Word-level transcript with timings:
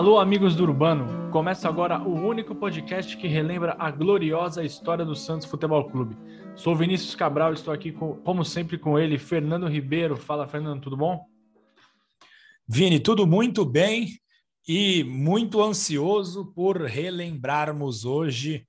Alô, 0.00 0.18
amigos 0.18 0.56
do 0.56 0.62
Urbano! 0.62 1.30
Começa 1.30 1.68
agora 1.68 2.00
o 2.00 2.26
único 2.26 2.54
podcast 2.54 3.14
que 3.18 3.28
relembra 3.28 3.76
a 3.78 3.90
gloriosa 3.90 4.64
história 4.64 5.04
do 5.04 5.14
Santos 5.14 5.46
Futebol 5.46 5.90
Clube. 5.90 6.16
Sou 6.56 6.74
Vinícius 6.74 7.14
Cabral, 7.14 7.52
estou 7.52 7.70
aqui, 7.70 7.92
com, 7.92 8.14
como 8.22 8.42
sempre, 8.42 8.78
com 8.78 8.98
ele, 8.98 9.18
Fernando 9.18 9.68
Ribeiro. 9.68 10.16
Fala, 10.16 10.48
Fernando, 10.48 10.80
tudo 10.80 10.96
bom? 10.96 11.26
Vini, 12.66 12.98
tudo 12.98 13.26
muito 13.26 13.62
bem 13.62 14.18
e 14.66 15.04
muito 15.04 15.62
ansioso 15.62 16.46
por 16.54 16.80
relembrarmos 16.80 18.06
hoje 18.06 18.66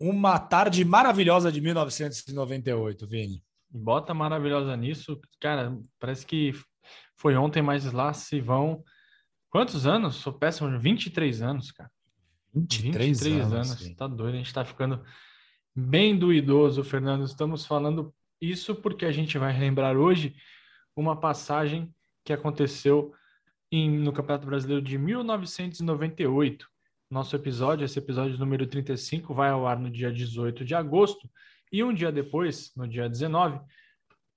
uma 0.00 0.38
tarde 0.38 0.86
maravilhosa 0.86 1.52
de 1.52 1.60
1998, 1.60 3.06
Vini. 3.06 3.44
Bota 3.68 4.14
maravilhosa 4.14 4.74
nisso. 4.74 5.20
Cara, 5.38 5.78
parece 6.00 6.24
que 6.24 6.54
foi 7.18 7.36
ontem, 7.36 7.60
mas 7.60 7.92
lá 7.92 8.14
se 8.14 8.40
vão. 8.40 8.82
Quantos 9.52 9.86
anos? 9.86 10.14
Sou 10.14 10.32
péssimo, 10.32 10.78
23 10.78 11.42
anos, 11.42 11.70
cara. 11.72 11.90
23, 12.54 13.20
23 13.20 13.52
anos. 13.52 13.70
anos. 13.82 13.94
Tá 13.94 14.06
doido, 14.06 14.34
a 14.34 14.38
gente 14.38 14.54
tá 14.54 14.64
ficando 14.64 15.04
bem 15.76 16.18
do 16.18 16.32
idoso, 16.32 16.82
Fernando. 16.82 17.26
Estamos 17.26 17.66
falando 17.66 18.14
isso 18.40 18.74
porque 18.74 19.04
a 19.04 19.12
gente 19.12 19.36
vai 19.36 19.52
relembrar 19.52 19.94
hoje 19.94 20.34
uma 20.96 21.20
passagem 21.20 21.94
que 22.24 22.32
aconteceu 22.32 23.12
em, 23.70 23.90
no 23.90 24.10
Campeonato 24.10 24.46
Brasileiro 24.46 24.80
de 24.80 24.96
1998. 24.96 26.66
Nosso 27.10 27.36
episódio, 27.36 27.84
esse 27.84 27.98
episódio 27.98 28.38
número 28.38 28.66
35, 28.66 29.34
vai 29.34 29.50
ao 29.50 29.66
ar 29.66 29.78
no 29.78 29.90
dia 29.90 30.10
18 30.10 30.64
de 30.64 30.74
agosto. 30.74 31.30
E 31.70 31.84
um 31.84 31.92
dia 31.92 32.10
depois, 32.10 32.72
no 32.74 32.88
dia 32.88 33.06
19, 33.06 33.60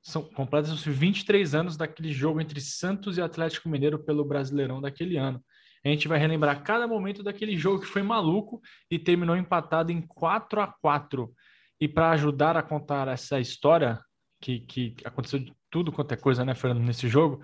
são 0.05 0.21
completos 0.21 0.85
23 0.85 1.55
anos 1.55 1.75
daquele 1.75 2.13
jogo 2.13 2.39
entre 2.39 2.61
Santos 2.61 3.17
e 3.17 3.21
Atlético 3.21 3.67
Mineiro 3.67 3.97
pelo 3.97 4.23
Brasileirão 4.23 4.79
daquele 4.79 5.17
ano. 5.17 5.43
A 5.83 5.87
gente 5.89 6.07
vai 6.07 6.19
relembrar 6.19 6.63
cada 6.63 6.87
momento 6.87 7.23
daquele 7.23 7.57
jogo 7.57 7.79
que 7.79 7.87
foi 7.87 8.03
maluco 8.03 8.61
e 8.89 8.99
terminou 8.99 9.35
empatado 9.35 9.91
em 9.91 10.01
4 10.01 10.61
a 10.61 10.67
4 10.67 11.33
E 11.81 11.87
para 11.87 12.11
ajudar 12.11 12.55
a 12.55 12.61
contar 12.61 13.07
essa 13.07 13.39
história, 13.39 13.99
que, 14.39 14.59
que 14.59 14.95
aconteceu 15.03 15.39
de 15.39 15.51
tudo 15.71 15.91
quanto 15.91 16.11
é 16.11 16.17
coisa, 16.17 16.45
né, 16.45 16.53
Fernando, 16.53 16.85
nesse 16.85 17.07
jogo, 17.07 17.43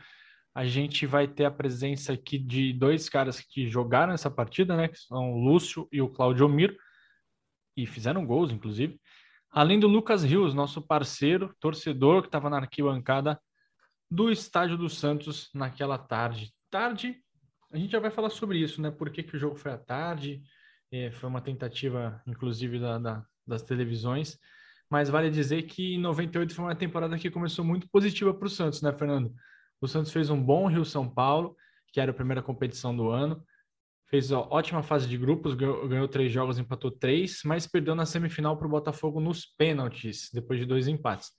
a 0.53 0.63
gente 0.63 1.07
vai 1.07 1.27
ter 1.27 1.45
a 1.45 1.51
presença 1.51 2.13
aqui 2.13 2.37
de 2.37 2.73
dois 2.73 3.09
caras 3.09 3.39
que 3.39 3.67
jogaram 3.69 4.13
essa 4.13 4.29
partida, 4.29 4.77
né, 4.77 4.87
que 4.87 4.99
são 4.99 5.33
o 5.33 5.43
Lúcio 5.43 5.87
e 5.91 5.99
o 5.99 6.09
Claudio 6.09 6.47
Miro, 6.47 6.75
e 7.75 7.87
fizeram 7.87 8.25
gols, 8.25 8.51
inclusive. 8.51 8.99
Além 9.51 9.77
do 9.77 9.87
Lucas 9.87 10.23
Rios, 10.23 10.53
nosso 10.53 10.81
parceiro, 10.81 11.53
torcedor, 11.59 12.21
que 12.21 12.29
estava 12.29 12.49
na 12.49 12.57
arquibancada 12.57 13.37
do 14.09 14.31
Estádio 14.31 14.77
do 14.77 14.89
Santos 14.89 15.49
naquela 15.53 15.97
tarde. 15.97 16.53
Tarde, 16.69 17.17
a 17.69 17.77
gente 17.77 17.91
já 17.91 17.99
vai 17.99 18.11
falar 18.11 18.29
sobre 18.29 18.59
isso, 18.59 18.81
né? 18.81 18.89
Por 18.89 19.09
que, 19.09 19.21
que 19.21 19.35
o 19.35 19.39
jogo 19.39 19.57
foi 19.57 19.73
à 19.73 19.77
tarde, 19.77 20.41
é, 20.89 21.11
foi 21.11 21.29
uma 21.29 21.41
tentativa, 21.41 22.21
inclusive, 22.25 22.79
da, 22.79 22.97
da, 22.97 23.25
das 23.45 23.61
televisões. 23.61 24.39
Mas 24.89 25.09
vale 25.09 25.29
dizer 25.29 25.63
que 25.63 25.95
em 25.95 25.99
98 25.99 26.55
foi 26.55 26.65
uma 26.65 26.75
temporada 26.75 27.17
que 27.17 27.29
começou 27.29 27.65
muito 27.65 27.89
positiva 27.89 28.33
para 28.33 28.47
o 28.47 28.49
Santos, 28.49 28.81
né, 28.81 28.93
Fernando? 28.93 29.33
O 29.81 29.87
Santos 29.87 30.13
fez 30.13 30.29
um 30.29 30.41
bom 30.41 30.67
Rio-São 30.67 31.09
Paulo, 31.09 31.57
que 31.91 31.99
era 31.99 32.11
a 32.11 32.13
primeira 32.13 32.41
competição 32.41 32.95
do 32.95 33.09
ano 33.09 33.43
fez 34.11 34.29
ó, 34.29 34.45
ótima 34.51 34.83
fase 34.83 35.07
de 35.07 35.17
grupos, 35.17 35.55
ganhou, 35.55 35.87
ganhou, 35.87 36.07
três 36.07 36.29
jogos, 36.29 36.59
empatou 36.59 36.91
três, 36.91 37.39
mas 37.45 37.65
perdeu 37.65 37.95
na 37.95 38.05
semifinal 38.05 38.57
para 38.57 38.67
o 38.67 38.69
Botafogo 38.69 39.21
nos 39.21 39.45
pênaltis, 39.45 40.29
depois 40.33 40.59
de 40.59 40.65
dois 40.65 40.89
empates. 40.89 41.31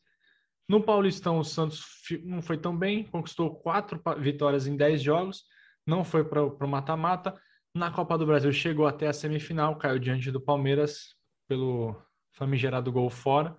No 0.67 0.83
Paulistão, 0.83 1.39
o 1.39 1.45
Santos 1.45 1.85
não 2.25 2.41
foi 2.41 2.57
tão 2.57 2.77
bem, 2.77 3.05
conquistou 3.05 3.55
quatro 3.55 4.01
vitórias 4.19 4.67
em 4.67 4.75
dez 4.75 5.03
jogos, 5.03 5.45
não 5.87 6.03
foi 6.03 6.25
para 6.25 6.43
o 6.43 6.69
mata-mata. 6.69 7.39
Na 7.75 7.91
Copa 7.91 8.17
do 8.17 8.25
Brasil 8.25 8.53
chegou 8.53 8.87
até 8.87 9.07
a 9.07 9.13
semifinal, 9.13 9.77
caiu 9.77 9.99
diante 9.99 10.31
do 10.31 10.41
Palmeiras 10.41 11.15
pelo 11.47 11.95
famigerado 12.33 12.91
gol 12.91 13.11
fora. 13.11 13.55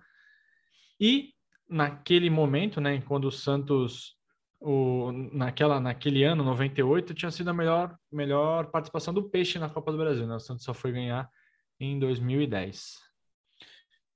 E 0.98 1.32
naquele 1.68 2.28
momento, 2.28 2.80
né, 2.80 3.00
quando 3.02 3.26
o 3.26 3.32
Santos 3.32 4.16
o, 4.60 5.12
naquela, 5.32 5.80
naquele 5.80 6.24
ano, 6.24 6.44
98, 6.44 7.14
tinha 7.14 7.30
sido 7.30 7.50
a 7.50 7.54
melhor, 7.54 7.96
melhor 8.10 8.70
participação 8.70 9.12
do 9.12 9.28
Peixe 9.28 9.58
na 9.58 9.68
Copa 9.68 9.92
do 9.92 9.98
Brasil. 9.98 10.26
Né? 10.26 10.34
O 10.34 10.40
Santos 10.40 10.64
só 10.64 10.72
foi 10.72 10.92
ganhar 10.92 11.28
em 11.78 11.98
2010. 11.98 13.04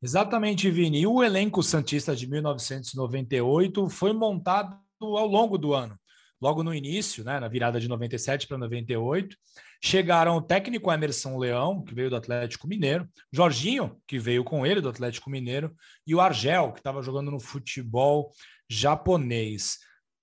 Exatamente, 0.00 0.70
Vini. 0.70 1.00
E 1.00 1.06
o 1.06 1.22
elenco 1.22 1.62
Santista 1.62 2.14
de 2.14 2.28
1998 2.28 3.88
foi 3.88 4.12
montado 4.12 4.78
ao 5.00 5.26
longo 5.26 5.58
do 5.58 5.74
ano. 5.74 5.98
Logo 6.40 6.62
no 6.62 6.72
início, 6.72 7.24
né, 7.24 7.40
na 7.40 7.48
virada 7.48 7.80
de 7.80 7.88
97 7.88 8.46
para 8.46 8.56
98, 8.58 9.36
chegaram 9.82 10.36
o 10.36 10.42
técnico 10.42 10.92
Emerson 10.92 11.36
Leão, 11.36 11.82
que 11.82 11.92
veio 11.92 12.10
do 12.10 12.16
Atlético 12.16 12.68
Mineiro, 12.68 13.08
Jorginho, 13.32 14.00
que 14.06 14.20
veio 14.20 14.44
com 14.44 14.64
ele 14.64 14.80
do 14.80 14.88
Atlético 14.88 15.30
Mineiro, 15.30 15.74
e 16.06 16.14
o 16.14 16.20
Argel, 16.20 16.72
que 16.72 16.78
estava 16.78 17.02
jogando 17.02 17.32
no 17.32 17.40
futebol 17.40 18.30
japonês. 18.70 19.78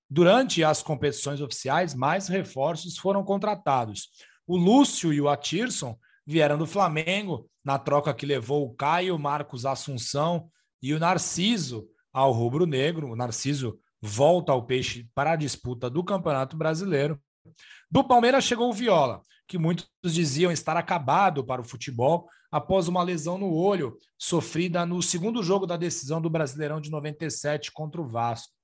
Durante 0.10 0.64
as 0.64 0.84
competições 0.84 1.42
oficiais, 1.42 1.96
mais 1.96 2.28
reforços 2.28 2.98
foram 2.98 3.24
contratados. 3.24 4.10
O 4.48 4.56
Lúcio 4.56 5.12
e 5.12 5.20
o 5.20 5.28
Atirson 5.28 5.98
vieram 6.26 6.58
do 6.58 6.68
Flamengo, 6.68 7.50
na 7.64 7.80
troca 7.80 8.14
que 8.14 8.26
levou 8.26 8.66
o 8.66 8.74
Caio 8.74 9.18
Marcos 9.18 9.66
Assunção 9.66 10.50
e 10.82 10.94
o 10.94 11.00
Narciso 11.00 11.88
ao 12.14 12.32
Rubro 12.32 12.66
Negro. 12.66 13.12
O 13.12 13.16
Narciso 13.16 13.80
volta 14.00 14.52
ao 14.52 14.66
Peixe 14.66 15.10
para 15.16 15.32
a 15.32 15.36
disputa 15.36 15.90
do 15.90 16.04
Campeonato 16.04 16.56
Brasileiro. 16.56 17.20
Do 17.90 18.04
Palmeiras 18.04 18.44
chegou 18.44 18.70
o 18.70 18.74
Viola, 18.74 19.22
que 19.48 19.58
muitos 19.58 19.88
diziam 20.04 20.52
estar 20.52 20.78
acabado 20.78 21.44
para 21.44 21.62
o 21.62 21.66
futebol 21.66 22.28
após 22.52 22.88
uma 22.88 23.04
lesão 23.04 23.38
no 23.38 23.54
olho 23.54 23.98
sofrida 24.18 24.86
no 24.86 25.02
segundo 25.02 25.44
jogo 25.44 25.66
da 25.66 25.78
decisão 25.78 26.22
do 26.22 26.30
Brasileirão 26.30 26.80
de 26.80 26.90
97 26.90 27.72
contra 27.72 28.02
o 28.02 28.08
Vasco. 28.08 28.55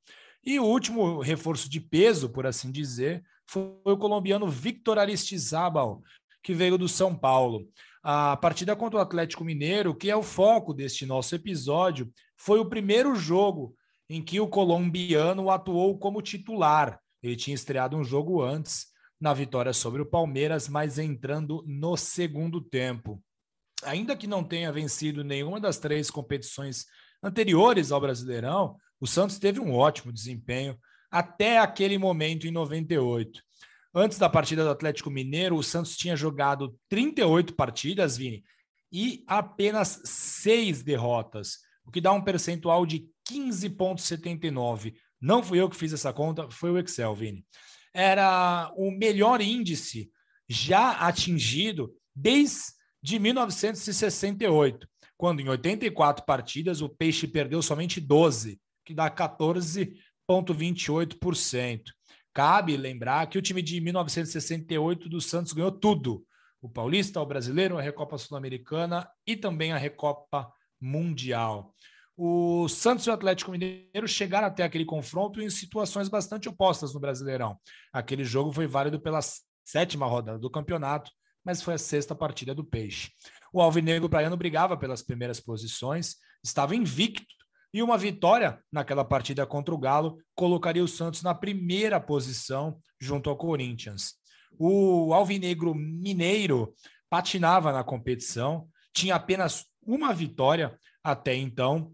E 0.44 0.60
o 0.60 0.66
último 0.66 1.22
reforço 1.22 1.70
de 1.70 1.80
peso, 1.80 2.30
por 2.30 2.46
assim 2.48 2.72
dizer, 2.72 3.24
foi 3.48 3.72
o 3.86 3.98
colombiano 3.98 4.48
Victor 4.48 4.98
Aristizábal, 4.98 6.02
que 6.42 6.54
veio 6.54 6.78
do 6.78 6.90
São 6.90 7.16
Paulo. 7.16 7.68
A 8.04 8.36
partida 8.38 8.76
contra 8.76 8.98
o 8.98 9.02
Atlético 9.02 9.44
Mineiro, 9.44 9.96
que 9.96 10.10
é 10.10 10.16
o 10.16 10.24
foco 10.24 10.74
deste 10.74 11.06
nosso 11.06 11.36
episódio, 11.36 12.12
foi 12.36 12.60
o 12.60 12.66
primeiro 12.66 13.16
jogo 13.16 13.76
em 14.10 14.22
que 14.22 14.40
o 14.40 14.48
colombiano 14.48 15.52
atuou 15.52 15.98
como 15.98 16.22
titular. 16.22 17.00
Ele 17.22 17.36
tinha 17.36 17.54
estreado 17.54 17.96
um 17.96 18.04
jogo 18.04 18.42
antes, 18.42 18.88
na 19.20 19.34
vitória 19.34 19.72
sobre 19.72 20.02
o 20.02 20.06
Palmeiras, 20.06 20.68
mas 20.68 20.98
entrando 20.98 21.64
no 21.68 21.96
segundo 21.96 22.60
tempo. 22.60 23.24
Ainda 23.84 24.16
que 24.16 24.26
não 24.26 24.44
tenha 24.44 24.72
vencido 24.72 25.24
nenhuma 25.24 25.60
das 25.60 25.78
três 25.78 26.10
competições 26.10 26.86
anteriores 27.24 27.92
ao 27.92 28.02
Brasileirão, 28.02 28.76
o 29.02 29.08
Santos 29.08 29.40
teve 29.40 29.60
um 29.60 29.74
ótimo 29.74 30.14
desempenho 30.14 30.78
até 31.10 31.58
aquele 31.58 31.98
momento 31.98 32.46
em 32.46 32.52
98. 32.52 33.42
Antes 33.94 34.20
da 34.20 34.30
partida 34.30 34.64
do 34.64 34.70
Atlético 34.70 35.10
Mineiro, 35.10 35.58
o 35.58 35.64
Santos 35.64 35.98
tinha 35.98 36.16
jogado 36.16 36.78
38 36.88 37.56
partidas, 37.56 38.16
Vini, 38.16 38.44
e 38.92 39.24
apenas 39.28 40.02
seis 40.06 40.84
derrotas, 40.84 41.58
o 41.84 41.92
que 41.92 42.00
dá 42.00 42.14
um 42.14 42.24
percentual 42.24 42.86
de 42.86 43.10
15,79. 43.28 44.94
Não 45.20 45.44
fui 45.44 45.60
eu 45.60 45.70
que 45.70 45.76
fiz 45.76 45.92
essa 45.92 46.14
conta, 46.14 46.50
foi 46.52 46.72
o 46.72 46.78
Excel, 46.78 47.16
Vini. 47.16 47.46
Era 47.94 48.72
o 48.78 48.92
melhor 48.92 49.42
índice 49.42 50.12
já 50.48 50.92
atingido 50.92 51.94
desde 52.16 53.20
1968, 53.20 54.88
quando 55.18 55.42
em 55.42 55.50
84 55.50 56.24
partidas 56.24 56.82
o 56.82 56.90
Peixe 56.90 57.28
perdeu 57.28 57.62
somente 57.62 58.00
12 58.00 58.60
que 58.92 58.96
dá 58.96 59.10
14,28%. 59.10 61.82
Cabe 62.34 62.78
lembrar 62.78 63.28
que 63.28 63.38
o 63.38 63.42
time 63.42 63.62
de 63.62 63.82
1968 63.82 65.10
do 65.10 65.20
Santos 65.22 65.54
ganhou 65.54 65.72
tudo: 65.72 66.26
o 66.62 66.68
Paulista, 66.70 67.22
o 67.22 67.26
Brasileiro, 67.26 67.78
a 67.78 67.82
Recopa 67.82 68.18
Sul-Americana 68.18 69.10
e 69.26 69.38
também 69.38 69.72
a 69.72 69.78
Recopa 69.78 70.52
Mundial. 70.80 71.74
O 72.18 72.68
Santos 72.68 73.08
e 73.08 73.10
o 73.10 73.14
Atlético 73.14 73.52
Mineiro 73.52 74.08
chegaram 74.08 74.48
até 74.48 74.64
aquele 74.64 74.86
confronto 74.86 75.42
em 75.42 75.50
situações 75.50 76.10
bastante 76.10 76.50
opostas 76.50 76.94
no 76.94 77.00
Brasileirão. 77.00 77.58
Aquele 77.92 78.24
jogo 78.24 78.52
foi 78.52 78.68
válido 78.68 79.00
pela 79.00 79.20
sétima 79.64 80.06
rodada 80.06 80.38
do 80.38 80.50
campeonato, 80.50 81.10
mas 81.44 81.62
foi 81.62 81.74
a 81.76 81.80
sexta 81.80 82.14
partida 82.14 82.54
do 82.54 82.64
Peixe. 82.64 83.10
O 83.52 83.62
Alvinegro 83.62 84.10
Praiano 84.10 84.38
brigava 84.38 84.78
pelas 84.78 85.02
primeiras 85.02 85.40
posições, 85.40 86.18
estava 86.44 86.76
invicto 86.76 87.41
e 87.74 87.82
uma 87.82 87.98
vitória 87.98 88.60
naquela 88.72 89.06
partida 89.06 89.46
contra 89.46 89.74
o 89.74 89.78
Galo 89.78 90.18
colocaria 90.36 90.84
o 90.84 90.88
Santos 90.88 91.24
na 91.24 91.34
primeira 91.34 92.00
posição 92.00 92.80
junto 93.00 93.30
ao 93.30 93.38
Corinthians. 93.38 94.16
O 94.58 95.14
Alvinegro 95.14 95.74
Mineiro 95.74 96.74
patinava 97.10 97.72
na 97.72 97.84
competição, 97.84 98.68
tinha 98.94 99.16
apenas 99.16 99.66
uma 99.82 100.14
vitória 100.14 100.78
até 101.04 101.36
então. 101.36 101.94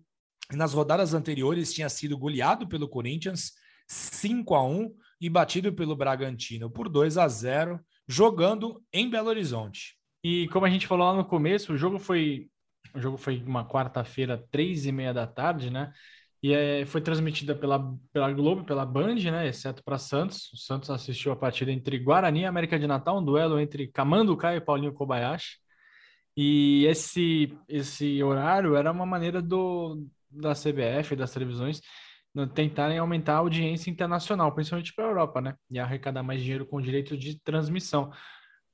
Nas 0.51 0.73
rodadas 0.73 1.13
anteriores 1.13 1.73
tinha 1.73 1.89
sido 1.89 2.17
goleado 2.17 2.67
pelo 2.67 2.89
Corinthians 2.89 3.53
5 3.87 4.55
a 4.55 4.63
1 4.65 4.93
e 5.21 5.29
batido 5.29 5.73
pelo 5.73 5.95
Bragantino 5.95 6.69
por 6.69 6.89
2 6.89 7.17
a 7.17 7.27
0 7.27 7.79
jogando 8.07 8.81
em 8.91 9.09
Belo 9.09 9.29
Horizonte. 9.29 9.95
E 10.23 10.47
como 10.49 10.65
a 10.65 10.69
gente 10.69 10.87
falou 10.87 11.07
lá 11.07 11.13
no 11.13 11.25
começo, 11.25 11.73
o 11.73 11.77
jogo 11.77 11.99
foi 11.99 12.49
o 12.97 13.01
jogo 13.01 13.17
foi 13.17 13.41
uma 13.45 13.67
quarta-feira, 13.67 14.43
três 14.51 14.85
e 14.85 14.91
meia 14.91 15.13
da 15.13 15.27
tarde, 15.27 15.69
né? 15.69 15.93
E 16.41 16.53
é, 16.53 16.85
foi 16.85 17.01
transmitida 17.01 17.55
pela, 17.55 17.79
pela 18.13 18.31
Globo, 18.31 18.63
pela 18.63 18.85
Band, 18.85 19.15
né? 19.15 19.47
Exceto 19.47 19.83
para 19.83 19.97
Santos. 19.97 20.51
O 20.53 20.57
Santos 20.57 20.89
assistiu 20.89 21.31
a 21.31 21.35
partida 21.35 21.71
entre 21.71 21.97
Guarani 21.99 22.41
e 22.41 22.45
América 22.45 22.77
de 22.79 22.87
Natal, 22.87 23.19
um 23.19 23.25
duelo 23.25 23.59
entre 23.59 23.87
Camanduca 23.87 24.55
e 24.55 24.61
Paulinho 24.61 24.93
Kobayashi. 24.93 25.57
E 26.35 26.85
esse, 26.85 27.57
esse 27.67 28.21
horário 28.21 28.75
era 28.75 28.91
uma 28.91 29.05
maneira 29.05 29.41
do, 29.41 30.05
da 30.29 30.53
CBF, 30.53 31.15
das 31.15 31.33
televisões, 31.33 31.81
tentarem 32.53 32.99
aumentar 32.99 33.35
a 33.35 33.37
audiência 33.37 33.89
internacional, 33.89 34.53
principalmente 34.53 34.93
para 34.93 35.05
a 35.05 35.09
Europa, 35.09 35.41
né? 35.41 35.55
E 35.71 35.79
arrecadar 35.79 36.21
mais 36.21 36.41
dinheiro 36.41 36.65
com 36.65 36.79
direito 36.79 37.17
de 37.17 37.39
transmissão. 37.41 38.11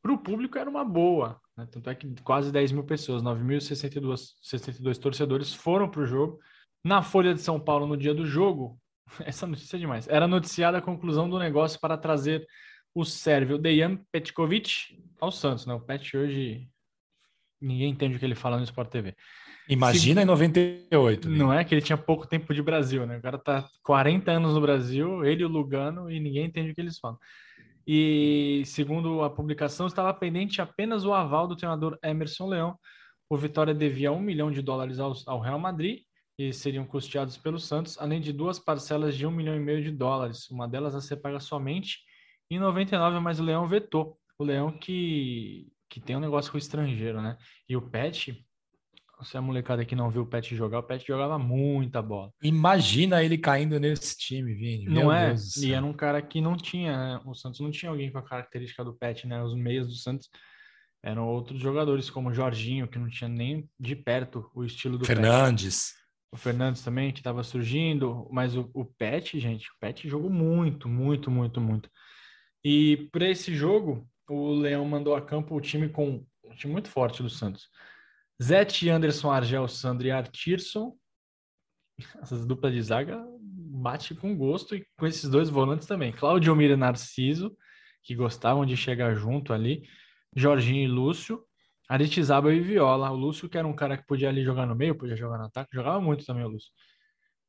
Para 0.03 0.11
o 0.11 0.17
público 0.17 0.57
era 0.57 0.69
uma 0.69 0.83
boa, 0.83 1.39
né? 1.57 1.65
tanto 1.71 1.89
é 1.89 1.95
que 1.95 2.13
quase 2.23 2.51
10 2.51 2.73
mil 2.73 2.83
pessoas, 2.83 3.23
9.062 3.23 4.99
torcedores 4.99 5.53
foram 5.53 5.89
para 5.89 6.01
o 6.01 6.05
jogo. 6.05 6.39
Na 6.83 7.01
Folha 7.01 7.33
de 7.33 7.39
São 7.39 7.57
Paulo, 7.57 7.87
no 7.87 7.95
dia 7.95 8.13
do 8.13 8.25
jogo, 8.25 8.77
essa 9.23 9.47
notícia 9.47 9.77
é 9.77 9.79
demais, 9.79 10.05
era 10.09 10.27
noticiada 10.27 10.77
a 10.77 10.81
conclusão 10.81 11.29
do 11.29 11.39
negócio 11.39 11.79
para 11.79 11.97
trazer 11.97 12.45
o 12.93 13.05
sérvio 13.05 13.57
Dejan 13.57 13.97
Petkovic 14.11 15.01
ao 15.21 15.31
Santos. 15.31 15.65
Né? 15.65 15.73
O 15.73 15.79
Pet 15.79 16.17
hoje, 16.17 16.67
ninguém 17.61 17.89
entende 17.89 18.17
o 18.17 18.19
que 18.19 18.25
ele 18.25 18.35
fala 18.35 18.57
no 18.57 18.63
Sport 18.65 18.89
TV. 18.89 19.15
Imagina 19.69 20.19
Se... 20.19 20.23
em 20.25 20.27
98. 20.27 21.29
Né? 21.29 21.37
Não 21.37 21.53
é 21.53 21.63
que 21.63 21.73
ele 21.73 21.81
tinha 21.81 21.97
pouco 21.97 22.27
tempo 22.27 22.53
de 22.53 22.61
Brasil, 22.61 23.07
né? 23.07 23.17
O 23.17 23.21
cara 23.21 23.37
tá 23.37 23.65
40 23.83 24.29
anos 24.29 24.53
no 24.53 24.59
Brasil, 24.59 25.23
ele 25.23 25.43
e 25.43 25.45
o 25.45 25.49
Lugano, 25.49 26.11
e 26.11 26.19
ninguém 26.19 26.45
entende 26.45 26.71
o 26.71 26.75
que 26.75 26.81
eles 26.81 26.99
falam. 26.99 27.17
E 27.85 28.63
segundo 28.65 29.21
a 29.23 29.29
publicação, 29.29 29.87
estava 29.87 30.13
pendente 30.13 30.61
apenas 30.61 31.05
o 31.05 31.13
aval 31.13 31.47
do 31.47 31.55
treinador 31.55 31.97
Emerson 32.03 32.47
Leão. 32.47 32.79
O 33.29 33.37
Vitória 33.37 33.73
devia 33.73 34.11
um 34.11 34.19
milhão 34.19 34.51
de 34.51 34.61
dólares 34.61 34.99
ao, 34.99 35.13
ao 35.25 35.39
Real 35.39 35.59
Madrid 35.59 36.01
e 36.37 36.51
seriam 36.53 36.85
custeados 36.85 37.37
pelo 37.37 37.59
Santos, 37.59 37.97
além 37.99 38.19
de 38.19 38.33
duas 38.33 38.57
parcelas 38.57 39.15
de 39.15 39.25
um 39.25 39.31
milhão 39.31 39.55
e 39.55 39.59
meio 39.59 39.83
de 39.83 39.91
dólares. 39.91 40.49
Uma 40.49 40.67
delas 40.67 40.95
a 40.95 41.01
ser 41.01 41.17
paga 41.17 41.39
somente 41.39 41.99
em 42.49 42.59
99, 42.59 43.19
mas 43.19 43.39
o 43.39 43.43
Leão 43.43 43.67
vetou. 43.67 44.17
O 44.37 44.43
Leão 44.43 44.71
que, 44.71 45.71
que 45.89 45.99
tem 45.99 46.15
um 46.15 46.19
negócio 46.21 46.51
com 46.51 46.57
o 46.57 46.59
estrangeiro, 46.59 47.21
né? 47.21 47.37
E 47.67 47.75
o 47.75 47.81
Pet, 47.81 48.45
se 49.23 49.37
a 49.37 49.41
molecada 49.41 49.85
que 49.85 49.95
não 49.95 50.09
viu 50.09 50.23
o 50.23 50.25
Pet 50.25 50.55
jogar, 50.55 50.79
o 50.79 50.83
Pet 50.83 51.05
jogava 51.05 51.37
muita 51.37 52.01
bola. 52.01 52.31
Imagina 52.41 53.23
ele 53.23 53.37
caindo 53.37 53.79
nesse 53.79 54.17
time, 54.17 54.53
Vini. 54.53 54.85
Não 54.85 55.11
é? 55.11 55.35
e 55.57 55.73
era 55.73 55.85
um 55.85 55.93
cara 55.93 56.21
que 56.21 56.41
não 56.41 56.55
tinha, 56.55 56.97
né? 56.97 57.21
O 57.25 57.33
Santos 57.33 57.59
não 57.59 57.71
tinha 57.71 57.89
alguém 57.89 58.11
com 58.11 58.17
a 58.17 58.23
característica 58.23 58.83
do 58.83 58.93
Pet, 58.93 59.27
né? 59.27 59.41
Os 59.43 59.55
meias 59.55 59.87
do 59.87 59.93
Santos 59.93 60.29
eram 61.03 61.27
outros 61.27 61.59
jogadores, 61.59 62.09
como 62.09 62.29
o 62.29 62.33
Jorginho, 62.33 62.87
que 62.87 62.97
não 62.97 63.09
tinha 63.09 63.27
nem 63.27 63.69
de 63.79 63.95
perto 63.95 64.49
o 64.55 64.63
estilo 64.63 64.97
do 64.97 65.05
Fernandes. 65.05 65.91
Pet. 65.91 66.03
O 66.31 66.37
Fernandes 66.37 66.81
também, 66.81 67.11
que 67.11 67.19
estava 67.19 67.43
surgindo, 67.43 68.27
mas 68.31 68.55
o, 68.55 68.69
o 68.73 68.85
Pet, 68.85 69.39
gente, 69.39 69.67
o 69.67 69.73
Pet 69.79 70.07
jogou 70.07 70.29
muito, 70.29 70.87
muito, 70.87 71.29
muito, 71.29 71.61
muito. 71.61 71.89
E 72.63 73.09
para 73.11 73.29
esse 73.29 73.53
jogo, 73.53 74.07
o 74.27 74.53
Leão 74.53 74.85
mandou 74.85 75.15
a 75.15 75.21
campo 75.21 75.55
o 75.55 75.61
time 75.61 75.89
com 75.89 76.25
um 76.43 76.55
time 76.55 76.73
muito 76.73 76.89
forte 76.89 77.21
do 77.21 77.29
Santos. 77.29 77.67
Zete, 78.43 78.89
Anderson, 78.89 79.31
Argel, 79.31 79.67
Sandro 79.69 80.05
e 80.05 80.11
Artirson. 80.11 80.97
Essas 82.21 82.45
duplas 82.45 82.73
de 82.73 82.81
zaga 82.81 83.23
bate 83.39 84.13
com 84.13 84.35
gosto 84.35 84.75
e 84.75 84.85
com 84.97 85.07
esses 85.07 85.29
dois 85.29 85.49
volantes 85.49 85.87
também. 85.87 86.11
Claudio 86.11 86.53
Mira 86.53 86.73
e 86.73 86.77
Narciso, 86.77 87.55
que 88.03 88.13
gostavam 88.13 88.65
de 88.65 88.75
chegar 88.75 89.15
junto 89.15 89.53
ali. 89.53 89.87
Jorginho 90.35 90.83
e 90.83 90.87
Lúcio. 90.87 91.41
Aritizaba 91.87 92.53
e 92.53 92.59
Viola. 92.59 93.11
O 93.11 93.15
Lúcio, 93.15 93.47
que 93.47 93.57
era 93.57 93.67
um 93.67 93.75
cara 93.75 93.97
que 93.97 94.05
podia 94.05 94.27
ali 94.27 94.43
jogar 94.43 94.65
no 94.65 94.75
meio, 94.75 94.97
podia 94.97 95.15
jogar 95.15 95.37
no 95.37 95.45
ataque, 95.45 95.73
jogava 95.73 96.01
muito 96.01 96.25
também 96.25 96.43
o 96.43 96.49
Lúcio. 96.49 96.71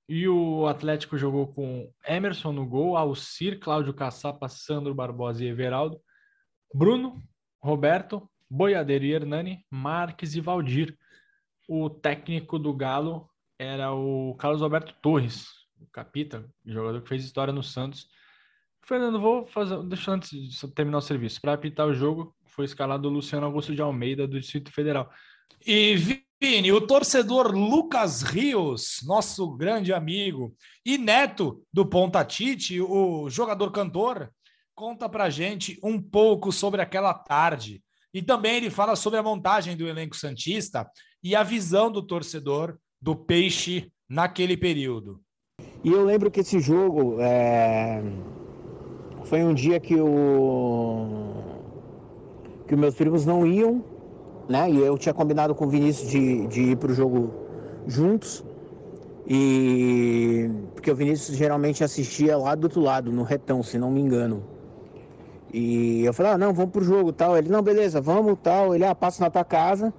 E 0.09 0.29
o 0.29 0.69
Atlético 0.69 1.19
jogou 1.19 1.53
com 1.53 1.91
Emerson 2.07 2.53
no 2.53 2.65
gol, 2.65 2.97
Alcir, 2.97 3.59
Cláudio 3.59 3.95
Caçapa, 3.95 4.49
Sandro 4.49 4.95
Barbosa 4.95 5.43
e 5.43 5.49
Everaldo. 5.49 5.99
Bruno, 6.73 7.21
Roberto, 7.61 8.31
Boiadeiro 8.51 9.05
e 9.05 9.13
Hernani, 9.13 9.65
Marques 9.71 10.35
e 10.35 10.41
Valdir. 10.41 10.97
O 11.69 11.89
técnico 11.89 12.59
do 12.59 12.73
Galo 12.75 13.29
era 13.59 13.93
o 13.93 14.35
Carlos 14.37 14.63
Alberto 14.63 14.95
Torres, 15.01 15.47
o 15.81 15.87
capita, 15.87 16.49
jogador 16.65 17.03
que 17.03 17.09
fez 17.09 17.25
história 17.25 17.53
no 17.53 17.63
Santos. 17.63 18.07
Fernando, 18.87 19.19
vou 19.19 19.47
fazer, 19.47 19.83
deixa 19.85 20.13
antes 20.13 20.31
de 20.31 20.69
terminar 20.73 20.99
o 20.99 21.03
serviço. 21.03 21.41
Para 21.41 21.55
apitar 21.55 21.87
o 21.87 21.95
jogo, 21.95 22.37
foi 22.47 22.67
escalado 22.67 23.09
o 23.09 23.13
Luciano 23.13 23.47
Augusto 23.47 23.75
de 23.75 23.81
Almeida, 23.81 24.27
do 24.27 24.39
Distrito 24.39 24.71
Federal. 24.71 25.11
E 25.67 25.97
Vini, 25.97 26.71
o 26.71 26.87
torcedor 26.87 27.51
Lucas 27.53 28.23
Rios, 28.23 29.01
nosso 29.07 29.57
grande 29.57 29.93
amigo, 29.93 30.55
e 30.85 30.99
neto 30.99 31.65
do 31.73 31.87
Ponta 31.87 32.25
Tite, 32.25 32.81
o 32.81 33.31
jogador 33.31 33.71
cantor, 33.73 34.31
conta 34.75 35.09
pra 35.09 35.31
gente 35.31 35.79
um 35.83 36.01
pouco 36.01 36.53
sobre 36.53 36.83
aquela 36.83 37.15
tarde 37.15 37.83
e 38.15 38.23
também 38.23 38.55
ele 38.57 38.71
fala 38.71 38.95
sobre 38.95 39.19
a 39.19 39.23
montagem 39.23 39.77
do 39.77 39.89
elenco 39.89 40.17
Santista 40.17 40.89
e 41.23 41.35
a 41.35 41.43
visão 41.43 41.91
do 41.91 42.01
torcedor 42.01 42.79
do 43.03 43.17
Peixe 43.17 43.91
naquele 44.09 44.57
período. 44.57 45.21
E 45.83 45.91
eu 45.91 46.05
lembro 46.05 46.31
que 46.31 46.41
esse 46.41 46.61
jogo 46.61 47.21
é... 47.21 48.01
foi 49.25 49.43
um 49.43 49.53
dia 49.53 49.81
que 49.81 49.97
o 49.97 51.33
que 52.69 52.77
meus 52.77 52.95
primos 52.95 53.27
não 53.27 53.47
iam, 53.47 53.85
né? 54.49 54.71
E 54.71 54.79
eu 54.79 54.97
tinha 54.97 55.13
combinado 55.13 55.55
com 55.55 55.67
o 55.67 55.69
Vinícius 55.69 56.09
de, 56.09 56.47
de 56.47 56.63
ir 56.63 56.77
para 56.77 56.93
o 56.93 56.95
jogo 56.95 57.35
juntos. 57.87 58.45
E 59.27 60.49
porque 60.75 60.91
o 60.91 60.95
Vinícius 60.95 61.37
geralmente 61.37 61.83
assistia 61.83 62.37
lá 62.37 62.55
do 62.55 62.65
outro 62.65 62.81
lado, 62.81 63.11
no 63.11 63.23
retão, 63.23 63.63
se 63.63 63.79
não 63.79 63.91
me 63.91 64.01
engano. 64.01 64.54
E 65.57 66.05
eu 66.05 66.13
falei, 66.13 66.33
ah, 66.33 66.39
não, 66.39 66.53
vamos 66.53 66.73
pro 66.73 66.83
jogo 66.83 67.13
tal. 67.13 67.39
Ele, 67.39 67.49
não, 67.49 67.63
beleza, 67.63 68.01
vamos 68.01 68.37
tal. 68.43 68.75
Ele, 68.75 68.85
ah, 68.85 68.93
passa 68.93 69.23
na 69.23 69.31
tua 69.31 69.45
casa, 69.45 69.95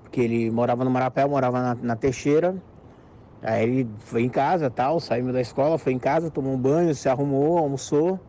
porque 0.00 0.20
ele 0.20 0.48
morava 0.48 0.84
no 0.84 0.90
Marapé, 0.92 1.26
morava 1.26 1.60
na, 1.60 1.74
na 1.74 1.96
Teixeira. 1.96 2.54
Aí 3.42 3.64
ele 3.64 3.90
foi 3.98 4.22
em 4.22 4.28
casa 4.28 4.70
tal, 4.70 5.00
saiu 5.00 5.32
da 5.32 5.40
escola, 5.40 5.76
foi 5.76 5.92
em 5.92 5.98
casa, 5.98 6.30
tomou 6.30 6.52
um 6.52 6.56
banho, 6.56 6.94
se 6.94 7.08
arrumou, 7.08 7.58
almoçou 7.58 8.20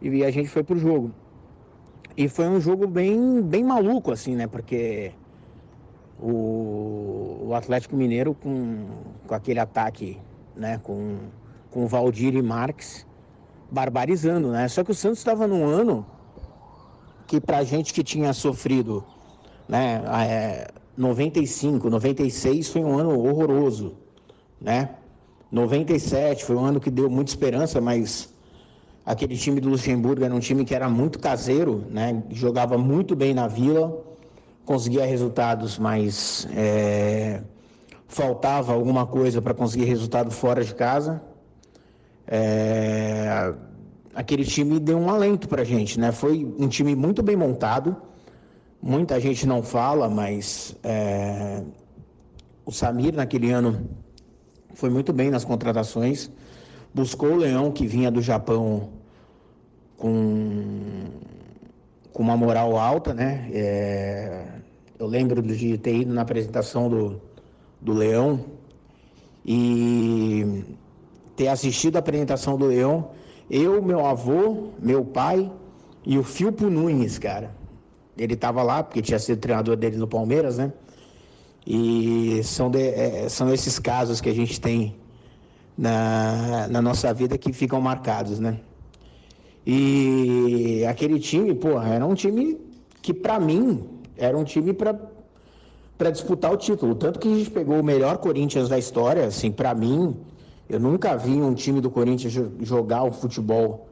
e 0.00 0.24
a 0.24 0.30
gente 0.30 0.48
foi 0.48 0.64
pro 0.64 0.78
jogo. 0.78 1.10
E 2.16 2.26
foi 2.26 2.48
um 2.48 2.58
jogo 2.58 2.86
bem, 2.86 3.42
bem 3.42 3.62
maluco, 3.62 4.10
assim, 4.10 4.34
né? 4.34 4.46
Porque 4.46 5.12
o, 6.18 7.48
o 7.48 7.54
Atlético 7.54 7.96
Mineiro 7.96 8.32
com, 8.34 8.86
com 9.26 9.34
aquele 9.34 9.60
ataque, 9.60 10.18
né? 10.56 10.80
Com, 10.82 11.18
com 11.70 11.86
Valdir 11.86 12.34
e 12.34 12.40
Marques 12.40 13.06
barbarizando, 13.70 14.52
né? 14.52 14.66
Só 14.68 14.82
que 14.82 14.90
o 14.90 14.94
Santos 14.94 15.18
estava 15.18 15.46
num 15.46 15.66
ano 15.66 16.06
que 17.26 17.40
para 17.40 17.64
gente 17.64 17.92
que 17.92 18.02
tinha 18.02 18.32
sofrido, 18.32 19.04
né, 19.68 20.02
é, 20.28 20.68
95, 20.96 21.90
96 21.90 22.68
foi 22.68 22.82
um 22.84 22.98
ano 22.98 23.18
horroroso, 23.18 23.96
né? 24.60 24.90
97 25.50 26.44
foi 26.44 26.56
um 26.56 26.64
ano 26.64 26.80
que 26.80 26.90
deu 26.90 27.08
muita 27.10 27.30
esperança, 27.30 27.80
mas 27.80 28.32
aquele 29.04 29.36
time 29.36 29.60
do 29.60 29.68
Luxemburgo 29.68 30.24
era 30.24 30.34
um 30.34 30.40
time 30.40 30.64
que 30.64 30.74
era 30.74 30.88
muito 30.88 31.18
caseiro, 31.18 31.84
né? 31.90 32.22
Jogava 32.30 32.78
muito 32.78 33.14
bem 33.14 33.34
na 33.34 33.46
Vila, 33.46 33.96
conseguia 34.64 35.04
resultados, 35.04 35.78
mas 35.78 36.48
é, 36.54 37.42
faltava 38.06 38.72
alguma 38.72 39.06
coisa 39.06 39.42
para 39.42 39.54
conseguir 39.54 39.84
resultado 39.84 40.30
fora 40.30 40.64
de 40.64 40.74
casa. 40.74 41.22
É, 42.26 43.54
aquele 44.14 44.44
time 44.44 44.78
deu 44.78 44.98
um 44.98 45.10
alento 45.10 45.48
para 45.48 45.62
a 45.62 45.64
gente, 45.64 45.98
né? 45.98 46.12
Foi 46.12 46.44
um 46.58 46.68
time 46.68 46.94
muito 46.94 47.22
bem 47.22 47.36
montado. 47.36 47.96
Muita 48.80 49.18
gente 49.18 49.46
não 49.46 49.62
fala, 49.62 50.08
mas 50.08 50.76
é, 50.82 51.62
o 52.64 52.70
Samir 52.70 53.14
naquele 53.14 53.50
ano 53.50 53.88
foi 54.74 54.90
muito 54.90 55.12
bem 55.12 55.30
nas 55.30 55.44
contratações. 55.44 56.30
Buscou 56.92 57.32
o 57.32 57.36
Leão 57.36 57.72
que 57.72 57.86
vinha 57.86 58.10
do 58.10 58.20
Japão 58.20 58.90
com, 59.96 61.06
com 62.12 62.22
uma 62.22 62.36
moral 62.36 62.76
alta, 62.78 63.12
né? 63.14 63.48
É, 63.52 64.44
eu 64.98 65.06
lembro 65.06 65.42
de 65.42 65.78
ter 65.78 65.96
ido 65.96 66.12
na 66.12 66.22
apresentação 66.22 66.88
do, 66.88 67.20
do 67.80 67.92
Leão 67.92 68.44
e 69.44 70.64
ter 71.36 71.48
assistido 71.48 71.96
a 71.96 71.98
apresentação 71.98 72.56
do 72.56 72.66
Leão 72.66 73.10
eu, 73.56 73.82
meu 73.82 74.04
avô, 74.04 74.68
meu 74.78 75.04
pai 75.04 75.50
e 76.04 76.18
o 76.18 76.22
Filpo 76.22 76.68
Nunes, 76.68 77.18
cara. 77.18 77.54
Ele 78.16 78.34
estava 78.34 78.62
lá, 78.62 78.82
porque 78.82 79.02
tinha 79.02 79.18
sido 79.18 79.38
treinador 79.40 79.76
dele 79.76 79.96
no 79.96 80.06
Palmeiras, 80.06 80.58
né? 80.58 80.72
E 81.66 82.40
são, 82.44 82.70
de, 82.70 82.80
é, 82.80 83.28
são 83.28 83.52
esses 83.52 83.78
casos 83.78 84.20
que 84.20 84.28
a 84.28 84.34
gente 84.34 84.60
tem 84.60 84.96
na, 85.76 86.68
na 86.68 86.82
nossa 86.82 87.12
vida 87.14 87.38
que 87.38 87.52
ficam 87.52 87.80
marcados, 87.80 88.38
né? 88.38 88.60
E 89.66 90.64
E 90.84 90.86
aquele 90.86 91.18
time, 91.18 91.54
porra, 91.54 91.88
era 91.94 92.04
um 92.04 92.14
time 92.14 92.58
que 93.00 93.14
para 93.14 93.40
mim 93.40 93.82
era 94.18 94.36
um 94.36 94.44
time 94.44 94.72
para 94.74 94.94
para 95.96 96.10
disputar 96.10 96.52
o 96.52 96.56
título. 96.56 96.94
Tanto 96.94 97.18
que 97.20 97.32
a 97.32 97.36
gente 97.36 97.50
pegou 97.50 97.80
o 97.80 97.84
melhor 97.84 98.18
Corinthians 98.18 98.68
da 98.68 98.76
história, 98.76 99.24
assim, 99.26 99.50
para 99.50 99.72
mim, 99.74 100.14
eu 100.68 100.80
nunca 100.80 101.16
vi 101.16 101.40
um 101.40 101.54
time 101.54 101.80
do 101.80 101.90
Corinthians 101.90 102.32
jogar 102.60 103.04
o 103.04 103.12
futebol 103.12 103.88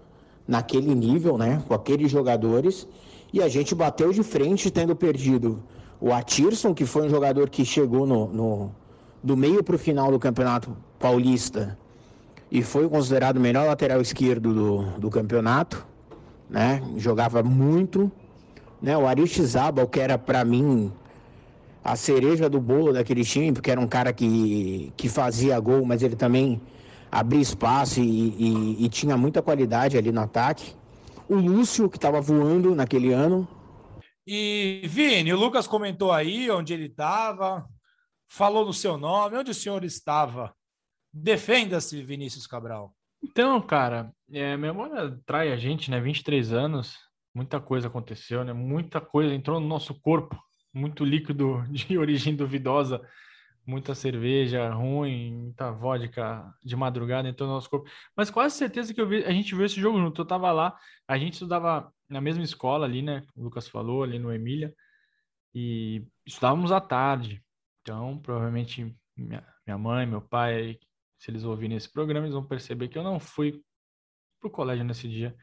naquele 0.46 0.94
nível, 0.94 1.38
né, 1.38 1.62
com 1.66 1.74
aqueles 1.74 2.10
jogadores, 2.10 2.86
e 3.32 3.42
a 3.42 3.48
gente 3.48 3.74
bateu 3.74 4.12
de 4.12 4.22
frente 4.22 4.70
tendo 4.70 4.94
perdido 4.94 5.62
o 6.00 6.12
Atirson, 6.12 6.74
que 6.74 6.84
foi 6.84 7.06
um 7.06 7.08
jogador 7.08 7.48
que 7.48 7.64
chegou 7.64 8.06
no, 8.06 8.26
no 8.28 8.70
do 9.22 9.36
meio 9.36 9.62
para 9.62 9.76
o 9.76 9.78
final 9.78 10.10
do 10.10 10.18
Campeonato 10.18 10.76
Paulista 10.98 11.78
e 12.50 12.62
foi 12.62 12.88
considerado 12.88 13.36
o 13.36 13.40
melhor 13.40 13.66
lateral 13.66 14.00
esquerdo 14.00 14.52
do, 14.52 14.82
do 14.98 15.08
campeonato, 15.08 15.86
né? 16.50 16.82
Jogava 16.98 17.42
muito, 17.42 18.12
né? 18.80 18.98
O 18.98 19.06
Aristizábal, 19.06 19.86
que 19.86 19.98
era 19.98 20.18
para 20.18 20.44
mim 20.44 20.92
a 21.82 21.96
cereja 21.96 22.48
do 22.48 22.60
bolo 22.60 22.92
daquele 22.92 23.24
time, 23.24 23.52
porque 23.52 23.70
era 23.70 23.80
um 23.80 23.86
cara 23.86 24.12
que, 24.12 24.92
que 24.96 25.08
fazia 25.08 25.58
gol, 25.58 25.84
mas 25.84 26.02
ele 26.02 26.16
também 26.16 26.60
abria 27.10 27.40
espaço 27.40 28.00
e, 28.00 28.04
e, 28.06 28.84
e 28.84 28.88
tinha 28.88 29.16
muita 29.16 29.42
qualidade 29.42 29.96
ali 29.96 30.12
no 30.12 30.20
ataque. 30.20 30.74
O 31.28 31.34
Lúcio, 31.34 31.90
que 31.90 31.96
estava 31.96 32.20
voando 32.20 32.74
naquele 32.74 33.12
ano. 33.12 33.48
E, 34.26 34.82
Vini, 34.84 35.32
o 35.32 35.38
Lucas 35.38 35.66
comentou 35.66 36.12
aí 36.12 36.50
onde 36.50 36.72
ele 36.72 36.86
estava, 36.86 37.66
falou 38.28 38.64
no 38.64 38.72
seu 38.72 38.96
nome, 38.96 39.36
onde 39.36 39.50
o 39.50 39.54
senhor 39.54 39.82
estava 39.84 40.54
Defenda-se, 41.12 42.02
Vinícius 42.02 42.46
Cabral. 42.46 42.94
Então, 43.22 43.60
cara, 43.60 44.10
é, 44.32 44.56
memória 44.56 45.20
trai 45.26 45.52
a 45.52 45.56
gente, 45.56 45.90
né? 45.90 46.00
23 46.00 46.52
anos, 46.54 46.96
muita 47.34 47.60
coisa 47.60 47.88
aconteceu, 47.88 48.42
né? 48.42 48.52
Muita 48.54 48.98
coisa 48.98 49.34
entrou 49.34 49.60
no 49.60 49.66
nosso 49.66 50.00
corpo, 50.00 50.34
muito 50.72 51.04
líquido 51.04 51.62
de 51.70 51.98
origem 51.98 52.34
duvidosa, 52.34 53.00
muita 53.66 53.94
cerveja 53.94 54.70
ruim, 54.70 55.34
muita 55.34 55.70
vodka 55.70 56.52
de 56.62 56.74
madrugada 56.76 57.28
entrou 57.28 57.48
no 57.48 57.54
nosso 57.54 57.70
corpo. 57.70 57.88
Mas 58.16 58.30
quase 58.30 58.56
certeza 58.56 58.92
que 58.92 59.00
eu 59.00 59.08
vi, 59.08 59.24
a 59.24 59.30
gente 59.30 59.54
viu 59.54 59.64
esse 59.64 59.80
jogo 59.80 59.98
junto. 59.98 60.20
Eu 60.20 60.26
tava 60.26 60.50
lá, 60.52 60.76
a 61.06 61.16
gente 61.18 61.34
estudava 61.34 61.92
na 62.08 62.20
mesma 62.20 62.42
escola 62.42 62.86
ali, 62.86 63.02
né? 63.02 63.24
O 63.36 63.42
Lucas 63.42 63.68
falou, 63.68 64.02
ali 64.02 64.18
no 64.18 64.32
Emília, 64.32 64.74
e 65.54 66.04
estudávamos 66.26 66.72
à 66.72 66.80
tarde. 66.80 67.42
Então, 67.82 68.18
provavelmente 68.18 68.94
minha, 69.16 69.46
minha 69.66 69.78
mãe, 69.78 70.06
meu 70.06 70.20
pai, 70.20 70.78
se 71.18 71.30
eles 71.30 71.44
ouvirem 71.44 71.76
esse 71.76 71.90
programa, 71.90 72.26
eles 72.26 72.34
vão 72.34 72.44
perceber 72.44 72.88
que 72.88 72.98
eu 72.98 73.02
não 73.02 73.20
fui 73.20 73.62
pro 74.40 74.50
colégio 74.50 74.84
nesse 74.84 75.08
dia. 75.08 75.36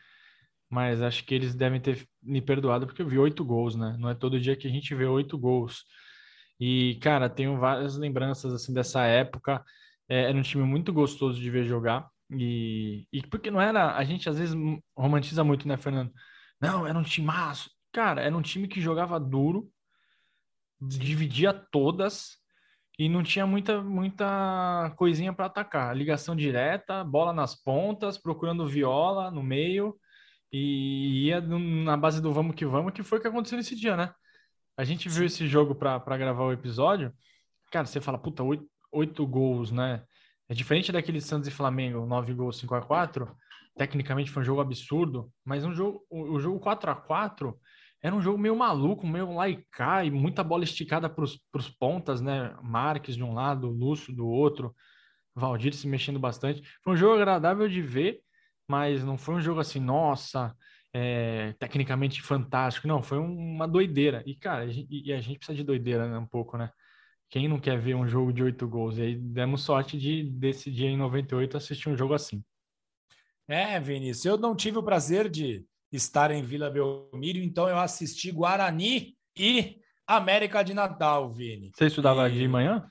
Mas 0.69 1.01
acho 1.01 1.25
que 1.25 1.33
eles 1.33 1.55
devem 1.55 1.81
ter 1.81 2.07
me 2.21 2.41
perdoado 2.41 2.85
porque 2.85 3.01
eu 3.01 3.07
vi 3.07 3.17
oito 3.17 3.43
gols, 3.43 3.75
né? 3.75 3.95
Não 3.99 4.09
é 4.09 4.15
todo 4.15 4.39
dia 4.39 4.55
que 4.55 4.67
a 4.67 4.71
gente 4.71 4.93
vê 4.93 5.05
oito 5.05 5.38
gols. 5.38 5.83
E, 6.59 6.95
cara, 7.01 7.29
tenho 7.29 7.57
várias 7.57 7.97
lembranças 7.97 8.53
assim 8.53 8.73
dessa 8.73 9.03
época. 9.05 9.63
É, 10.07 10.23
era 10.25 10.38
um 10.38 10.41
time 10.41 10.63
muito 10.63 10.93
gostoso 10.93 11.39
de 11.39 11.49
ver 11.49 11.65
jogar. 11.65 12.07
E, 12.31 13.07
e 13.11 13.21
porque 13.27 13.49
não 13.49 13.59
era. 13.61 13.95
A 13.95 14.03
gente 14.03 14.29
às 14.29 14.38
vezes 14.38 14.55
romantiza 14.95 15.43
muito, 15.43 15.67
né, 15.67 15.77
Fernando? 15.77 16.11
Não, 16.61 16.85
era 16.85 16.97
um 16.97 17.03
timaço. 17.03 17.71
Cara, 17.91 18.21
era 18.21 18.35
um 18.35 18.41
time 18.41 18.67
que 18.67 18.81
jogava 18.81 19.19
duro, 19.19 19.71
dividia 20.79 21.53
todas 21.53 22.38
e 22.99 23.09
não 23.09 23.23
tinha 23.23 23.47
muita, 23.47 23.81
muita 23.81 24.93
coisinha 24.97 25.33
para 25.33 25.45
atacar. 25.45 25.95
Ligação 25.95 26.35
direta, 26.35 27.03
bola 27.03 27.33
nas 27.33 27.55
pontas, 27.55 28.17
procurando 28.17 28.67
viola 28.67 29.31
no 29.31 29.41
meio 29.41 29.95
e 30.51 31.27
ia 31.27 31.41
na 31.41 31.96
base 31.98 32.22
do 32.22 32.34
vamos 32.34 32.56
que 32.56 32.65
vamos, 32.65 32.94
que 32.94 33.03
foi 33.03 33.20
o 33.20 33.22
que 33.22 33.27
aconteceu 33.27 33.58
nesse 33.58 33.75
dia, 33.75 33.96
né? 33.96 34.13
A 34.77 34.84
gente 34.84 35.10
viu 35.10 35.25
esse 35.25 35.48
jogo 35.48 35.75
para 35.75 36.18
gravar 36.18 36.44
o 36.44 36.53
episódio. 36.53 37.13
Cara, 37.72 37.86
você 37.86 38.00
fala, 38.00 38.18
puta, 38.18 38.44
oito, 38.44 38.65
oito 38.91 39.27
gols, 39.27 39.72
né? 39.72 40.03
É 40.48 40.53
diferente 40.53 40.91
daquele 40.91 41.22
Santos 41.22 41.48
e 41.48 41.51
Flamengo, 41.51 42.06
nove 42.06 42.34
gols, 42.34 42.58
5 42.58 42.75
a 42.75 42.82
4 42.82 43.29
Tecnicamente 43.79 44.29
foi 44.29 44.41
um 44.41 44.46
jogo 44.46 44.60
absurdo, 44.60 45.32
mas 45.46 45.63
um 45.63 45.74
jogo, 45.74 46.06
o, 46.10 46.34
o 46.34 46.39
jogo 46.41 46.60
4 46.60 46.91
a 46.91 46.96
4 46.96 47.58
era 48.01 48.13
um 48.13 48.22
jogo 48.22 48.38
meio 48.38 48.53
maluco, 48.53 49.08
meio 49.08 49.34
laicá 49.34 50.03
e 50.03 50.12
muita 50.12 50.44
bola 50.44 50.65
esticada 50.65 51.10
para 51.10 51.24
os 51.24 51.70
pontas, 51.79 52.20
né? 52.20 52.53
Marques 52.62 53.15
de 53.15 53.24
um 53.24 53.34
lado, 53.34 53.70
Lúcio 53.70 54.13
do 54.13 54.27
outro, 54.27 54.75
Valdir 55.34 55.74
se 55.74 55.88
mexendo 55.88 56.20
bastante. 56.20 56.62
Foi 56.84 56.94
um 56.94 56.98
jogo 56.98 57.15
agradável 57.15 57.70
de 57.70 57.82
ver, 57.82 58.20
mas 58.69 59.03
não 59.03 59.17
foi 59.17 59.35
um 59.35 59.41
jogo 59.41 59.59
assim, 59.59 59.79
nossa, 59.79 60.55
é, 60.93 61.53
tecnicamente 61.57 62.21
fantástico. 62.21 62.88
Não, 62.88 63.01
foi 63.01 63.17
uma 63.17 63.67
doideira. 63.67 64.23
E, 64.27 64.35
cara, 64.35 64.63
a 64.63 64.67
gente, 64.67 64.88
e 64.91 65.11
a 65.11 65.19
gente 65.19 65.39
precisa 65.39 65.55
de 65.55 65.63
doideira 65.63 66.07
né, 66.07 66.19
um 66.19 66.27
pouco, 66.27 66.55
né? 66.55 66.69
Quem 67.31 67.47
não 67.47 67.59
quer 67.59 67.79
ver 67.79 67.95
um 67.95 68.07
jogo 68.07 68.31
de 68.31 68.43
oito 68.43 68.67
gols? 68.67 68.97
E 68.97 69.01
aí 69.01 69.15
demos 69.15 69.63
sorte 69.63 69.97
de, 69.97 70.23
desse 70.23 70.69
dia 70.71 70.88
em 70.88 70.97
98, 70.97 71.57
assistir 71.57 71.89
um 71.89 71.97
jogo 71.97 72.13
assim. 72.13 72.43
É, 73.47 73.79
Vinícius, 73.79 74.25
eu 74.25 74.38
não 74.38 74.55
tive 74.55 74.77
o 74.77 74.83
prazer 74.83 75.29
de 75.29 75.65
estar 75.91 76.29
em 76.29 76.43
Vila 76.43 76.69
Belmiro, 76.69 77.39
então 77.39 77.67
eu 77.67 77.79
assisti 77.79 78.31
Guarani 78.31 79.15
e 79.35 79.79
América 80.05 80.63
de 80.63 80.73
Natal, 80.75 81.31
Vini. 81.31 81.71
Você 81.73 81.88
estudava 81.88 82.29
e... 82.29 82.33
de 82.33 82.47
manhã? 82.47 82.88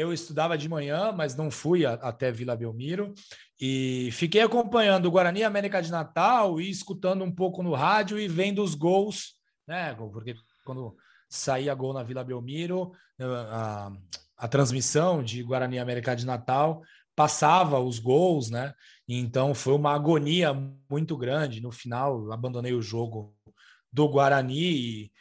Eu 0.00 0.14
estudava 0.14 0.56
de 0.56 0.66
manhã, 0.66 1.12
mas 1.12 1.36
não 1.36 1.50
fui 1.50 1.84
a, 1.84 1.92
até 1.92 2.32
Vila 2.32 2.56
Belmiro 2.56 3.12
e 3.60 4.08
fiquei 4.12 4.40
acompanhando 4.40 5.04
o 5.04 5.10
Guarani 5.10 5.44
América 5.44 5.82
de 5.82 5.90
Natal 5.90 6.58
e 6.58 6.70
escutando 6.70 7.22
um 7.22 7.30
pouco 7.30 7.62
no 7.62 7.74
rádio 7.74 8.18
e 8.18 8.26
vendo 8.26 8.62
os 8.62 8.74
gols, 8.74 9.34
né? 9.68 9.94
Porque 9.94 10.34
quando 10.64 10.96
saía 11.28 11.74
gol 11.74 11.92
na 11.92 12.02
Vila 12.02 12.24
Belmiro, 12.24 12.92
a, 13.20 13.92
a 14.38 14.48
transmissão 14.48 15.22
de 15.22 15.42
Guarani 15.42 15.78
América 15.78 16.16
de 16.16 16.24
Natal 16.24 16.82
passava 17.14 17.78
os 17.78 17.98
gols, 17.98 18.48
né? 18.48 18.72
Então 19.06 19.54
foi 19.54 19.74
uma 19.74 19.94
agonia 19.94 20.54
muito 20.88 21.14
grande. 21.14 21.60
No 21.60 21.70
final, 21.70 22.32
abandonei 22.32 22.72
o 22.72 22.80
jogo 22.80 23.36
do 23.92 24.08
Guarani 24.08 24.54
e, 24.56 25.12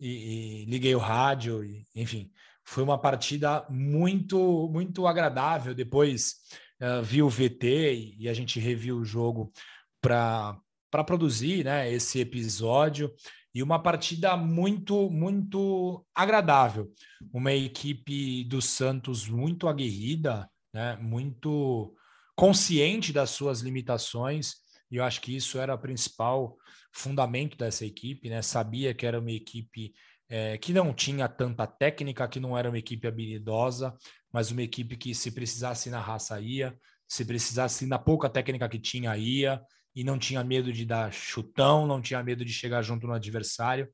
e, 0.00 0.62
e 0.62 0.64
liguei 0.64 0.94
o 0.96 0.98
rádio, 0.98 1.62
e, 1.62 1.86
enfim, 1.94 2.32
foi 2.64 2.82
uma 2.82 2.98
partida 2.98 3.66
muito, 3.68 4.68
muito 4.72 5.06
agradável. 5.06 5.74
Depois 5.74 6.36
uh, 6.80 7.02
vi 7.02 7.22
o 7.22 7.28
VT 7.28 8.16
e, 8.18 8.28
a 8.28 8.34
gente 8.34 8.58
reviu 8.58 8.98
o 8.98 9.04
jogo 9.04 9.52
para 10.00 10.58
produzir 11.06 11.64
né, 11.64 11.92
esse 11.92 12.20
episódio 12.20 13.12
e 13.54 13.62
uma 13.62 13.78
partida 13.78 14.36
muito, 14.36 15.10
muito 15.10 16.04
agradável. 16.14 16.90
Uma 17.32 17.52
equipe 17.52 18.44
do 18.44 18.60
Santos 18.60 19.28
muito 19.28 19.68
aguerrida, 19.68 20.48
né, 20.72 20.96
muito 20.96 21.94
consciente 22.34 23.12
das 23.12 23.30
suas 23.30 23.60
limitações, 23.60 24.54
e 24.90 24.96
eu 24.96 25.04
acho 25.04 25.20
que 25.20 25.34
isso 25.34 25.58
era 25.58 25.74
o 25.74 25.78
principal 25.78 26.56
fundamento 26.92 27.56
dessa 27.56 27.84
equipe, 27.84 28.28
né? 28.28 28.42
Sabia 28.42 28.94
que 28.94 29.04
era 29.04 29.18
uma 29.18 29.32
equipe 29.32 29.92
é, 30.34 30.58
que 30.58 30.72
não 30.72 30.92
tinha 30.92 31.28
tanta 31.28 31.64
técnica, 31.64 32.26
que 32.26 32.40
não 32.40 32.58
era 32.58 32.68
uma 32.68 32.76
equipe 32.76 33.06
habilidosa, 33.06 33.94
mas 34.32 34.50
uma 34.50 34.62
equipe 34.62 34.96
que 34.96 35.14
se 35.14 35.30
precisasse 35.30 35.88
na 35.90 36.00
raça 36.00 36.40
ia, 36.40 36.76
se 37.06 37.24
precisasse 37.24 37.86
na 37.86 38.00
pouca 38.00 38.28
técnica 38.28 38.68
que 38.68 38.80
tinha 38.80 39.16
ia, 39.16 39.62
e 39.94 40.02
não 40.02 40.18
tinha 40.18 40.42
medo 40.42 40.72
de 40.72 40.84
dar 40.84 41.12
chutão, 41.12 41.86
não 41.86 42.02
tinha 42.02 42.20
medo 42.20 42.44
de 42.44 42.52
chegar 42.52 42.82
junto 42.82 43.06
no 43.06 43.12
adversário. 43.12 43.88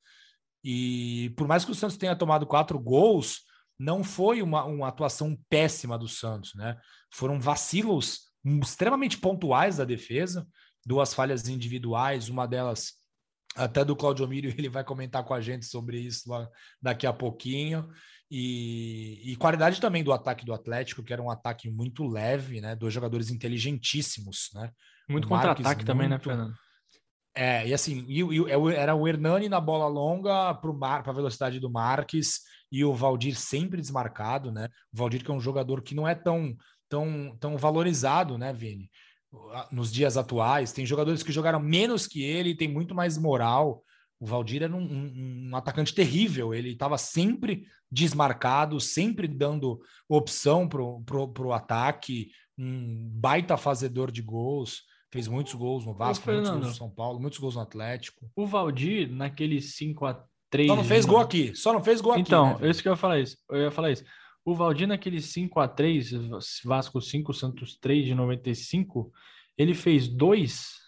E 0.64 1.30
por 1.36 1.46
mais 1.46 1.62
que 1.62 1.72
o 1.72 1.74
Santos 1.74 1.98
tenha 1.98 2.16
tomado 2.16 2.46
quatro 2.46 2.80
gols, 2.80 3.40
não 3.78 4.02
foi 4.02 4.40
uma, 4.40 4.64
uma 4.64 4.88
atuação 4.88 5.38
péssima 5.50 5.98
do 5.98 6.08
Santos, 6.08 6.54
né? 6.54 6.78
Foram 7.12 7.38
vacilos 7.38 8.30
extremamente 8.62 9.18
pontuais 9.18 9.76
da 9.76 9.84
defesa, 9.84 10.48
duas 10.86 11.12
falhas 11.12 11.46
individuais, 11.50 12.30
uma 12.30 12.46
delas 12.46 12.94
até 13.56 13.84
do 13.84 13.96
Claudio 13.96 14.26
Mírio, 14.28 14.52
ele 14.56 14.68
vai 14.68 14.84
comentar 14.84 15.24
com 15.24 15.34
a 15.34 15.40
gente 15.40 15.66
sobre 15.66 15.98
isso 15.98 16.30
lá 16.30 16.48
daqui 16.80 17.06
a 17.06 17.12
pouquinho. 17.12 17.88
E, 18.30 19.32
e, 19.32 19.36
qualidade 19.36 19.80
também 19.80 20.04
do 20.04 20.12
ataque 20.12 20.44
do 20.44 20.54
Atlético, 20.54 21.02
que 21.02 21.12
era 21.12 21.20
um 21.20 21.30
ataque 21.30 21.68
muito 21.68 22.06
leve, 22.06 22.60
né? 22.60 22.76
Dois 22.76 22.94
jogadores 22.94 23.28
inteligentíssimos, 23.28 24.50
né? 24.54 24.70
Muito 25.08 25.26
contra-ataque 25.26 25.84
também, 25.84 26.08
né, 26.08 26.16
Fernando? 26.16 26.54
É, 27.34 27.66
e 27.66 27.74
assim, 27.74 28.04
e, 28.08 28.20
e, 28.20 28.50
é 28.50 28.76
era 28.76 28.94
o 28.94 29.06
Hernani 29.06 29.48
na 29.48 29.60
bola 29.60 29.88
longa 29.88 30.54
para 30.54 31.02
a 31.06 31.12
velocidade 31.12 31.58
do 31.58 31.68
Marques 31.68 32.42
e 32.70 32.84
o 32.84 32.94
Valdir 32.94 33.36
sempre 33.36 33.80
desmarcado, 33.80 34.52
né? 34.52 34.68
O 34.92 34.98
Valdir 34.98 35.24
que 35.24 35.30
é 35.30 35.34
um 35.34 35.40
jogador 35.40 35.82
que 35.82 35.94
não 35.94 36.06
é 36.06 36.14
tão 36.14 36.56
tão, 36.90 37.36
tão 37.38 37.56
valorizado, 37.56 38.36
né, 38.36 38.52
Vini? 38.52 38.90
Nos 39.70 39.92
dias 39.92 40.16
atuais, 40.16 40.72
tem 40.72 40.84
jogadores 40.84 41.22
que 41.22 41.30
jogaram 41.32 41.60
menos 41.60 42.06
que 42.06 42.22
ele, 42.22 42.54
tem 42.54 42.68
muito 42.68 42.94
mais 42.94 43.16
moral. 43.16 43.84
O 44.18 44.26
Valdir 44.26 44.62
era 44.62 44.74
um, 44.74 44.82
um, 44.82 45.48
um 45.50 45.56
atacante 45.56 45.94
terrível, 45.94 46.52
ele 46.52 46.72
estava 46.72 46.98
sempre 46.98 47.64
desmarcado, 47.90 48.78
sempre 48.80 49.26
dando 49.26 49.80
opção 50.08 50.68
para 50.68 50.82
o 50.82 51.52
ataque, 51.52 52.30
um 52.58 53.08
baita 53.12 53.56
fazedor 53.56 54.10
de 54.10 54.20
gols. 54.20 54.82
fez 55.10 55.26
muitos 55.26 55.54
gols 55.54 55.86
no 55.86 55.94
Vasco, 55.94 56.28
Ô, 56.28 56.32
muitos 56.32 56.48
Fernando. 56.48 56.62
gols 56.62 56.72
no 56.74 56.78
São 56.78 56.90
Paulo, 56.90 57.20
muitos 57.20 57.38
gols 57.38 57.54
no 57.54 57.62
Atlético. 57.62 58.30
O 58.36 58.46
Valdir, 58.46 59.10
naquele 59.10 59.60
5 59.60 60.06
a 60.06 60.24
3 60.50 60.68
Só 60.68 60.76
não 60.76 60.84
fez 60.84 61.06
gol 61.06 61.20
aqui, 61.20 61.54
só 61.54 61.72
não 61.72 61.82
fez 61.82 62.00
gol 62.00 62.12
aqui. 62.12 62.22
Então, 62.22 62.58
né, 62.58 62.68
isso 62.68 62.82
que 62.82 62.88
eu 62.88 62.92
ia 62.92 62.96
falar 62.96 63.20
isso. 63.20 63.38
Eu 63.48 63.62
ia 63.62 63.70
falar 63.70 63.90
isso. 63.90 64.04
O 64.44 64.54
Valdir, 64.54 64.86
naquele 64.88 65.20
5 65.20 65.60
a 65.60 65.68
3 65.68 66.12
Vasco 66.64 67.00
5, 67.00 67.32
Santos 67.34 67.76
3 67.76 68.06
de 68.06 68.14
95, 68.14 69.12
ele 69.56 69.74
fez 69.74 70.08
dois. 70.08 70.78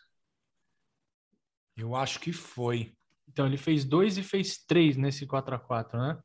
Eu 1.77 1.95
acho 1.95 2.19
que 2.21 2.33
foi. 2.33 2.95
Então, 3.29 3.47
ele 3.47 3.57
fez 3.57 3.85
dois 3.85 4.19
e 4.19 4.23
fez 4.23 4.59
três 4.65 4.97
nesse 4.97 5.27
4 5.27 5.55
a 5.55 5.59
4 5.59 5.99
né? 5.99 6.23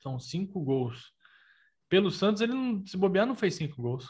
São 0.00 0.18
cinco 0.18 0.60
gols. 0.62 1.12
Pelo 1.88 2.10
Santos, 2.10 2.40
ele 2.42 2.52
não, 2.52 2.84
se 2.86 2.96
bobear, 2.96 3.26
não 3.26 3.34
fez 3.34 3.54
cinco 3.54 3.80
gols. 3.80 4.06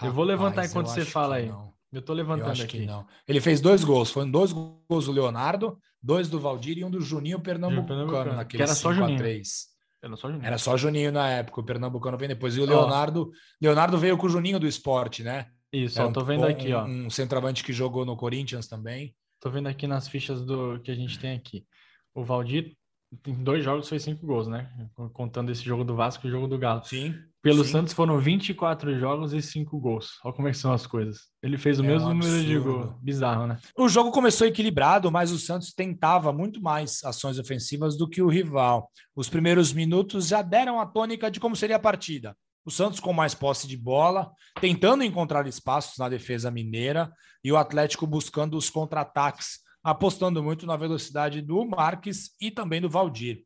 Eu 0.00 0.12
vou 0.12 0.24
levantar 0.24 0.62
Rapaz, 0.62 0.70
enquanto 0.70 0.86
eu 0.88 0.92
você 0.92 1.04
fala 1.04 1.36
aí. 1.36 1.46
não. 1.46 1.76
Eu 1.90 2.02
tô 2.02 2.12
Eu 2.12 2.16
levantando 2.16 2.50
acho 2.50 2.62
aqui. 2.64 2.80
que 2.80 2.86
não. 2.86 3.06
Ele 3.26 3.40
fez 3.40 3.60
dois 3.60 3.82
gols. 3.82 4.10
Foram 4.10 4.30
dois 4.30 4.52
gols 4.52 5.06
do 5.06 5.12
Leonardo, 5.12 5.80
dois 6.02 6.28
do 6.28 6.38
Valdir 6.38 6.78
e 6.78 6.84
um 6.84 6.90
do 6.90 7.00
Juninho 7.00 7.40
Pernambucano, 7.40 7.86
Pernambucano, 7.86 8.36
naquele 8.36 8.58
que 8.58 8.62
era 8.62 8.74
só 8.74 8.90
5 8.90 8.92
a 8.92 8.94
Juninho. 9.06 9.18
3. 9.18 9.77
Era 10.02 10.16
só 10.16 10.28
Juninho. 10.28 10.46
Era 10.46 10.58
só 10.58 10.76
Juninho 10.76 11.12
na 11.12 11.28
época, 11.28 11.60
o 11.60 11.64
Pernambucano 11.64 12.16
vem 12.16 12.28
depois. 12.28 12.56
E 12.56 12.60
o. 12.60 12.64
Leonardo, 12.64 13.30
Leonardo 13.60 13.98
veio 13.98 14.16
com 14.16 14.26
o 14.26 14.30
Juninho 14.30 14.60
do 14.60 14.66
esporte, 14.66 15.22
né? 15.22 15.46
Isso, 15.72 16.02
um 16.02 16.12
tô 16.12 16.24
vendo 16.24 16.42
bom- 16.42 16.48
aqui, 16.48 16.72
ó. 16.72 16.84
Um, 16.84 17.06
um 17.06 17.10
centroavante 17.10 17.62
que 17.64 17.72
jogou 17.72 18.04
no 18.04 18.16
Corinthians 18.16 18.66
também. 18.66 19.14
Tô 19.40 19.50
vendo 19.50 19.68
aqui 19.68 19.86
nas 19.86 20.08
fichas 20.08 20.44
do 20.44 20.80
que 20.80 20.90
a 20.90 20.94
gente 20.94 21.18
tem 21.18 21.36
aqui. 21.36 21.64
O 22.14 22.24
Valdir, 22.24 22.76
em 23.26 23.44
dois 23.44 23.62
jogos, 23.62 23.88
fez 23.88 24.02
cinco 24.02 24.26
gols, 24.26 24.48
né? 24.48 24.70
Contando 25.12 25.50
esse 25.50 25.62
jogo 25.62 25.84
do 25.84 25.94
Vasco 25.94 26.26
e 26.26 26.28
o 26.28 26.30
jogo 26.32 26.48
do 26.48 26.58
Galo. 26.58 26.82
Sim. 26.84 27.14
Pelo 27.40 27.64
sim. 27.64 27.70
Santos 27.72 27.92
foram 27.94 28.18
24 28.18 28.98
jogos 28.98 29.32
e 29.32 29.40
5 29.40 29.78
gols. 29.78 30.18
Olha 30.24 30.34
como 30.34 30.48
é 30.48 30.50
que 30.50 30.56
são 30.58 30.72
as 30.72 30.86
coisas. 30.86 31.28
Ele 31.42 31.56
fez 31.56 31.78
o 31.78 31.84
É 31.84 31.86
mesmo 31.86 32.08
um 32.08 32.14
número 32.14 32.44
de 32.44 32.56
absurdo. 32.56 32.78
gol. 32.88 32.98
Bizarro, 33.00 33.46
né? 33.46 33.58
O 33.76 33.88
jogo 33.88 34.10
começou 34.10 34.46
equilibrado, 34.46 35.10
mas 35.10 35.30
o 35.30 35.38
Santos 35.38 35.72
tentava 35.72 36.32
muito 36.32 36.60
mais 36.60 37.02
ações 37.04 37.38
ofensivas 37.38 37.96
do 37.96 38.08
que 38.08 38.20
o 38.20 38.28
rival. 38.28 38.90
Os 39.14 39.28
primeiros 39.28 39.72
minutos 39.72 40.26
já 40.26 40.42
deram 40.42 40.80
a 40.80 40.86
tônica 40.86 41.30
de 41.30 41.38
como 41.38 41.54
seria 41.54 41.76
a 41.76 41.80
partida. 41.80 42.36
O 42.64 42.70
Santos 42.70 42.98
com 43.00 43.12
mais 43.12 43.34
posse 43.34 43.66
de 43.68 43.76
bola, 43.76 44.30
tentando 44.60 45.04
encontrar 45.04 45.46
espaços 45.46 45.96
na 45.96 46.08
defesa 46.08 46.50
mineira 46.50 47.10
e 47.42 47.52
o 47.52 47.56
Atlético 47.56 48.06
buscando 48.06 48.56
os 48.56 48.68
contra-ataques, 48.68 49.60
apostando 49.82 50.42
muito 50.42 50.66
na 50.66 50.76
velocidade 50.76 51.40
do 51.40 51.64
Marques 51.64 52.32
e 52.40 52.50
também 52.50 52.80
do 52.80 52.90
Valdir. 52.90 53.44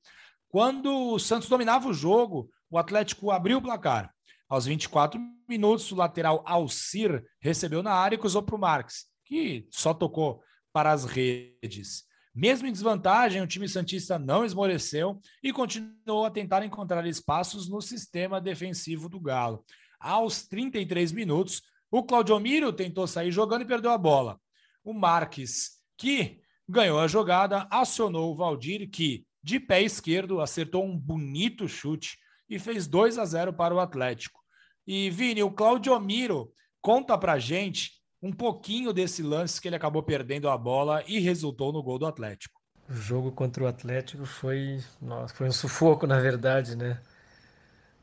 Quando 0.49 1.13
o 1.13 1.19
Santos 1.19 1.49
dominava 1.49 1.89
o 1.89 1.95
jogo, 1.95 2.51
o 2.73 2.79
Atlético 2.79 3.31
abriu 3.31 3.59
o 3.59 3.63
placar. 3.63 4.11
Aos 4.49 4.65
24 4.65 5.21
minutos, 5.47 5.93
o 5.93 5.95
lateral 5.95 6.43
Alcir 6.47 7.23
recebeu 7.39 7.83
na 7.83 7.93
área 7.93 8.17
e 8.17 8.19
cruzou 8.19 8.43
para 8.43 8.57
o 8.57 8.59
Marques, 8.59 9.05
que 9.27 9.69
só 9.71 9.93
tocou 9.93 10.43
para 10.73 10.91
as 10.91 11.05
redes. 11.05 12.05
Mesmo 12.35 12.67
em 12.67 12.73
desvantagem, 12.73 13.43
o 13.43 13.47
time 13.47 13.69
Santista 13.69 14.19
não 14.19 14.43
esmoreceu 14.43 15.21
e 15.43 15.53
continuou 15.53 16.25
a 16.25 16.31
tentar 16.31 16.65
encontrar 16.65 17.07
espaços 17.07 17.69
no 17.69 17.83
sistema 17.83 18.41
defensivo 18.41 19.07
do 19.07 19.21
Galo. 19.21 19.63
Aos 20.01 20.47
33 20.47 21.13
minutos, 21.13 21.63
o 21.91 22.03
Claudiomiro 22.03 22.73
tentou 22.73 23.07
sair 23.07 23.31
jogando 23.31 23.63
e 23.63 23.67
perdeu 23.67 23.91
a 23.91 23.99
bola. 23.99 24.41
O 24.83 24.95
Marques, 24.95 25.73
que 25.99 26.41
ganhou 26.67 26.99
a 26.99 27.07
jogada, 27.07 27.69
acionou 27.71 28.33
o 28.33 28.37
Valdir, 28.37 28.89
que, 28.89 29.27
de 29.43 29.61
pé 29.61 29.83
esquerdo, 29.83 30.41
acertou 30.41 30.87
um 30.87 30.97
bonito 30.97 31.69
chute 31.69 32.22
e 32.53 32.59
fez 32.59 32.87
2 32.87 33.17
a 33.17 33.25
0 33.25 33.55
para 33.55 33.75
o 33.75 33.81
Atlético. 33.81 34.39
E, 34.87 35.09
Vini, 35.09 35.43
o 35.43 35.51
Claudiomiro 35.51 36.53
conta 36.83 37.17
pra 37.17 37.39
gente 37.39 37.93
um 38.23 38.31
pouquinho 38.31 38.93
desse 38.93 39.23
lance 39.23 39.59
que 39.59 39.69
ele 39.69 39.77
acabou 39.77 40.03
perdendo 40.03 40.51
a 40.51 40.59
bola 40.59 41.03
e 41.07 41.19
resultou 41.19 41.73
no 41.73 41.83
gol 41.83 41.99
do 41.99 42.07
Atlético. 42.07 42.61
O 42.91 42.93
jogo 42.93 43.33
contra 43.33 43.65
o 43.65 43.67
Atlético 43.67 44.27
foi, 44.27 44.85
nossa, 45.01 45.35
foi 45.35 45.49
um 45.49 45.53
sufoco, 45.53 46.07
na 46.07 46.21
verdade, 46.21 46.77
né? 46.77 47.01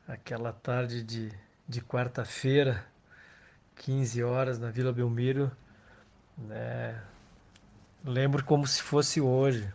Aquela 0.08 0.52
tarde 0.52 1.04
de, 1.04 1.30
de 1.68 1.80
quarta-feira, 1.80 2.84
15 3.76 4.24
horas, 4.24 4.58
na 4.58 4.72
Vila 4.72 4.92
Belmiro, 4.92 5.52
né? 6.36 7.00
Lembro 8.04 8.44
como 8.44 8.66
se 8.66 8.82
fosse 8.82 9.20
hoje. 9.20 9.72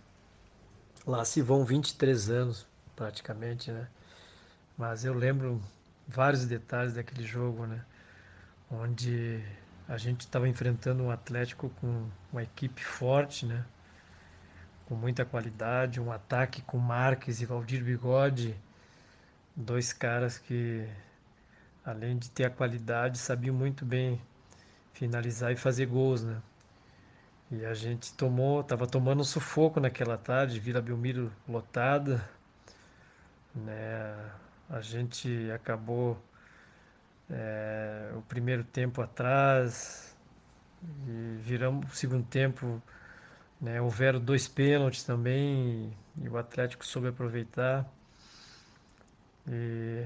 Lá 1.08 1.24
se 1.24 1.42
vão 1.42 1.64
23 1.64 2.30
anos, 2.30 2.68
praticamente, 2.94 3.72
né? 3.72 3.88
Mas 4.78 5.06
eu 5.06 5.14
lembro 5.14 5.62
vários 6.08 6.46
detalhes 6.46 6.94
daquele 6.94 7.24
jogo, 7.24 7.66
né? 7.66 7.84
Onde 8.70 9.42
a 9.88 9.98
gente 9.98 10.22
estava 10.22 10.50
enfrentando 10.50 11.04
um 11.04 11.12
Atlético 11.12 11.70
com 11.82 12.10
uma 12.32 12.44
equipe 12.44 12.84
forte, 12.84 13.46
né? 13.46 13.66
Com 14.86 14.96
muita 14.96 15.24
qualidade, 15.24 16.02
um 16.02 16.12
ataque 16.12 16.62
com 16.62 16.78
Marques 16.78 17.42
e 17.42 17.46
Valdir 17.46 17.84
Bigode, 17.84 18.56
dois 19.56 19.94
caras 19.94 20.38
que, 20.38 20.88
além 21.86 22.18
de 22.18 22.30
ter 22.30 22.46
a 22.46 22.50
qualidade, 22.50 23.18
sabiam 23.18 23.56
muito 23.56 23.86
bem 23.86 24.22
finalizar 24.94 25.52
e 25.52 25.56
fazer 25.56 25.86
gols, 25.86 26.24
né? 26.24 26.42
E 27.52 27.66
a 27.66 27.74
gente 27.74 28.14
tomou, 28.14 28.64
tava 28.64 28.88
tomando 28.88 29.22
um 29.22 29.24
sufoco 29.24 29.80
naquela 29.80 30.18
tarde, 30.18 30.60
Vila 30.60 30.82
Belmiro 30.82 31.32
lotada, 31.48 32.28
né? 33.56 34.16
A 34.70 34.82
gente 34.82 35.52
acabou 35.52 36.20
é, 37.30 38.12
o 38.16 38.22
primeiro 38.24 38.64
tempo 38.64 39.02
atrás 39.02 40.16
e 41.08 41.38
viramos 41.42 41.92
o 41.92 41.96
segundo 41.96 42.26
tempo, 42.26 42.82
né? 43.62 43.80
Houveram 43.80 44.20
dois 44.20 44.48
pênaltis 44.48 45.04
também 45.04 45.94
e, 46.18 46.26
e 46.26 46.30
o 46.30 46.38
Atlético 46.38 46.86
soube 46.86 47.08
aproveitar. 47.10 47.86
E 49.48 50.06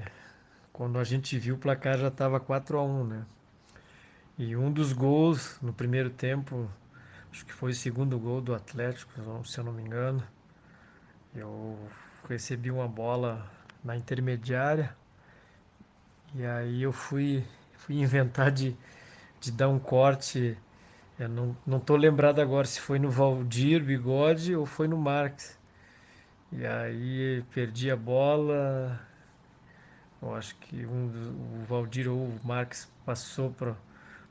quando 0.72 0.98
a 0.98 1.04
gente 1.04 1.38
viu 1.38 1.54
o 1.54 1.58
placar 1.58 1.98
já 1.98 2.08
estava 2.08 2.38
4 2.38 2.78
a 2.78 2.84
1, 2.84 3.04
né? 3.06 3.26
E 4.38 4.56
um 4.56 4.72
dos 4.72 4.92
gols 4.92 5.58
no 5.60 5.72
primeiro 5.72 6.10
tempo, 6.10 6.70
acho 7.30 7.44
que 7.46 7.52
foi 7.52 7.72
o 7.72 7.74
segundo 7.74 8.18
gol 8.18 8.40
do 8.40 8.54
Atlético, 8.54 9.12
se 9.44 9.58
eu 9.58 9.64
não 9.64 9.72
me 9.72 9.82
engano. 9.82 10.22
Eu 11.34 11.78
recebi 12.28 12.70
uma 12.70 12.88
bola 12.88 13.50
na 13.84 13.96
intermediária 13.96 14.94
e 16.34 16.44
aí 16.46 16.82
eu 16.82 16.92
fui, 16.92 17.44
fui 17.74 17.96
inventar 18.00 18.50
de, 18.50 18.76
de 19.40 19.50
dar 19.52 19.68
um 19.68 19.78
corte. 19.78 20.56
Eu 21.18 21.28
não, 21.28 21.56
não 21.66 21.80
tô 21.80 21.96
lembrado 21.96 22.40
agora 22.40 22.66
se 22.66 22.80
foi 22.80 22.98
no 22.98 23.10
Valdir 23.10 23.84
Bigode 23.84 24.54
ou 24.56 24.66
foi 24.66 24.88
no 24.88 24.96
Marques. 24.98 25.58
E 26.52 26.66
aí 26.66 27.44
perdi 27.52 27.90
a 27.90 27.96
bola. 27.96 29.00
Eu 30.22 30.34
acho 30.34 30.54
que 30.56 30.84
um, 30.86 31.06
o 31.62 31.64
Valdir 31.66 32.08
ou 32.08 32.16
o 32.18 32.40
Marques 32.44 32.90
passou 33.04 33.50
para 33.50 33.74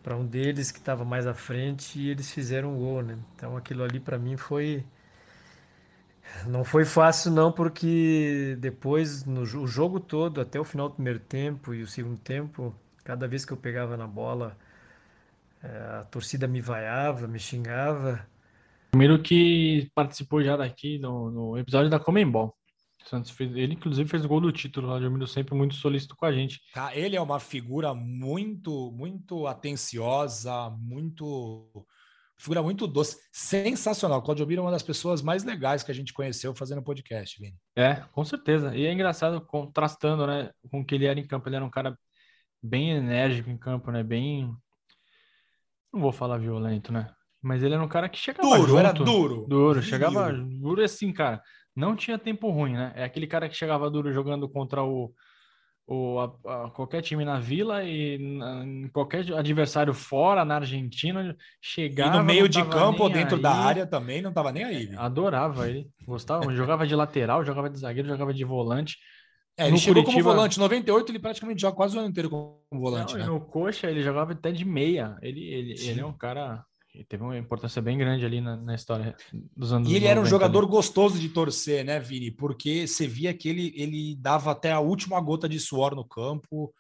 para 0.02 0.16
um 0.16 0.26
deles 0.26 0.72
que 0.72 0.80
estava 0.80 1.04
mais 1.04 1.28
à 1.28 1.34
frente 1.34 2.00
e 2.00 2.10
eles 2.10 2.32
fizeram 2.32 2.74
um 2.74 2.78
gol, 2.80 3.04
né? 3.04 3.18
Então 3.36 3.58
aquilo 3.58 3.84
ali 3.84 4.00
para 4.00 4.18
mim 4.18 4.38
foi 4.38 4.86
não 6.48 6.64
foi 6.64 6.86
fácil 6.86 7.32
não, 7.32 7.52
porque 7.52 8.58
depois 8.60 9.26
no 9.26 9.42
o 9.42 9.68
jogo 9.68 10.00
todo, 10.00 10.42
até 10.42 10.60
o 10.60 10.64
final 10.64 10.90
do 10.90 10.96
primeiro 10.96 11.20
tempo 11.20 11.74
e 11.74 11.82
o 11.82 11.88
segundo 11.88 12.18
tempo, 12.18 12.76
cada 13.04 13.28
vez 13.28 13.46
que 13.46 13.54
eu 13.54 13.58
pegava 13.58 13.98
na 13.98 14.08
bola, 14.08 14.58
a 15.62 16.04
torcida 16.06 16.48
me 16.48 16.62
vaiava, 16.62 17.28
me 17.28 17.40
xingava. 17.40 18.26
Primeiro 18.92 19.22
que 19.22 19.90
participou 19.94 20.44
já 20.44 20.58
daqui 20.58 20.98
no, 20.98 21.30
no 21.30 21.58
episódio 21.58 21.90
da 21.90 22.00
Comembol. 22.00 22.56
Santos 23.06 23.32
fez, 23.32 23.56
ele 23.56 23.74
inclusive 23.74 24.10
fez 24.10 24.26
o 24.26 24.28
gol 24.28 24.42
do 24.42 24.52
título 24.52 24.88
lá, 24.88 24.98
Ademir 24.98 25.28
sempre 25.28 25.56
muito 25.56 25.74
solícito 25.76 26.16
com 26.16 26.26
a 26.26 26.32
gente. 26.32 26.62
Tá, 26.74 26.96
ele 26.96 27.16
é 27.16 27.22
uma 27.22 27.40
figura 27.40 27.94
muito, 27.94 28.92
muito 28.92 29.48
atenciosa, 29.48 30.70
muito 30.70 31.86
figura 32.40 32.64
muito 32.64 32.88
doce, 32.88 33.18
sensacional. 33.32 34.22
Claudio 34.22 34.46
Bira 34.46 34.62
é 34.62 34.64
uma 34.64 34.72
das 34.72 34.82
pessoas 34.82 35.22
mais 35.22 35.44
legais 35.44 35.84
que 35.84 35.92
a 35.92 35.94
gente 35.94 36.14
conheceu 36.14 36.56
fazendo 36.56 36.82
podcast, 36.82 37.38
Vini. 37.40 37.58
É, 37.76 37.96
com 38.14 38.24
certeza. 38.24 38.76
E 38.76 38.86
é 38.86 38.94
engraçado 38.94 39.42
contrastando, 39.42 40.26
né, 40.26 40.50
com 40.72 40.80
o 40.80 40.86
que 40.86 40.96
ele 40.96 41.06
era 41.06 41.20
em 41.20 41.28
campo. 41.28 41.50
Ele 41.50 41.58
era 41.58 41.66
um 41.66 41.70
cara 41.70 41.98
bem 42.64 42.92
enérgico 42.92 43.50
em 43.50 43.58
campo, 43.58 43.92
né? 43.92 44.02
Bem, 44.02 44.50
não 45.94 46.00
vou 46.00 46.14
falar 46.14 46.38
violento, 46.38 46.94
né? 46.94 47.12
Mas 47.42 47.62
ele 47.62 47.74
era 47.74 47.84
um 47.84 47.88
cara 47.88 48.08
que 48.08 48.18
chegava 48.18 48.50
duro, 48.50 48.68
junto. 48.68 48.80
era 48.80 48.92
duro. 48.94 49.46
Duro, 49.48 49.82
chegava 49.82 50.32
duro 50.32 50.84
assim, 50.84 51.12
cara. 51.12 51.42
Não 51.76 51.96
tinha 51.96 52.18
tempo 52.18 52.50
ruim, 52.50 52.74
né? 52.74 52.94
É 52.96 53.04
aquele 53.04 53.28
cara 53.28 53.48
que 53.50 53.56
chegava 53.56 53.90
duro 53.90 54.12
jogando 54.12 54.50
contra 54.50 54.84
o, 54.84 55.14
o 55.90 56.20
a, 56.20 56.66
a, 56.66 56.70
qualquer 56.70 57.02
time 57.02 57.26
na 57.26 57.40
Vila 57.40 57.84
e 57.84 58.20
na, 58.20 58.90
qualquer 58.94 59.26
adversário 59.34 59.92
fora, 59.92 60.46
na 60.46 60.56
Argentina, 60.56 61.36
chegava. 61.60 62.16
E 62.16 62.20
no 62.20 62.24
meio 62.24 62.48
de 62.48 62.64
campo 62.66 63.04
ou 63.04 63.10
dentro 63.10 63.38
aí. 63.38 63.42
da 63.42 63.52
área 63.52 63.88
também 63.88 64.22
não 64.22 64.32
tava 64.32 64.52
nem 64.52 64.64
aí. 64.64 64.92
Adorava 64.96 65.68
ele, 65.68 65.90
gostava, 66.06 66.54
jogava 66.54 66.86
de 66.86 66.96
lateral, 66.96 67.44
jogava 67.44 67.72
de 67.72 67.80
zagueiro, 67.80 68.08
jogava 68.08 68.32
de 68.32 68.44
volante. 68.44 68.98
É, 69.58 69.64
ele 69.64 69.72
no 69.72 69.78
chegou 69.80 70.04
Curitiba... 70.04 70.24
como 70.24 70.36
volante. 70.36 70.60
98 70.60 71.12
ele 71.12 71.20
praticamente 71.20 71.62
joga 71.62 71.76
quase 71.76 71.98
o 71.98 72.00
ano 72.00 72.10
inteiro 72.10 72.30
como 72.30 72.62
volante. 72.72 73.14
Não, 73.14 73.20
né? 73.20 73.26
No 73.26 73.42
Coxa 73.42 73.90
ele 73.90 74.04
jogava 74.04 74.34
até 74.34 74.52
de 74.52 74.64
meia. 74.64 75.18
Ele, 75.24 75.44
ele, 75.44 75.74
ele 75.88 76.00
é 76.00 76.06
um 76.06 76.14
cara 76.14 76.64
que 76.90 77.04
teve 77.04 77.24
uma 77.24 77.38
importância 77.38 77.82
bem 77.82 77.98
grande 77.98 78.26
ali 78.26 78.42
na, 78.42 78.58
na 78.58 78.74
história 78.74 79.16
dos 79.56 79.72
anos 79.72 79.88
E 79.88 79.92
ele 79.92 80.06
90, 80.06 80.12
era 80.12 80.22
um 80.22 80.26
jogador 80.26 80.64
né? 80.64 80.70
gostoso 80.70 81.20
de 81.20 81.30
torcer, 81.30 81.86
né, 81.86 82.00
Vini? 82.00 82.32
Porque 82.32 82.88
você 82.88 83.08
via 83.08 83.34
que 83.34 83.48
ele, 83.48 83.72
ele 83.76 84.16
dava 84.16 84.52
até 84.52 84.72
a 84.72 84.80
última 84.80 85.22
gota 85.22 85.48
de 85.48 85.60
suor 85.60 85.96
no 85.96 86.04
campo. 86.04 86.74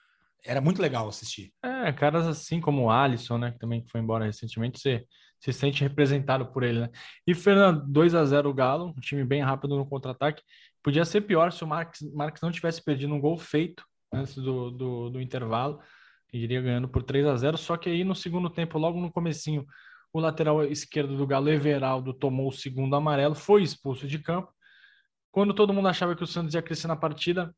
Era 0.43 0.59
muito 0.59 0.81
legal 0.81 1.07
assistir. 1.07 1.53
É, 1.63 1.91
caras 1.91 2.25
assim 2.25 2.59
como 2.59 2.83
o 2.83 2.91
Alisson, 2.91 3.37
né, 3.37 3.51
que 3.51 3.59
também 3.59 3.85
foi 3.87 4.01
embora 4.01 4.25
recentemente, 4.25 4.79
você 4.79 5.05
se 5.39 5.53
sente 5.53 5.83
representado 5.83 6.47
por 6.47 6.63
ele, 6.63 6.81
né? 6.81 6.89
E 7.25 7.33
Fernando, 7.33 7.85
2 7.87 8.15
a 8.15 8.25
0 8.25 8.49
o 8.49 8.53
Galo, 8.53 8.87
um 8.87 8.99
time 8.99 9.23
bem 9.23 9.41
rápido 9.41 9.77
no 9.77 9.85
contra-ataque. 9.85 10.43
Podia 10.83 11.05
ser 11.05 11.21
pior 11.21 11.51
se 11.51 11.63
o 11.63 11.67
Marques, 11.67 12.01
Marques 12.13 12.41
não 12.41 12.51
tivesse 12.51 12.83
perdido 12.83 13.13
um 13.13 13.21
gol 13.21 13.37
feito 13.37 13.83
antes 14.11 14.35
do, 14.35 14.71
do, 14.71 15.09
do 15.11 15.21
intervalo. 15.21 15.79
Iria 16.31 16.61
ganhando 16.61 16.87
por 16.87 17.03
3 17.03 17.25
a 17.25 17.35
0 17.35 17.57
Só 17.57 17.77
que 17.77 17.89
aí 17.89 18.03
no 18.03 18.15
segundo 18.15 18.49
tempo, 18.49 18.77
logo 18.77 18.99
no 18.99 19.11
comecinho, 19.11 19.65
o 20.11 20.19
lateral 20.19 20.63
esquerdo 20.63 21.15
do 21.15 21.27
Galo, 21.27 21.49
Everaldo, 21.49 22.13
tomou 22.13 22.49
o 22.49 22.53
segundo 22.53 22.95
amarelo, 22.95 23.35
foi 23.35 23.63
expulso 23.63 24.07
de 24.07 24.19
campo. 24.19 24.51
Quando 25.31 25.53
todo 25.53 25.73
mundo 25.73 25.87
achava 25.87 26.15
que 26.15 26.23
o 26.23 26.27
Santos 26.27 26.55
ia 26.55 26.61
crescer 26.61 26.87
na 26.87 26.95
partida, 26.95 27.53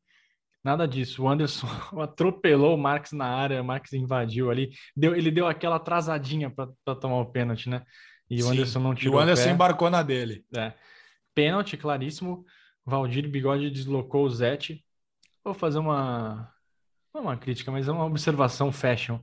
nada 0.62 0.86
disso. 0.86 1.22
O 1.22 1.28
Anderson 1.28 1.66
atropelou 2.00 2.74
o 2.74 2.78
Marques 2.78 3.12
na 3.12 3.26
área, 3.26 3.62
o 3.62 3.64
Marques 3.64 3.92
invadiu 3.92 4.50
ali. 4.50 4.70
Deu, 4.94 5.14
ele 5.14 5.30
deu 5.30 5.46
aquela 5.46 5.76
atrasadinha 5.76 6.50
para 6.50 6.94
tomar 6.94 7.20
o 7.20 7.26
pênalti, 7.26 7.68
né? 7.68 7.82
E 8.28 8.42
o 8.42 8.48
Anderson 8.48 8.80
não 8.80 8.94
tirou. 8.94 9.14
E 9.14 9.16
o 9.16 9.20
Anderson 9.20 9.50
embarcou 9.50 9.90
na 9.90 10.02
dele. 10.02 10.44
É. 10.54 10.72
Pênalti, 11.34 11.76
claríssimo. 11.76 12.44
Valdir 12.84 13.28
Bigode 13.28 13.70
deslocou 13.70 14.24
o 14.24 14.30
Zete. 14.30 14.84
Vou 15.44 15.54
fazer 15.54 15.78
uma. 15.78 16.52
Não 17.14 17.20
é 17.20 17.24
uma 17.24 17.36
crítica, 17.36 17.70
mas 17.70 17.88
é 17.88 17.92
uma 17.92 18.04
observação 18.04 18.72
fashion. 18.72 19.18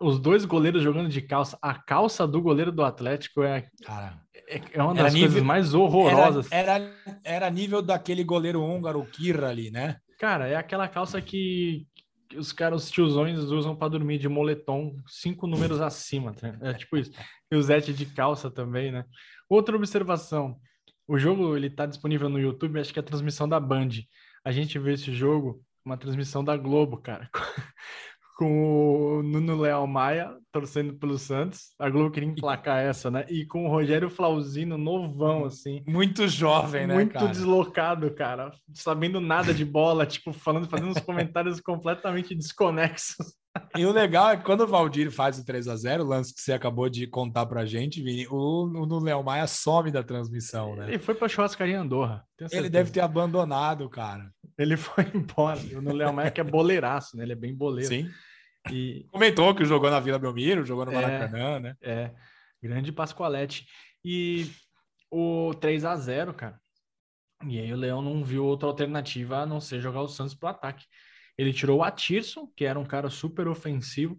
Os 0.00 0.18
dois 0.18 0.44
goleiros 0.44 0.82
jogando 0.82 1.08
de 1.08 1.20
calça. 1.20 1.58
A 1.60 1.74
calça 1.74 2.26
do 2.26 2.40
goleiro 2.40 2.72
do 2.72 2.84
Atlético 2.84 3.42
é, 3.42 3.68
Cara, 3.84 4.20
é, 4.48 4.62
é 4.72 4.82
uma 4.82 4.94
das 4.94 5.12
nível, 5.12 5.28
coisas 5.28 5.46
mais 5.46 5.74
horrorosas. 5.74 6.50
Era, 6.50 6.72
era, 6.74 7.20
era, 7.24 7.50
nível 7.50 7.82
daquele 7.82 8.24
goleiro 8.24 8.62
húngaro, 8.62 9.04
Kirra 9.04 9.48
ali, 9.48 9.70
né? 9.70 9.96
Cara, 10.18 10.48
é 10.48 10.56
aquela 10.56 10.88
calça 10.88 11.20
que, 11.20 11.86
que 12.28 12.36
os 12.36 12.52
caras, 12.52 12.84
os 12.84 12.90
tiozões, 12.90 13.38
usam 13.38 13.76
para 13.76 13.88
dormir 13.88 14.18
de 14.18 14.28
moletom, 14.28 14.96
cinco 15.06 15.46
números 15.46 15.80
acima. 15.80 16.32
Tá? 16.32 16.56
É 16.60 16.74
tipo 16.74 16.96
isso. 16.96 17.12
E 17.50 17.56
o 17.56 17.62
Zete 17.62 17.92
de 17.92 18.06
calça 18.06 18.50
também, 18.50 18.90
né? 18.90 19.04
Outra 19.48 19.76
observação. 19.76 20.56
O 21.06 21.18
jogo 21.18 21.56
ele 21.56 21.68
está 21.68 21.86
disponível 21.86 22.28
no 22.28 22.38
YouTube, 22.38 22.78
acho 22.78 22.92
que 22.92 22.98
é 22.98 23.02
a 23.02 23.06
transmissão 23.06 23.48
da 23.48 23.58
Band. 23.58 23.88
A 24.44 24.52
gente 24.52 24.78
vê 24.78 24.92
esse 24.92 25.12
jogo, 25.12 25.62
uma 25.84 25.96
transmissão 25.96 26.44
da 26.44 26.56
Globo, 26.56 26.98
cara. 26.98 27.30
com 28.38 29.18
o 29.18 29.22
Nuno 29.24 29.60
Leal 29.60 29.84
Maia 29.84 30.32
torcendo 30.52 30.94
pelo 30.94 31.18
Santos. 31.18 31.74
A 31.76 31.90
Globo 31.90 32.12
queria 32.12 32.28
emplacar 32.28 32.78
essa, 32.86 33.10
né? 33.10 33.26
E 33.28 33.44
com 33.44 33.66
o 33.66 33.68
Rogério 33.68 34.08
Flauzino 34.08 34.78
novão, 34.78 35.44
assim. 35.44 35.82
Muito 35.84 36.28
jovem, 36.28 36.86
né, 36.86 36.94
Muito 36.94 37.14
cara? 37.14 37.26
deslocado, 37.26 38.08
cara. 38.12 38.52
Sabendo 38.72 39.20
nada 39.20 39.52
de 39.52 39.64
bola, 39.64 40.06
tipo, 40.06 40.32
falando, 40.32 40.68
fazendo 40.68 40.90
uns 40.90 41.00
comentários 41.00 41.60
completamente 41.60 42.32
desconexos. 42.32 43.16
E 43.76 43.84
o 43.84 43.90
legal 43.92 44.30
é 44.30 44.36
que 44.36 44.44
quando 44.44 44.60
o 44.60 44.66
Valdir 44.68 45.10
faz 45.10 45.36
o 45.36 45.44
3 45.44 45.66
a 45.66 45.74
0 45.74 46.04
o 46.04 46.06
lance 46.06 46.32
que 46.32 46.40
você 46.40 46.52
acabou 46.52 46.88
de 46.88 47.08
contar 47.08 47.44
pra 47.46 47.66
gente, 47.66 48.00
Vini, 48.00 48.24
o, 48.28 48.66
o 48.66 49.00
Léo 49.00 49.24
Maia 49.24 49.48
some 49.48 49.90
da 49.90 50.02
transmissão, 50.04 50.76
né? 50.76 50.86
Ele 50.86 50.98
foi 50.98 51.14
pra 51.16 51.28
churrascaria 51.28 51.80
Andorra. 51.80 52.24
Ele 52.52 52.70
deve 52.70 52.92
ter 52.92 53.00
abandonado, 53.00 53.88
cara. 53.90 54.30
Ele 54.58 54.76
foi 54.76 55.04
embora. 55.14 55.60
O 55.60 55.94
Léo 55.94 56.12
Maia 56.12 56.30
que 56.30 56.40
é 56.40 56.44
boleiraço, 56.44 57.16
né? 57.16 57.22
Ele 57.22 57.32
é 57.32 57.36
bem 57.36 57.54
boleiro. 57.54 57.88
Sim. 57.88 58.10
E... 58.70 59.06
Comentou 59.10 59.54
que 59.54 59.64
jogou 59.64 59.90
na 59.90 60.00
Vila 60.00 60.18
Belmiro, 60.18 60.64
jogou 60.64 60.84
no 60.84 60.92
é, 60.92 60.94
Maracanã, 60.94 61.56
é, 61.56 61.60
né? 61.60 61.76
É, 61.80 62.10
grande 62.62 62.92
Pascoalete. 62.92 63.66
E 64.04 64.50
o 65.10 65.54
3 65.54 65.84
a 65.84 65.96
0 65.96 66.34
cara. 66.34 66.60
E 67.46 67.58
aí 67.58 67.72
o 67.72 67.76
Leão 67.76 68.02
não 68.02 68.24
viu 68.24 68.44
outra 68.44 68.68
alternativa 68.68 69.38
a 69.38 69.46
não 69.46 69.60
ser 69.60 69.80
jogar 69.80 70.02
o 70.02 70.08
Santos 70.08 70.34
pro 70.34 70.48
ataque. 70.48 70.84
Ele 71.36 71.52
tirou 71.52 71.78
o 71.78 71.82
Atirson, 71.84 72.50
que 72.56 72.64
era 72.64 72.78
um 72.78 72.84
cara 72.84 73.08
super 73.08 73.46
ofensivo, 73.46 74.18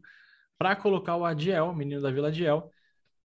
para 0.58 0.76
colocar 0.76 1.18
o 1.18 1.26
Adiel, 1.26 1.74
menino 1.76 2.02
da 2.02 2.12
Vila 2.12 2.30
Adiel. 2.30 2.72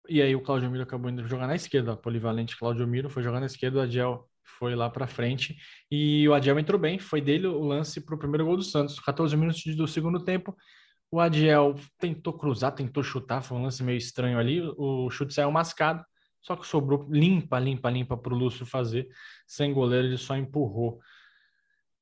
E 0.09 0.21
aí 0.21 0.35
o 0.35 0.41
Claudio 0.41 0.71
Miro 0.71 0.83
acabou 0.83 1.09
indo 1.09 1.27
jogar 1.27 1.47
na 1.47 1.55
esquerda, 1.55 1.97
polivalente 1.97 2.57
Claudio 2.57 2.87
Miro 2.87 3.09
foi 3.09 3.23
jogar 3.23 3.39
na 3.39 3.47
esquerda, 3.47 3.79
o 3.79 3.83
Adiel 3.83 4.29
foi 4.59 4.75
lá 4.75 4.89
para 4.89 5.07
frente 5.07 5.57
e 5.91 6.29
o 6.29 6.35
Adiel 6.35 6.59
entrou 6.59 6.81
bem, 6.81 6.99
foi 6.99 7.21
dele 7.21 7.47
o 7.47 7.61
lance 7.61 8.01
para 8.01 8.15
o 8.15 8.19
primeiro 8.19 8.47
gol 8.47 8.57
do 8.57 8.63
Santos, 8.63 8.99
14 9.01 9.37
minutos 9.37 9.63
do 9.77 9.87
segundo 9.87 10.23
tempo. 10.25 10.57
O 11.11 11.21
Adiel 11.21 11.75
tentou 11.99 12.33
cruzar, 12.33 12.73
tentou 12.73 13.03
chutar, 13.03 13.43
foi 13.43 13.59
um 13.59 13.63
lance 13.63 13.83
meio 13.83 13.99
estranho 13.99 14.39
ali, 14.39 14.61
o 14.77 15.09
chute 15.11 15.33
saiu 15.35 15.51
mascado, 15.51 16.05
só 16.41 16.57
que 16.57 16.67
sobrou 16.67 17.07
limpa, 17.11 17.59
limpa, 17.59 17.91
limpa 17.91 18.17
para 18.17 18.35
o 18.35 18.37
Lúcio 18.37 18.67
fazer, 18.67 19.09
sem 19.47 19.73
goleiro, 19.73 20.07
ele 20.09 20.17
só 20.17 20.37
empurrou. 20.37 21.01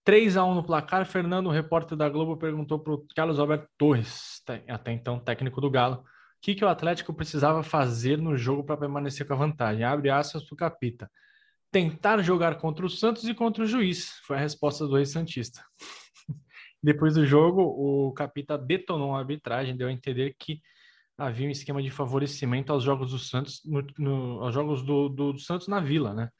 3 0.05 0.37
a 0.37 0.45
1 0.45 0.55
no 0.55 0.63
placar. 0.63 1.07
Fernando, 1.07 1.49
repórter 1.49 1.97
da 1.97 2.09
Globo, 2.09 2.37
perguntou 2.37 2.79
para 2.79 2.93
o 2.93 3.07
Carlos 3.17 3.39
Alberto 3.39 3.69
Torres, 3.79 4.43
até 4.69 4.93
então 4.93 5.19
técnico 5.19 5.61
do 5.61 5.71
Galo, 5.71 5.97
o 5.97 6.05
que, 6.43 6.55
que 6.55 6.65
o 6.65 6.69
Atlético 6.69 7.15
precisava 7.15 7.63
fazer 7.63 8.19
no 8.19 8.37
jogo 8.37 8.63
para 8.63 8.77
permanecer 8.77 9.27
com 9.27 9.33
a 9.33 9.37
vantagem. 9.37 9.83
Abre 9.83 10.11
aspas 10.11 10.45
para 10.45 10.55
o 10.55 10.57
Capita. 10.57 11.11
Tentar 11.75 12.23
jogar 12.23 12.59
contra 12.59 12.87
o 12.87 12.89
Santos 12.89 13.25
e 13.25 13.35
contra 13.35 13.65
o 13.65 13.67
juiz, 13.67 14.11
foi 14.25 14.37
a 14.37 14.39
resposta 14.39 14.87
do 14.87 14.97
ex-Santista. 14.97 15.61
Depois 16.81 17.15
do 17.15 17.27
jogo, 17.27 17.63
o 17.63 18.13
Capita 18.13 18.57
detonou 18.57 19.13
a 19.13 19.19
arbitragem, 19.19 19.77
deu 19.77 19.89
a 19.89 19.93
entender 19.93 20.37
que 20.39 20.63
havia 21.19 21.49
um 21.49 21.51
esquema 21.51 21.83
de 21.83 21.91
favorecimento 21.91 22.73
aos 22.73 22.85
jogos 22.85 23.11
do 23.11 23.19
Santos, 23.19 23.61
no, 23.65 23.85
no, 23.99 24.45
aos 24.45 24.55
jogos 24.55 24.85
do, 24.85 25.09
do, 25.09 25.33
do 25.33 25.39
Santos 25.41 25.67
na 25.67 25.81
Vila, 25.81 26.15
né? 26.15 26.31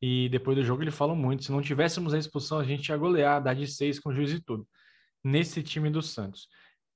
E 0.00 0.28
depois 0.30 0.56
do 0.56 0.64
jogo 0.64 0.82
ele 0.82 0.90
falou 0.90 1.14
muito: 1.14 1.44
se 1.44 1.52
não 1.52 1.62
tivéssemos 1.62 2.12
a 2.12 2.18
expulsão, 2.18 2.58
a 2.58 2.64
gente 2.64 2.88
ia 2.88 2.96
golear, 2.96 3.40
dar 3.40 3.54
de 3.54 3.68
seis 3.68 4.00
com 4.00 4.10
o 4.10 4.12
juiz 4.12 4.32
e 4.32 4.42
tudo. 4.42 4.66
Nesse 5.22 5.62
time 5.62 5.90
do 5.90 6.02
Santos. 6.02 6.48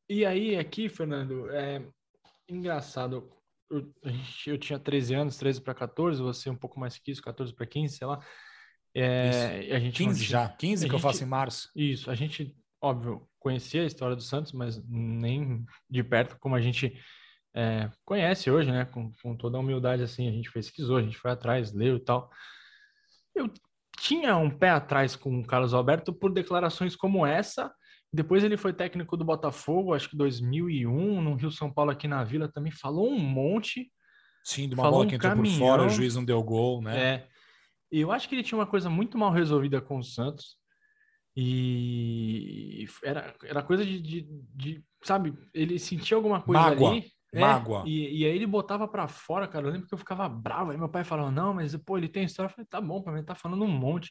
E 0.09 0.27
aí, 0.27 0.57
aqui, 0.57 0.89
Fernando, 0.89 1.49
é 1.51 1.87
engraçado. 2.49 3.31
Eu, 3.71 3.93
eu 4.47 4.59
tinha 4.59 4.79
13 4.79 5.15
anos, 5.15 5.37
13 5.37 5.61
para 5.61 5.75
14, 5.75 6.23
você 6.23 6.49
um 6.49 6.57
pouco 6.57 6.79
mais 6.79 6.99
que 6.99 7.11
isso, 7.11 7.23
14 7.23 7.53
para 7.53 7.67
15, 7.67 7.97
sei 7.97 8.07
lá. 8.07 8.21
É, 8.95 9.75
a 9.75 9.79
gente 9.79 9.97
15 10.03 10.25
já, 10.25 10.49
15 10.49 10.85
que 10.85 10.91
gente, 10.91 10.93
eu 10.95 10.99
faço 10.99 11.23
em 11.23 11.27
março. 11.27 11.71
Isso, 11.77 12.11
a 12.11 12.15
gente, 12.15 12.57
óbvio, 12.81 13.29
conhecia 13.39 13.83
a 13.83 13.87
história 13.87 14.17
do 14.17 14.23
Santos, 14.23 14.53
mas 14.53 14.83
nem 14.89 15.65
de 15.91 16.03
perto 16.03 16.39
como 16.39 16.55
a 16.55 16.61
gente 16.61 16.99
é, 17.55 17.91
conhece 18.05 18.51
hoje, 18.51 18.71
né? 18.71 18.85
Com, 18.87 19.13
com 19.23 19.37
toda 19.37 19.57
a 19.57 19.61
humildade, 19.61 20.03
assim, 20.03 20.29
a 20.29 20.33
gente 20.33 20.51
pesquisou, 20.53 20.97
a 20.97 21.03
gente 21.03 21.19
foi 21.19 21.31
atrás, 21.31 21.73
leu 21.73 21.97
e 21.97 22.01
tal. 22.01 22.31
Eu 23.35 23.53
tinha 23.99 24.37
um 24.37 24.51
pé 24.51 24.71
atrás 24.71 25.17
com 25.17 25.41
o 25.41 25.47
Carlos 25.47 25.75
Alberto 25.75 26.13
por 26.13 26.33
declarações 26.33 26.95
como 26.95 27.27
essa. 27.27 27.75
Depois 28.13 28.45
ele 28.45 28.57
foi 28.57 28.73
técnico 28.73 29.17
do 29.17 29.25
Botafogo, 29.25 29.95
acho 29.95 30.09
que 30.09 30.17
2001, 30.17 31.21
no 31.21 31.35
Rio 31.35 31.51
São 31.51 31.73
Paulo 31.73 31.91
aqui 31.91 32.07
na 32.09 32.25
Vila 32.25 32.49
também 32.49 32.73
falou 32.73 33.09
um 33.11 33.19
monte. 33.19 33.91
Sim, 34.45 34.69
de 34.69 34.75
uma 34.75 34.91
bola 34.91 35.05
um 35.05 35.09
que 35.09 35.17
entrou 35.17 35.33
caminhão. 35.33 35.59
por 35.59 35.67
fora, 35.67 35.85
o 35.85 35.89
juiz 35.89 36.15
não 36.15 36.25
deu 36.25 36.43
gol, 36.43 36.81
né? 36.81 36.99
É. 36.99 37.29
Eu 37.91 38.11
acho 38.11 38.29
que 38.29 38.35
ele 38.35 38.43
tinha 38.43 38.59
uma 38.59 38.67
coisa 38.67 38.89
muito 38.89 39.19
mal 39.19 39.31
resolvida 39.31 39.81
com 39.81 39.99
o 39.99 40.05
Santos. 40.05 40.57
E 41.37 42.87
era, 43.05 43.35
era 43.45 43.63
coisa 43.63 43.85
de, 43.85 44.01
de, 44.01 44.27
de 44.55 44.85
sabe, 45.03 45.35
ele 45.53 45.79
sentia 45.79 46.17
alguma 46.17 46.41
coisa 46.41 46.63
Mágoa. 46.63 46.91
ali. 46.93 47.05
É, 47.33 47.41
Mágoa. 47.41 47.83
E, 47.87 48.21
e 48.21 48.25
aí 48.25 48.35
ele 48.35 48.47
botava 48.47 48.89
para 48.89 49.07
fora, 49.07 49.47
cara. 49.47 49.67
Eu 49.67 49.73
lembro 49.73 49.87
que 49.87 49.93
eu 49.93 49.99
ficava 49.99 50.27
bravo. 50.29 50.71
Aí 50.71 50.79
meu 50.79 50.89
pai 50.89 51.05
falava, 51.05 51.31
não, 51.31 51.53
mas 51.53 51.77
pô, 51.77 51.99
ele 51.99 52.09
tem 52.09 52.25
história. 52.25 52.49
Eu 52.49 52.55
falei, 52.55 52.67
tá 52.67 52.81
bom, 52.81 53.03
para 53.03 53.13
mim 53.13 53.23
tá 53.23 53.35
falando 53.35 53.65
um 53.65 53.69
monte. 53.69 54.11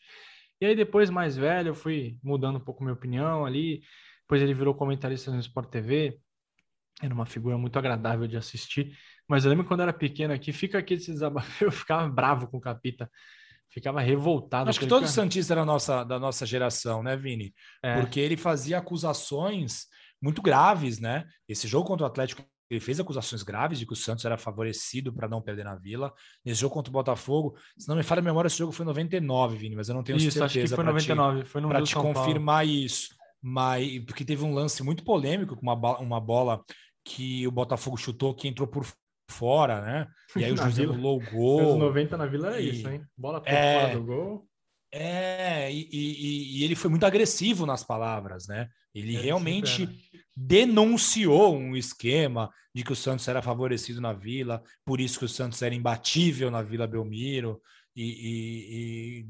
E 0.62 0.66
aí 0.66 0.76
depois, 0.76 1.10
mais 1.10 1.36
velho, 1.36 1.70
eu 1.70 1.76
fui 1.76 2.18
mudando 2.24 2.58
um 2.58 2.64
pouco 2.64 2.84
minha 2.84 2.94
opinião 2.94 3.46
ali. 3.46 3.82
Depois 4.22 4.42
ele 4.42 4.54
virou 4.54 4.74
comentarista 4.74 5.32
no 5.32 5.40
Sport 5.40 5.70
TV. 5.70 6.18
Era 7.02 7.14
uma 7.14 7.26
figura 7.26 7.58
muito 7.58 7.78
agradável 7.78 8.28
de 8.28 8.38
assistir. 8.38 8.98
Mas 9.28 9.44
eu 9.44 9.50
lembro 9.50 9.66
quando 9.66 9.82
eu 9.82 9.84
era 9.84 9.94
pequeno 9.94 10.34
aqui, 10.34 10.54
fica 10.54 10.78
aqui 10.78 10.94
esse 10.94 11.12
desabafo. 11.12 11.50
Eu 11.66 11.72
ficava 11.72 12.08
bravo 12.08 12.48
com 12.48 12.58
o 12.58 12.62
Capita. 12.62 13.10
Ficava 13.70 14.00
revoltado. 14.00 14.70
Acho 14.70 14.80
que 14.80 14.88
todo 14.88 15.02
cara... 15.02 15.12
Santista 15.12 15.54
era 15.54 15.66
nossa, 15.66 16.04
da 16.04 16.18
nossa 16.18 16.46
geração, 16.46 17.04
né, 17.04 17.18
Vini? 17.18 17.54
É. 17.84 18.00
Porque 18.00 18.20
ele 18.20 18.38
fazia 18.38 18.78
acusações 18.78 19.88
muito 20.22 20.42
graves, 20.42 21.00
né? 21.00 21.26
Esse 21.48 21.68
jogo 21.68 21.88
contra 21.88 22.06
o 22.06 22.08
Atlético 22.08 22.44
ele 22.70 22.80
fez 22.80 23.00
acusações 23.00 23.44
graves 23.44 23.80
de 23.80 23.86
que 23.86 23.94
o 23.94 23.96
Santos 23.96 24.26
era 24.26 24.38
favorecido 24.38 25.14
para 25.14 25.28
não 25.28 25.42
perder 25.42 25.64
na 25.64 25.76
Vila. 25.76 26.14
Nesse 26.44 26.62
jogo 26.62 26.74
contra 26.74 26.90
o 26.90 26.94
Botafogo, 26.94 27.56
se 27.78 27.88
não 27.88 27.96
me 27.96 28.04
falha 28.04 28.20
a 28.20 28.24
memória, 28.24 28.48
esse 28.48 28.58
jogo 28.58 28.72
foi 28.72 28.86
99, 28.86 29.58
Vini, 29.58 29.76
mas 29.76 29.90
eu 29.90 29.96
não 29.96 30.04
tenho 30.04 30.18
isso, 30.18 30.32
certeza. 30.32 30.46
Acho 30.46 30.60
que 30.60 30.76
foi 30.76 30.84
99, 30.84 31.44
te, 31.44 31.50
foi 31.50 31.62
no 31.62 31.70
Para 31.70 31.84
te 31.84 31.96
confirmar 31.96 32.66
Paulo. 32.66 32.72
isso. 32.72 33.16
Mas, 33.42 34.00
porque 34.06 34.26
teve 34.26 34.44
um 34.44 34.54
lance 34.54 34.82
muito 34.82 35.04
polêmico 35.04 35.56
com 35.56 35.62
uma, 35.62 36.00
uma 36.00 36.20
bola 36.20 36.64
que 37.04 37.46
o 37.48 37.52
Botafogo 37.52 37.96
chutou 37.96 38.34
que 38.34 38.48
entrou 38.48 38.68
por 38.68 38.86
fora, 39.30 39.82
né? 39.82 40.08
E 40.36 40.44
aí 40.44 40.52
o 40.52 40.58
juiz 40.58 40.80
anulou 40.80 41.22
o 41.22 41.32
gol. 41.32 41.74
Os 41.74 41.80
90 41.80 42.18
na 42.18 42.26
Vila 42.26 42.48
era 42.48 42.62
e... 42.62 42.70
isso, 42.70 42.90
hein? 42.90 43.04
Bola 43.16 43.40
por 43.40 43.50
é... 43.50 43.82
fora 43.82 43.94
do 43.94 44.04
gol. 44.04 44.48
É, 44.98 45.70
e, 45.70 45.90
e, 45.92 46.60
e, 46.60 46.64
ele 46.64 46.74
foi 46.74 46.90
muito 46.90 47.06
agressivo 47.06 47.66
nas 47.66 47.84
palavras, 47.84 48.48
né? 48.48 48.70
Ele 48.94 49.18
é, 49.18 49.20
realmente 49.20 49.90
denunciou 50.34 51.54
um 51.54 51.76
esquema 51.76 52.50
de 52.74 52.82
que 52.82 52.94
o 52.94 52.96
Santos 52.96 53.28
era 53.28 53.42
favorecido 53.42 54.00
na 54.00 54.14
Vila, 54.14 54.64
por 54.86 55.02
isso 55.02 55.20
que 55.20 55.26
o 55.26 55.30
Santos 55.30 55.62
era 55.62 55.76
imbatível 55.76 56.50
na 56.50 56.62
Vila 56.62 56.88
Belmiro, 56.88 57.62
e, 57.94 59.26
e 59.26 59.28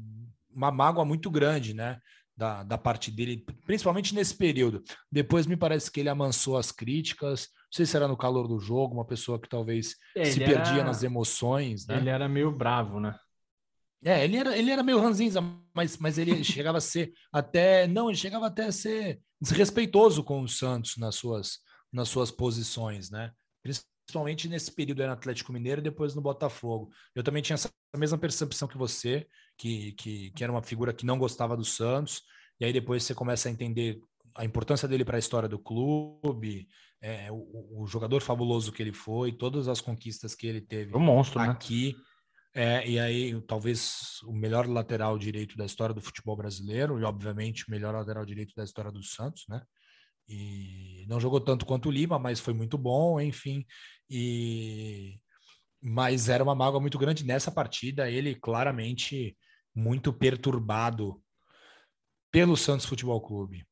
uma 0.54 0.70
mágoa 0.70 1.04
muito 1.04 1.28
grande, 1.28 1.74
né? 1.74 1.98
Da, 2.36 2.62
da 2.62 2.78
parte 2.78 3.10
dele, 3.10 3.44
principalmente 3.64 4.14
nesse 4.14 4.36
período. 4.36 4.84
Depois 5.10 5.46
me 5.46 5.56
parece 5.56 5.90
que 5.90 5.98
ele 5.98 6.10
amansou 6.10 6.58
as 6.58 6.70
críticas. 6.70 7.48
Não 7.48 7.72
sei 7.72 7.86
se 7.86 7.96
era 7.96 8.06
no 8.06 8.16
calor 8.16 8.46
do 8.46 8.60
jogo, 8.60 8.94
uma 8.94 9.06
pessoa 9.06 9.40
que 9.40 9.48
talvez 9.48 9.96
é, 10.14 10.26
se 10.26 10.38
perdia 10.38 10.84
nas 10.84 11.02
emoções. 11.02 11.86
Né? 11.86 11.96
Ele 11.96 12.10
era 12.10 12.28
meio 12.28 12.52
bravo, 12.52 13.00
né? 13.00 13.18
É, 14.04 14.24
ele 14.24 14.36
era, 14.36 14.56
ele 14.56 14.70
era 14.70 14.82
meio 14.82 15.00
ranzinza, 15.00 15.40
mas, 15.74 15.96
mas 15.96 16.18
ele 16.18 16.42
chegava 16.44 16.78
a 16.78 16.80
ser 16.80 17.12
até. 17.32 17.86
Não, 17.86 18.08
ele 18.08 18.18
chegava 18.18 18.46
até 18.46 18.66
a 18.66 18.72
ser 18.72 19.20
desrespeitoso 19.40 20.22
com 20.22 20.42
o 20.42 20.48
Santos 20.48 20.96
nas 20.96 21.14
suas, 21.14 21.58
nas 21.92 22.08
suas 22.08 22.30
posições, 22.30 23.10
né? 23.10 23.32
Principalmente 23.62 24.48
nesse 24.48 24.72
período 24.72 25.04
no 25.04 25.12
Atlético 25.12 25.52
Mineiro 25.52 25.80
e 25.80 25.84
depois 25.84 26.14
no 26.14 26.22
Botafogo. 26.22 26.90
Eu 27.14 27.22
também 27.22 27.42
tinha 27.42 27.54
essa 27.54 27.70
mesma 27.96 28.18
percepção 28.18 28.68
que 28.68 28.78
você, 28.78 29.26
que, 29.58 29.92
que, 29.92 30.30
que 30.30 30.44
era 30.44 30.52
uma 30.52 30.62
figura 30.62 30.92
que 30.92 31.06
não 31.06 31.18
gostava 31.18 31.56
do 31.56 31.64
Santos, 31.64 32.22
e 32.60 32.64
aí 32.64 32.72
depois 32.72 33.02
você 33.02 33.14
começa 33.14 33.48
a 33.48 33.52
entender 33.52 34.00
a 34.34 34.44
importância 34.44 34.86
dele 34.86 35.04
para 35.04 35.16
a 35.16 35.18
história 35.18 35.48
do 35.48 35.58
clube, 35.58 36.68
é, 37.00 37.30
o, 37.30 37.82
o, 37.82 37.86
jogador 37.86 38.20
fabuloso 38.20 38.72
que 38.72 38.82
ele 38.82 38.92
foi, 38.92 39.32
todas 39.32 39.68
as 39.68 39.80
conquistas 39.80 40.34
que 40.34 40.46
ele 40.46 40.60
teve 40.60 40.96
um 40.96 41.00
monstro, 41.00 41.40
né? 41.40 41.48
aqui. 41.48 41.94
Né? 41.96 42.04
É, 42.58 42.88
e 42.88 42.98
aí, 42.98 43.38
talvez 43.42 44.22
o 44.24 44.32
melhor 44.32 44.66
lateral 44.66 45.18
direito 45.18 45.58
da 45.58 45.66
história 45.66 45.94
do 45.94 46.00
futebol 46.00 46.34
brasileiro, 46.34 46.98
e 46.98 47.04
obviamente 47.04 47.68
o 47.68 47.70
melhor 47.70 47.92
lateral 47.92 48.24
direito 48.24 48.54
da 48.56 48.64
história 48.64 48.90
do 48.90 49.02
Santos, 49.02 49.44
né? 49.46 49.60
E 50.26 51.04
não 51.06 51.20
jogou 51.20 51.38
tanto 51.38 51.66
quanto 51.66 51.90
o 51.90 51.92
Lima, 51.92 52.18
mas 52.18 52.40
foi 52.40 52.54
muito 52.54 52.78
bom, 52.78 53.20
enfim. 53.20 53.62
E 54.08 55.20
mas 55.82 56.30
era 56.30 56.42
uma 56.42 56.54
mágoa 56.54 56.80
muito 56.80 56.98
grande 56.98 57.26
nessa 57.26 57.52
partida, 57.52 58.10
ele 58.10 58.34
claramente 58.34 59.36
muito 59.74 60.10
perturbado 60.10 61.22
pelo 62.32 62.56
Santos 62.56 62.86
Futebol 62.86 63.20
Clube. 63.20 63.66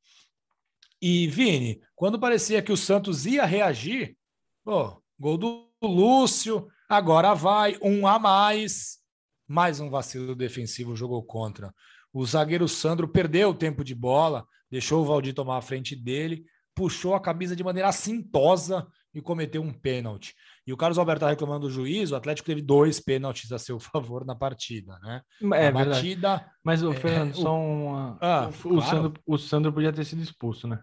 E 1.00 1.26
Vini, 1.28 1.80
quando 1.96 2.20
parecia 2.20 2.62
que 2.62 2.70
o 2.70 2.76
Santos 2.76 3.24
ia 3.24 3.46
reagir, 3.46 4.14
pô, 4.62 5.02
gol 5.18 5.38
do 5.38 5.70
Lúcio, 5.82 6.68
Agora 6.88 7.34
vai 7.34 7.76
um 7.82 8.06
a 8.06 8.18
mais. 8.18 8.98
Mais 9.46 9.80
um 9.80 9.90
vacilo 9.90 10.34
defensivo 10.34 10.96
jogou 10.96 11.22
contra. 11.22 11.72
O 12.12 12.24
zagueiro 12.24 12.68
Sandro 12.68 13.08
perdeu 13.08 13.50
o 13.50 13.54
tempo 13.54 13.82
de 13.82 13.94
bola, 13.94 14.46
deixou 14.70 15.02
o 15.02 15.04
Valdir 15.04 15.34
tomar 15.34 15.58
a 15.58 15.62
frente 15.62 15.96
dele, 15.96 16.44
puxou 16.74 17.14
a 17.14 17.20
camisa 17.20 17.54
de 17.54 17.64
maneira 17.64 17.88
assintosa 17.88 18.86
e 19.14 19.20
cometeu 19.20 19.62
um 19.62 19.72
pênalti. 19.72 20.34
E 20.66 20.72
o 20.72 20.76
Carlos 20.76 20.98
Alberto 20.98 21.18
está 21.18 21.30
reclamando 21.30 21.66
do 21.66 21.72
juiz, 21.72 22.10
o 22.10 22.16
Atlético 22.16 22.46
teve 22.46 22.60
dois 22.60 22.98
pênaltis 23.00 23.52
a 23.52 23.58
seu 23.58 23.78
favor 23.80 24.24
na 24.24 24.34
partida, 24.34 24.98
né? 25.00 25.22
É, 25.54 25.68
a 25.68 25.72
batida. 25.72 26.50
Mas 26.62 26.82
o 26.82 26.92
é, 26.92 26.96
Fernando, 26.96 27.30
é, 27.30 27.34
só 27.34 27.56
uma... 27.56 28.18
ah, 28.20 28.48
o, 28.48 28.68
claro. 28.68 28.82
Sandro, 28.82 29.22
o 29.26 29.38
Sandro 29.38 29.72
podia 29.72 29.92
ter 29.92 30.04
sido 30.04 30.22
expulso, 30.22 30.66
né? 30.66 30.80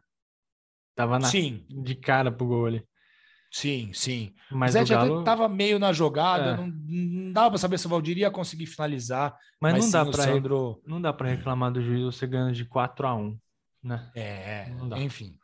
Tava 0.96 1.20
na... 1.20 1.28
Sim. 1.28 1.66
de 1.70 1.96
cara 1.96 2.32
pro 2.32 2.48
gol 2.48 2.66
ali. 2.66 2.86
Sim, 3.52 3.92
sim. 3.94 4.34
Mas 4.50 4.72
o 4.72 4.74
Zé 4.74 4.86
Galo... 4.86 5.20
estava 5.20 5.50
meio 5.50 5.78
na 5.78 5.92
jogada, 5.92 6.52
é. 6.52 6.58
não, 6.58 6.68
não 6.68 7.32
dava 7.34 7.50
para 7.50 7.60
saber 7.60 7.78
se 7.78 7.86
o 7.86 7.90
Valdir 7.90 8.18
ia 8.18 8.32
conseguir 8.32 8.66
finalizar. 8.66 9.38
Mas, 9.60 9.74
mas 9.74 9.84
não, 9.84 9.92
dá 9.92 10.12
pra, 10.12 10.24
Sandro... 10.24 10.82
não 10.88 11.02
dá 11.02 11.12
para 11.12 11.30
reclamar 11.30 11.72
do 11.72 11.82
juiz 11.82 12.04
você 12.04 12.26
ganhando 12.26 12.54
de 12.54 12.64
4 12.64 13.08
a 13.08 13.14
1 13.14 13.38
né? 13.84 14.10
É, 14.16 14.72
enfim. 14.98 15.36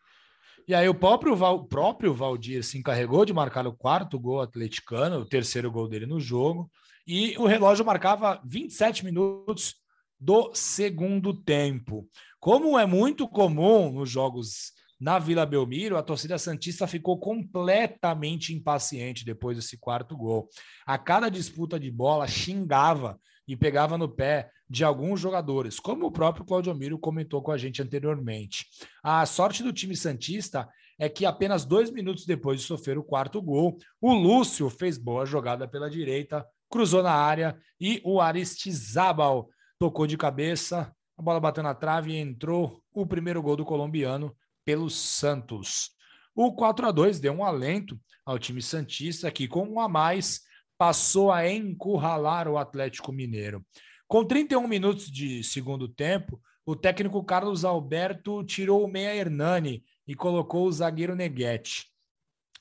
E 0.67 0.75
aí 0.75 0.87
o 0.87 0.95
próprio, 0.95 1.35
Val, 1.35 1.65
próprio 1.65 2.13
Valdir 2.13 2.63
se 2.63 2.77
encarregou 2.77 3.25
de 3.25 3.33
marcar 3.33 3.65
o 3.65 3.73
quarto 3.73 4.19
gol 4.19 4.41
atleticano, 4.41 5.19
o 5.19 5.25
terceiro 5.25 5.71
gol 5.71 5.87
dele 5.87 6.05
no 6.05 6.19
jogo, 6.19 6.69
e 7.05 7.35
o 7.37 7.45
relógio 7.45 7.85
marcava 7.85 8.41
27 8.45 9.05
minutos 9.05 9.75
do 10.19 10.51
segundo 10.53 11.33
tempo. 11.33 12.07
Como 12.39 12.77
é 12.77 12.85
muito 12.85 13.27
comum 13.27 13.91
nos 13.91 14.09
jogos 14.09 14.73
na 14.99 15.19
Vila 15.19 15.45
Belmiro, 15.45 15.97
a 15.97 16.03
torcida 16.03 16.37
Santista 16.37 16.87
ficou 16.87 17.19
completamente 17.19 18.53
impaciente 18.53 19.23
depois 19.23 19.57
desse 19.57 19.77
quarto 19.77 20.17
gol. 20.17 20.49
A 20.85 20.97
cada 20.97 21.29
disputa 21.29 21.79
de 21.79 21.91
bola 21.91 22.27
xingava 22.27 23.19
e 23.47 23.55
pegava 23.55 23.97
no 23.97 24.09
pé 24.09 24.49
de 24.69 24.83
alguns 24.83 25.19
jogadores, 25.19 25.79
como 25.79 26.07
o 26.07 26.11
próprio 26.11 26.45
Claudio 26.45 26.75
Miro 26.75 26.99
comentou 26.99 27.41
com 27.41 27.51
a 27.51 27.57
gente 27.57 27.81
anteriormente. 27.81 28.65
A 29.01 29.25
sorte 29.25 29.63
do 29.63 29.71
time 29.71 29.95
Santista 29.95 30.67
é 30.99 31.07
que 31.07 31.25
apenas 31.25 31.63
dois 31.63 31.91
minutos 31.91 32.25
depois 32.25 32.59
de 32.59 32.65
sofrer 32.65 32.97
o 32.97 33.03
quarto 33.03 33.41
gol, 33.41 33.77
o 34.01 34.13
Lúcio 34.13 34.69
fez 34.69 34.97
boa 34.97 35.25
jogada 35.25 35.67
pela 35.67 35.89
direita, 35.89 36.45
cruzou 36.69 37.03
na 37.03 37.13
área 37.13 37.57
e 37.79 38.01
o 38.03 38.19
Aristizábal 38.19 39.47
tocou 39.79 40.07
de 40.07 40.17
cabeça, 40.17 40.91
a 41.17 41.21
bola 41.21 41.39
bateu 41.39 41.63
na 41.63 41.73
trave 41.73 42.11
e 42.11 42.17
entrou 42.17 42.81
o 42.93 43.05
primeiro 43.05 43.41
gol 43.41 43.55
do 43.55 43.63
colombiano 43.63 44.35
pelo 44.67 44.89
Santos. 44.89 45.91
O 46.35 46.53
4 46.53 46.87
a 46.87 46.91
2 46.91 47.21
deu 47.21 47.31
um 47.31 47.45
alento 47.45 47.97
ao 48.25 48.37
time 48.37 48.61
Santista, 48.61 49.31
que 49.31 49.47
com 49.47 49.65
um 49.65 49.79
a 49.79 49.87
mais 49.87 50.41
passou 50.77 51.31
a 51.31 51.49
encurralar 51.49 52.49
o 52.49 52.57
Atlético 52.57 53.13
Mineiro. 53.13 53.65
Com 54.09 54.25
31 54.25 54.67
minutos 54.67 55.09
de 55.09 55.41
segundo 55.41 55.87
tempo, 55.87 56.37
o 56.65 56.75
técnico 56.75 57.23
Carlos 57.23 57.63
Alberto 57.63 58.43
tirou 58.43 58.83
o 58.83 58.89
meia 58.89 59.15
Hernani 59.15 59.85
e 60.05 60.13
colocou 60.13 60.67
o 60.67 60.71
zagueiro 60.71 61.15
Neguete. 61.15 61.85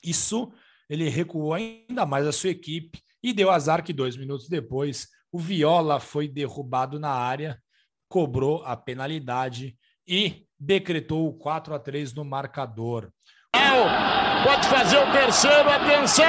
Isso 0.01 0.49
ele 0.89 1.09
recuou 1.09 1.53
ainda 1.53 2.05
mais 2.05 2.25
a 2.25 2.31
sua 2.31 2.51
equipe 2.51 3.01
e 3.21 3.33
deu 3.33 3.51
azar 3.51 3.83
que 3.83 3.91
dois 3.91 4.15
minutos 4.15 4.47
depois 4.47 5.09
o 5.29 5.39
Viola 5.39 5.99
foi 5.99 6.29
derrubado 6.29 7.01
na 7.01 7.11
área, 7.11 7.61
cobrou 8.07 8.63
a 8.63 8.77
penalidade 8.77 9.77
e 10.07 10.46
decretou 10.59 11.27
o 11.27 11.33
4 11.33 11.75
a 11.75 11.79
3 11.79 12.13
no 12.13 12.25
marcador. 12.25 13.09
Pode 14.43 14.67
fazer 14.67 14.97
o 14.97 15.11
terceiro, 15.11 15.69
atenção! 15.69 16.25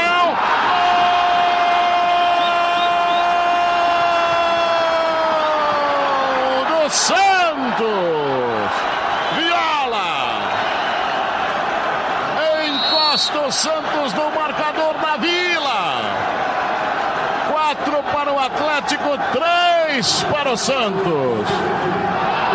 Gol 6.69 6.83
do 6.83 6.91
Santos! 6.91 7.88
Viola! 9.37 10.41
Encosta 12.67 13.38
o 13.41 13.53
Santos 13.53 14.14
no 14.14 14.31
marcador 14.31 14.95
da 14.95 15.17
Vila! 15.19 16.03
Quatro 17.53 18.03
para 18.12 18.33
o 18.33 18.38
Atlético, 18.38 19.19
três 19.33 20.23
para 20.25 20.53
o 20.53 20.57
Santos 20.57 21.98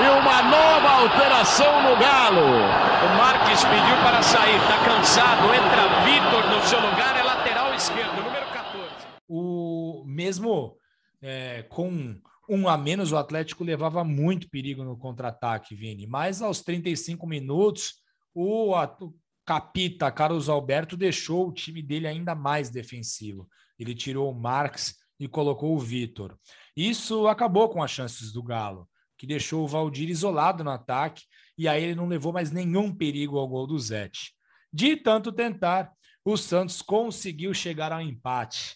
e 0.02 0.10
uma 0.10 0.42
nova 0.42 1.04
alteração 1.04 1.84
no 1.84 2.00
Galo. 2.00 2.42
O 2.42 3.18
Marques 3.18 3.64
pediu 3.64 3.96
para 4.04 4.24
sair, 4.24 4.56
está 4.56 4.84
cansado. 4.84 5.54
Entra 5.54 6.02
Vitor 6.04 6.50
no 6.50 6.66
seu 6.66 6.80
lugar, 6.80 7.16
é 7.16 7.22
lateral 7.22 7.74
esquerdo, 7.76 8.24
número 8.24 8.46
14. 8.48 8.90
O 9.28 10.04
mesmo 10.08 10.76
é, 11.22 11.64
com 11.64 12.20
um 12.50 12.68
a 12.68 12.76
menos, 12.76 13.12
o 13.12 13.18
Atlético 13.18 13.64
levava 13.64 14.04
muito 14.04 14.50
perigo 14.50 14.84
no 14.84 14.98
contra-ataque, 14.98 15.76
Vini. 15.76 16.08
Mas 16.08 16.42
aos 16.42 16.62
35 16.62 17.28
minutos, 17.28 17.96
o, 18.34 18.74
o 18.76 19.14
capita 19.46 20.12
Carlos 20.12 20.50
Alberto 20.50 20.98
deixou 20.98 21.48
o 21.48 21.54
time 21.54 21.84
dele 21.84 22.08
ainda 22.08 22.34
mais 22.34 22.72
defensivo. 22.72 23.48
Ele 23.78 23.94
tirou 23.94 24.32
o 24.32 24.36
Marques 24.36 24.96
e 25.20 25.28
colocou 25.28 25.76
o 25.76 25.80
Vitor. 25.80 26.36
Isso 26.76 27.28
acabou 27.28 27.70
com 27.70 27.84
as 27.84 27.92
chances 27.92 28.34
do 28.34 28.42
Galo 28.42 28.88
que 29.24 29.28
deixou 29.28 29.64
o 29.64 29.68
Valdir 29.70 30.10
isolado 30.10 30.66
no 30.66 30.70
ataque 30.70 31.24
e 31.58 31.66
aí 31.66 31.82
ele 31.82 31.96
não 31.96 32.10
levou 32.10 32.34
mais 32.34 32.52
nenhum 32.52 32.94
perigo 32.94 33.38
ao 33.38 33.48
gol 33.48 33.66
do 33.66 33.80
Zete. 33.80 34.34
De 34.72 34.98
tanto 34.98 35.32
tentar, 35.32 35.94
o 36.26 36.36
Santos 36.36 36.82
conseguiu 36.82 37.54
chegar 37.54 37.94
ao 37.94 38.02
empate. 38.02 38.76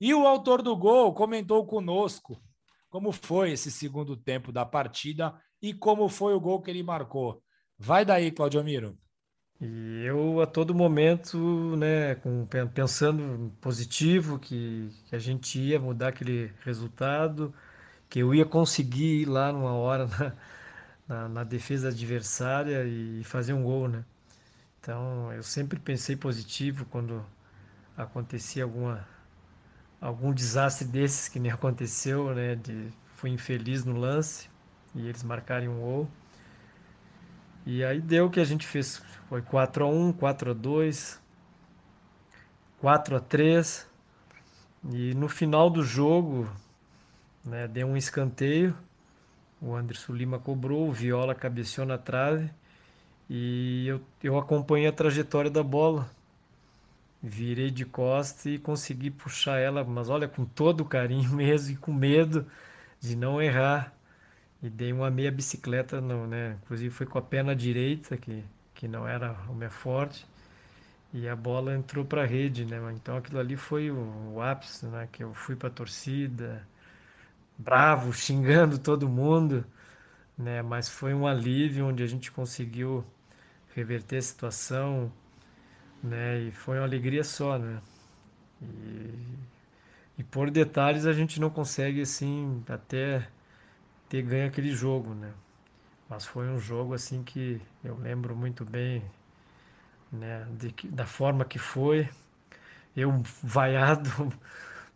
E 0.00 0.14
o 0.14 0.24
autor 0.24 0.62
do 0.62 0.76
gol 0.76 1.12
comentou 1.12 1.66
conosco 1.66 2.40
como 2.88 3.10
foi 3.10 3.50
esse 3.50 3.72
segundo 3.72 4.16
tempo 4.16 4.52
da 4.52 4.64
partida 4.64 5.34
e 5.60 5.74
como 5.74 6.08
foi 6.08 6.32
o 6.32 6.40
gol 6.40 6.62
que 6.62 6.70
ele 6.70 6.84
marcou. 6.84 7.42
Vai 7.76 8.04
daí, 8.04 8.30
Claudio 8.30 8.62
Miro. 8.62 8.96
E 9.60 10.04
eu 10.04 10.40
a 10.40 10.46
todo 10.46 10.72
momento, 10.72 11.74
né, 11.74 12.14
pensando 12.72 13.52
positivo 13.60 14.38
que, 14.38 14.90
que 15.06 15.16
a 15.16 15.18
gente 15.18 15.58
ia 15.58 15.80
mudar 15.80 16.10
aquele 16.10 16.52
resultado, 16.60 17.52
que 18.08 18.20
eu 18.20 18.34
ia 18.34 18.44
conseguir 18.44 19.22
ir 19.22 19.26
lá 19.26 19.52
numa 19.52 19.72
hora 19.72 20.06
na, 20.06 20.32
na, 21.08 21.28
na, 21.28 21.44
defesa 21.44 21.88
adversária 21.88 22.84
e 22.84 23.22
fazer 23.24 23.52
um 23.52 23.62
gol, 23.62 23.88
né? 23.88 24.04
Então 24.80 25.32
eu 25.32 25.42
sempre 25.42 25.78
pensei 25.78 26.16
positivo 26.16 26.86
quando 26.86 27.24
acontecia 27.96 28.64
alguma 28.64 29.06
algum 30.00 30.32
desastre 30.32 30.86
desses 30.86 31.28
que 31.28 31.40
me 31.40 31.50
aconteceu, 31.50 32.34
né? 32.34 32.56
De 32.56 32.90
fui 33.16 33.30
infeliz 33.30 33.84
no 33.84 33.98
lance 33.98 34.48
e 34.94 35.06
eles 35.08 35.22
marcarem 35.22 35.68
um 35.68 35.80
gol. 35.80 36.08
E 37.66 37.84
aí 37.84 38.00
deu 38.00 38.26
o 38.26 38.30
que 38.30 38.40
a 38.40 38.44
gente 38.44 38.66
fez. 38.66 39.02
Foi 39.28 39.42
4 39.42 39.84
a 39.84 39.88
1 39.88 40.12
4 40.12 40.50
a 40.52 40.54
2 40.54 41.20
4 42.80 43.16
a 43.16 43.20
3 43.20 43.86
E 44.90 45.14
no 45.14 45.28
final 45.28 45.68
do 45.68 45.82
jogo, 45.82 46.48
né, 47.48 47.66
deu 47.66 47.86
um 47.86 47.96
escanteio. 47.96 48.76
O 49.60 49.74
Anderson 49.74 50.12
Lima 50.12 50.38
cobrou, 50.38 50.88
o 50.88 50.92
Viola 50.92 51.34
cabeceou 51.34 51.86
na 51.86 51.98
trave. 51.98 52.50
E 53.28 53.86
eu, 53.86 54.00
eu 54.22 54.38
acompanhei 54.38 54.86
a 54.86 54.92
trajetória 54.92 55.50
da 55.50 55.62
bola. 55.62 56.08
Virei 57.20 57.70
de 57.70 57.84
costas 57.84 58.46
e 58.46 58.58
consegui 58.58 59.10
puxar 59.10 59.58
ela, 59.58 59.82
mas 59.84 60.08
olha, 60.08 60.28
com 60.28 60.44
todo 60.44 60.84
carinho 60.84 61.30
mesmo 61.34 61.74
e 61.74 61.76
com 61.76 61.92
medo 61.92 62.46
de 63.00 63.16
não 63.16 63.42
errar. 63.42 63.92
E 64.62 64.68
dei 64.68 64.92
uma 64.92 65.10
meia 65.10 65.30
bicicleta, 65.30 66.00
não, 66.00 66.26
né? 66.26 66.58
Inclusive 66.64 66.90
foi 66.90 67.06
com 67.06 67.18
a 67.18 67.22
perna 67.22 67.54
direita, 67.54 68.16
que, 68.16 68.44
que 68.74 68.88
não 68.88 69.06
era 69.06 69.32
o 69.48 69.54
meu 69.54 69.70
forte. 69.70 70.26
E 71.12 71.28
a 71.28 71.34
bola 71.36 71.74
entrou 71.74 72.04
para 72.04 72.22
a 72.22 72.26
rede, 72.26 72.64
né? 72.64 72.78
Então 72.94 73.16
aquilo 73.16 73.38
ali 73.38 73.56
foi 73.56 73.90
o, 73.90 74.34
o 74.34 74.42
ápice, 74.42 74.86
né? 74.86 75.08
Que 75.10 75.24
eu 75.24 75.32
fui 75.34 75.56
para 75.56 75.68
a 75.68 75.72
torcida, 75.72 76.66
bravo, 77.58 78.12
xingando 78.12 78.78
todo 78.78 79.08
mundo, 79.08 79.64
né? 80.38 80.62
Mas 80.62 80.88
foi 80.88 81.14
um 81.14 81.26
alívio 81.26 81.86
onde 81.88 82.02
a 82.02 82.06
gente 82.06 82.30
conseguiu 82.32 83.04
reverter 83.74 84.18
a 84.18 84.22
situação, 84.22 85.12
né? 86.02 86.40
E 86.42 86.52
foi 86.52 86.78
uma 86.78 86.84
alegria 86.86 87.24
só, 87.24 87.58
né? 87.58 87.80
E, 88.62 89.14
e 90.18 90.24
por 90.24 90.50
detalhes 90.50 91.06
a 91.06 91.12
gente 91.12 91.40
não 91.40 91.50
consegue 91.50 92.02
assim 92.02 92.62
até 92.68 93.28
ter 94.08 94.22
ganho 94.22 94.48
aquele 94.48 94.72
jogo, 94.72 95.14
né? 95.14 95.32
Mas 96.08 96.26
foi 96.26 96.48
um 96.48 96.58
jogo 96.60 96.94
assim 96.94 97.22
que 97.24 97.60
eu 97.84 97.96
lembro 97.98 98.36
muito 98.36 98.64
bem, 98.64 99.02
né? 100.12 100.46
De, 100.58 100.72
da 100.88 101.06
forma 101.06 101.44
que 101.44 101.58
foi. 101.58 102.08
Eu 102.96 103.22
vaiado 103.42 104.10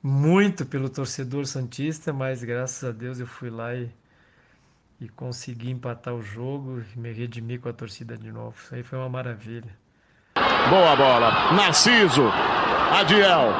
muito 0.02 0.66
pelo 0.66 0.88
torcedor 0.88 1.46
santista, 1.46 2.12
mas 2.12 2.42
graças 2.42 2.88
a 2.88 2.92
Deus 2.92 3.20
eu 3.20 3.26
fui 3.26 3.50
lá 3.50 3.74
e, 3.74 3.88
e 5.00 5.08
consegui 5.08 5.70
empatar 5.70 6.14
o 6.14 6.22
jogo 6.22 6.82
e 6.94 6.98
me 6.98 7.12
redimir 7.12 7.60
com 7.60 7.68
a 7.68 7.72
torcida 7.72 8.16
de 8.16 8.32
novo. 8.32 8.56
Isso 8.58 8.74
aí 8.74 8.82
foi 8.82 8.98
uma 8.98 9.08
maravilha. 9.08 9.70
Boa 10.68 10.96
bola. 10.96 11.52
Narciso. 11.52 12.24
Adiel. 12.98 13.52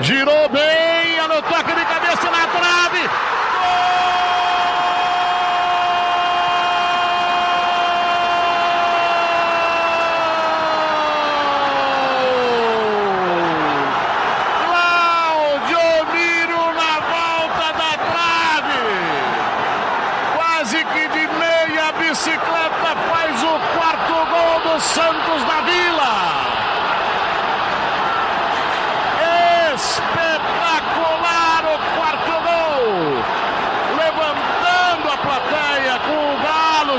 Girou 0.00 0.48
bem. 0.48 1.02
No 1.22 1.40
toque 1.40 1.74
de 1.74 1.84
cabeça 1.86 2.30
na 2.30 2.46
trave. 2.46 3.32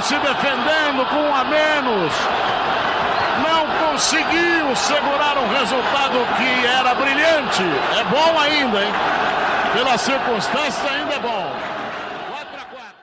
se 0.03 0.19
defendendo 0.19 1.05
com 1.05 1.15
um 1.15 1.33
a 1.33 1.43
menos. 1.45 2.13
Não 3.41 3.87
conseguiu 3.87 4.72
segurar 4.83 5.37
um 5.37 5.47
resultado 5.47 6.15
que 6.37 6.67
era 6.67 6.93
brilhante. 6.93 7.63
É 7.97 8.03
bom 8.03 8.37
ainda, 8.37 8.83
hein? 8.83 8.91
Pela 9.73 9.97
circunstância, 9.97 10.91
ainda 10.91 11.13
é 11.13 11.19
bom. 11.19 11.49
4 12.29 12.57
a 12.57 12.65
4. 12.65 12.95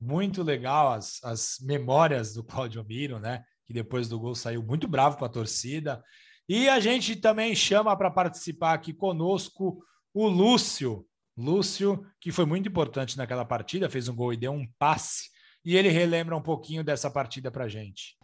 Muito 0.00 0.42
legal 0.44 0.92
as, 0.92 1.18
as 1.24 1.56
memórias 1.60 2.34
do 2.34 2.44
Claudio 2.44 2.84
Miro, 2.84 3.18
né? 3.18 3.42
Que 3.66 3.72
depois 3.72 4.08
do 4.08 4.18
gol 4.18 4.36
saiu 4.36 4.62
muito 4.62 4.86
bravo 4.86 5.16
com 5.16 5.24
a 5.24 5.28
torcida. 5.28 6.02
E 6.48 6.68
a 6.68 6.78
gente 6.78 7.16
também 7.16 7.54
chama 7.54 7.96
para 7.96 8.10
participar 8.10 8.74
aqui 8.74 8.92
conosco 8.92 9.84
o 10.12 10.28
Lúcio. 10.28 11.04
Lúcio, 11.36 12.06
que 12.20 12.30
foi 12.30 12.44
muito 12.44 12.68
importante 12.68 13.18
naquela 13.18 13.44
partida, 13.44 13.90
fez 13.90 14.08
um 14.08 14.14
gol 14.14 14.32
e 14.32 14.36
deu 14.36 14.52
um 14.52 14.66
passe 14.78 15.30
e 15.64 15.76
ele 15.76 15.88
relembra 15.88 16.36
um 16.36 16.42
pouquinho 16.42 16.84
dessa 16.84 17.10
partida 17.10 17.50
para 17.50 17.66
gente. 17.66 18.16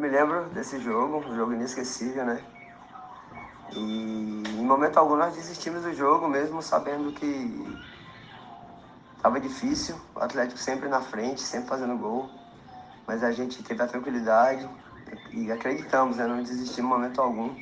Me 0.00 0.08
lembro 0.08 0.48
desse 0.48 0.80
jogo, 0.80 1.18
um 1.18 1.36
jogo 1.36 1.52
inesquecível, 1.52 2.24
né? 2.24 2.42
E 3.70 4.42
em 4.58 4.64
momento 4.64 4.96
algum 4.96 5.14
nós 5.14 5.34
desistimos 5.34 5.82
do 5.82 5.92
jogo, 5.92 6.26
mesmo 6.26 6.62
sabendo 6.62 7.12
que 7.12 7.78
estava 9.14 9.38
difícil, 9.38 10.00
o 10.14 10.20
Atlético 10.20 10.58
sempre 10.58 10.88
na 10.88 11.02
frente, 11.02 11.42
sempre 11.42 11.68
fazendo 11.68 11.98
gol, 11.98 12.30
mas 13.06 13.22
a 13.22 13.30
gente 13.30 13.62
teve 13.62 13.82
a 13.82 13.86
tranquilidade 13.86 14.66
e 15.32 15.52
acreditamos, 15.52 16.16
né? 16.16 16.26
Não 16.26 16.42
desistimos 16.42 16.78
em 16.78 16.82
momento 16.82 17.20
algum 17.20 17.54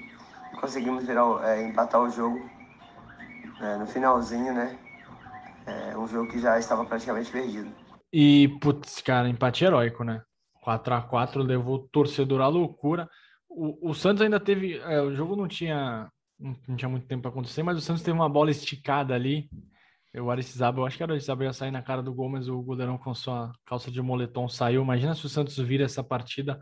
conseguimos 0.61 1.05
virar, 1.05 1.24
é, 1.42 1.66
empatar 1.66 2.01
o 2.01 2.09
jogo 2.09 2.38
é, 3.61 3.77
no 3.79 3.87
finalzinho, 3.88 4.55
né? 4.55 4.79
É, 5.66 5.98
um 5.98 6.07
jogo 6.07 6.31
que 6.31 6.38
já 6.38 6.57
estava 6.57 6.85
praticamente 6.85 7.33
perdido. 7.33 7.74
E, 8.12 8.57
putz, 8.61 9.03
cara, 9.03 9.29
empate 9.29 9.64
heróico, 9.64 10.05
né? 10.05 10.22
4 10.62 10.94
a 10.94 11.03
4 11.03 11.42
levou 11.42 11.77
o 11.77 11.88
torcedor 11.88 12.40
à 12.40 12.49
loucura. 12.49 13.09
O, 13.49 13.90
o 13.90 13.94
Santos 13.94 14.23
ainda 14.23 14.38
teve. 14.38 14.79
É, 14.79 15.01
o 15.01 15.14
jogo 15.14 15.35
não 15.35 15.49
tinha, 15.49 16.11
não 16.38 16.77
tinha 16.77 16.88
muito 16.88 17.07
tempo 17.07 17.23
para 17.23 17.31
acontecer, 17.31 17.62
mas 17.62 17.79
o 17.79 17.81
Santos 17.81 18.03
teve 18.03 18.16
uma 18.16 18.29
bola 18.29 18.51
esticada 18.51 19.14
ali. 19.14 19.49
O 20.14 20.31
Aristizaba, 20.31 20.81
eu 20.81 20.87
acho 20.87 20.97
que 20.97 21.03
era 21.03 21.12
o 21.12 21.14
Aristizaba 21.14 21.44
ia 21.44 21.53
sair 21.53 21.71
na 21.71 21.83
cara 21.83 22.03
do 22.03 22.14
gol, 22.14 22.29
mas 22.29 22.49
o 22.49 22.61
goleirão 22.62 22.97
com 22.99 23.14
sua 23.14 23.53
calça 23.66 23.90
de 23.90 24.01
moletom 24.01 24.49
saiu. 24.49 24.83
Imagina 24.83 25.14
se 25.14 25.25
o 25.27 25.29
Santos 25.29 25.57
vira 25.59 25.85
essa 25.85 26.03
partida. 26.03 26.59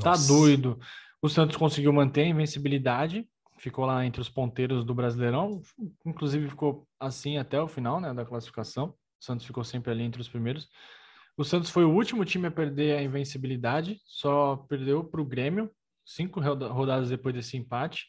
Tá 0.00 0.10
Nossa. 0.10 0.28
Tá 0.28 0.34
doido. 0.34 0.78
O 1.20 1.28
Santos 1.28 1.56
conseguiu 1.56 1.92
manter 1.92 2.22
a 2.22 2.28
invencibilidade, 2.28 3.26
ficou 3.58 3.86
lá 3.86 4.04
entre 4.04 4.20
os 4.20 4.28
ponteiros 4.28 4.84
do 4.84 4.94
Brasileirão, 4.94 5.62
inclusive 6.04 6.50
ficou 6.50 6.86
assim 7.00 7.38
até 7.38 7.60
o 7.60 7.66
final, 7.66 7.98
né, 8.00 8.12
da 8.12 8.26
classificação. 8.26 8.94
O 9.20 9.24
Santos 9.24 9.46
ficou 9.46 9.64
sempre 9.64 9.90
ali 9.90 10.02
entre 10.02 10.20
os 10.20 10.28
primeiros. 10.28 10.68
O 11.36 11.42
Santos 11.42 11.70
foi 11.70 11.84
o 11.84 11.92
último 11.92 12.24
time 12.24 12.46
a 12.46 12.50
perder 12.50 12.96
a 12.96 13.02
invencibilidade, 13.02 14.00
só 14.06 14.56
perdeu 14.68 15.02
para 15.02 15.20
o 15.20 15.24
Grêmio, 15.24 15.68
cinco 16.04 16.40
rodadas 16.40 17.08
depois 17.08 17.34
desse 17.34 17.56
empate. 17.56 18.06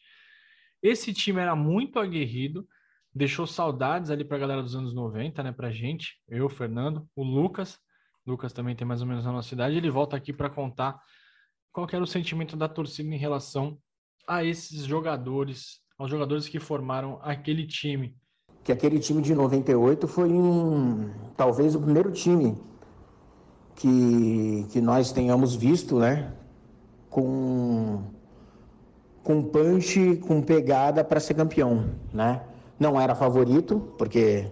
Esse 0.81 1.11
time 1.11 1.41
era 1.41 1.55
muito 1.55 1.97
aguerrido, 1.97 2.67
deixou 3.13 3.47
saudades 3.47 4.11
ali 4.11 4.23
para 4.23 4.37
a 4.37 4.39
galera 4.39 4.61
dos 4.61 4.75
anos 4.75 4.93
90, 4.93 5.41
né, 5.41 5.51
para 5.51 5.71
gente, 5.71 6.19
eu, 6.27 6.47
Fernando, 6.47 7.07
o 7.15 7.23
Lucas. 7.23 7.79
Lucas 8.27 8.53
também 8.53 8.75
tem 8.75 8.85
mais 8.85 9.01
ou 9.01 9.07
menos 9.07 9.25
a 9.25 9.31
nossa 9.31 9.53
idade. 9.53 9.75
Ele 9.75 9.89
volta 9.89 10.15
aqui 10.15 10.31
para 10.31 10.49
contar 10.49 10.99
qual 11.71 11.87
era 11.91 12.03
o 12.03 12.07
sentimento 12.07 12.55
da 12.55 12.69
torcida 12.69 13.09
em 13.09 13.17
relação 13.17 13.79
a 14.27 14.43
esses 14.43 14.85
jogadores, 14.85 15.79
aos 15.97 16.11
jogadores 16.11 16.47
que 16.47 16.59
formaram 16.59 17.19
aquele 17.23 17.65
time 17.65 18.15
que 18.63 18.71
aquele 18.71 18.97
time 18.97 19.21
de 19.21 19.35
98 19.35 20.07
foi 20.07 20.31
um, 20.33 21.13
talvez 21.37 21.75
o 21.75 21.79
primeiro 21.79 22.11
time 22.11 22.57
que, 23.75 24.65
que 24.71 24.81
nós 24.81 25.11
tenhamos 25.11 25.55
visto, 25.55 25.99
né? 25.99 26.31
Com, 27.09 28.01
com 29.23 29.43
punch, 29.43 30.17
com 30.27 30.41
pegada 30.41 31.03
para 31.03 31.19
ser 31.19 31.33
campeão, 31.33 31.89
né? 32.13 32.41
Não 32.79 32.99
era 32.99 33.15
favorito, 33.15 33.93
porque 33.97 34.51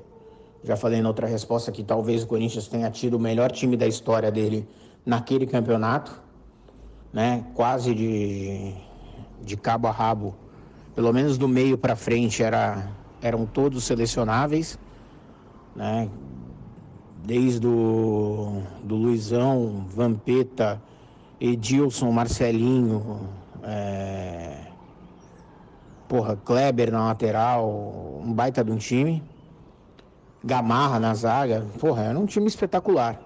já 0.63 0.77
falei 0.77 1.01
na 1.01 1.09
outra 1.09 1.27
resposta 1.27 1.71
que 1.71 1.83
talvez 1.83 2.23
o 2.23 2.27
Corinthians 2.27 2.67
tenha 2.67 2.89
tido 2.89 3.15
o 3.15 3.19
melhor 3.19 3.51
time 3.51 3.75
da 3.75 3.87
história 3.87 4.31
dele 4.31 4.67
naquele 5.05 5.45
campeonato, 5.45 6.21
né? 7.11 7.45
Quase 7.53 7.93
de, 7.93 8.73
de 9.41 9.57
cabo 9.57 9.87
a 9.87 9.91
rabo, 9.91 10.35
pelo 10.95 11.11
menos 11.11 11.37
do 11.37 11.47
meio 11.47 11.77
para 11.77 11.95
frente 11.95 12.41
era 12.43 12.89
eram 13.21 13.45
todos 13.45 13.85
selecionáveis, 13.85 14.77
né? 15.73 16.09
Desde 17.25 17.65
o 17.65 18.61
do 18.83 18.95
Luizão, 18.95 19.85
Vampeta, 19.87 20.81
Edilson, 21.39 22.11
Marcelinho, 22.11 23.29
é... 23.63 24.57
porra, 26.05 26.35
Kleber 26.35 26.91
na 26.91 27.05
lateral, 27.07 28.21
um 28.21 28.33
baita 28.33 28.61
de 28.61 28.71
um 28.71 28.77
time. 28.77 29.23
Gamarra 30.43 30.99
na 30.99 31.13
zaga, 31.13 31.65
porra, 31.79 32.03
era 32.03 32.19
um 32.19 32.25
time 32.25 32.45
espetacular. 32.45 33.17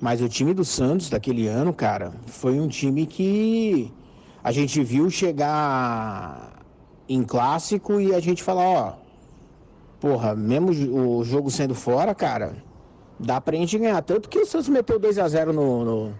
Mas 0.00 0.22
o 0.22 0.28
time 0.28 0.54
do 0.54 0.64
Santos 0.64 1.10
daquele 1.10 1.46
ano, 1.46 1.74
cara, 1.74 2.14
foi 2.26 2.58
um 2.58 2.66
time 2.66 3.04
que 3.04 3.92
a 4.42 4.52
gente 4.52 4.82
viu 4.82 5.10
chegar 5.10 6.62
em 7.06 7.22
clássico 7.22 8.00
e 8.00 8.14
a 8.14 8.20
gente 8.20 8.42
falar, 8.42 8.64
ó, 8.64 8.92
porra, 10.00 10.34
mesmo 10.34 10.70
o 10.70 11.22
jogo 11.22 11.50
sendo 11.50 11.74
fora, 11.74 12.14
cara, 12.14 12.56
dá 13.18 13.40
pra 13.40 13.56
gente 13.56 13.78
ganhar. 13.78 14.00
Tanto 14.02 14.28
que 14.28 14.38
o 14.38 14.46
Santos 14.46 14.68
meteu 14.68 14.98
2 14.98 15.18
a 15.18 15.28
0 15.28 15.52
no, 15.52 15.84
no, 15.84 16.14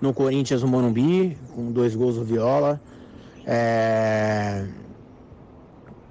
no 0.00 0.14
Corinthians, 0.14 0.62
no 0.62 0.68
Morumbi, 0.68 1.36
com 1.54 1.72
dois 1.72 1.94
gols 1.94 2.16
do 2.16 2.24
Viola. 2.24 2.80
É... 3.44 4.66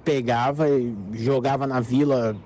Pegava 0.04 0.68
e 0.68 0.94
jogava 1.12 1.66
na 1.66 1.80
Vila. 1.80 2.36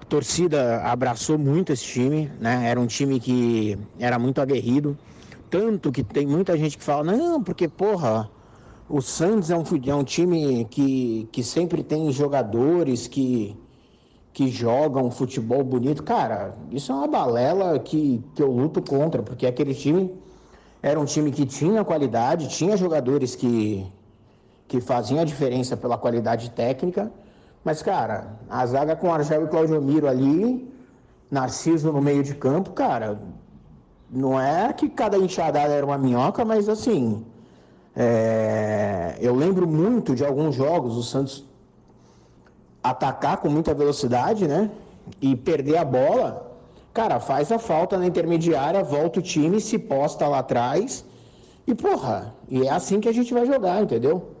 A 0.00 0.04
torcida 0.04 0.82
abraçou 0.82 1.36
muito 1.36 1.72
esse 1.72 1.84
time, 1.84 2.30
né? 2.40 2.68
Era 2.68 2.80
um 2.80 2.86
time 2.86 3.20
que 3.20 3.78
era 3.98 4.18
muito 4.18 4.40
aguerrido. 4.40 4.96
Tanto 5.50 5.90
que 5.90 6.04
tem 6.04 6.26
muita 6.26 6.56
gente 6.56 6.76
que 6.76 6.84
fala, 6.84 7.16
não, 7.16 7.42
porque, 7.42 7.68
porra, 7.68 8.30
o 8.88 9.00
Santos 9.00 9.50
é 9.50 9.56
um, 9.56 9.64
é 9.86 9.94
um 9.94 10.04
time 10.04 10.66
que, 10.70 11.28
que 11.32 11.42
sempre 11.42 11.82
tem 11.82 12.10
jogadores 12.12 13.06
que, 13.06 13.56
que 14.38 14.46
jogam 14.46 15.10
futebol 15.10 15.64
bonito. 15.64 16.00
Cara, 16.04 16.54
isso 16.70 16.92
é 16.92 16.94
uma 16.94 17.08
balela 17.08 17.76
que, 17.80 18.24
que 18.36 18.40
eu 18.40 18.48
luto 18.48 18.80
contra, 18.80 19.20
porque 19.20 19.44
aquele 19.44 19.74
time 19.74 20.14
era 20.80 21.00
um 21.00 21.04
time 21.04 21.32
que 21.32 21.44
tinha 21.44 21.82
qualidade, 21.82 22.46
tinha 22.46 22.76
jogadores 22.76 23.34
que, 23.34 23.84
que 24.68 24.80
faziam 24.80 25.18
a 25.18 25.24
diferença 25.24 25.76
pela 25.76 25.98
qualidade 25.98 26.50
técnica. 26.50 27.10
Mas, 27.64 27.82
cara, 27.82 28.38
a 28.48 28.64
zaga 28.64 28.94
com 28.94 29.12
Argel 29.12 29.46
e 29.46 29.48
Claudio 29.48 29.82
Miro 29.82 30.06
ali, 30.06 30.72
Narciso 31.28 31.92
no 31.92 32.00
meio 32.00 32.22
de 32.22 32.36
campo, 32.36 32.70
cara, 32.70 33.20
não 34.08 34.40
é 34.40 34.72
que 34.72 34.88
cada 34.88 35.18
enxadada 35.18 35.74
era 35.74 35.84
uma 35.84 35.98
minhoca, 35.98 36.44
mas 36.44 36.68
assim, 36.68 37.26
é, 37.96 39.18
eu 39.20 39.34
lembro 39.34 39.66
muito 39.66 40.14
de 40.14 40.24
alguns 40.24 40.54
jogos 40.54 40.96
o 40.96 41.02
Santos 41.02 41.47
atacar 42.90 43.38
com 43.38 43.48
muita 43.48 43.74
velocidade, 43.74 44.46
né? 44.46 44.70
E 45.20 45.34
perder 45.34 45.76
a 45.78 45.84
bola. 45.84 46.48
Cara, 46.92 47.20
faz 47.20 47.52
a 47.52 47.58
falta 47.58 47.96
na 47.96 48.06
intermediária, 48.06 48.82
volta 48.82 49.20
o 49.20 49.22
time, 49.22 49.60
se 49.60 49.78
posta 49.78 50.26
lá 50.26 50.38
atrás. 50.40 51.04
E 51.66 51.74
porra, 51.74 52.34
e 52.48 52.66
é 52.66 52.70
assim 52.70 53.00
que 53.00 53.08
a 53.08 53.12
gente 53.12 53.32
vai 53.32 53.46
jogar, 53.46 53.82
entendeu? 53.82 54.34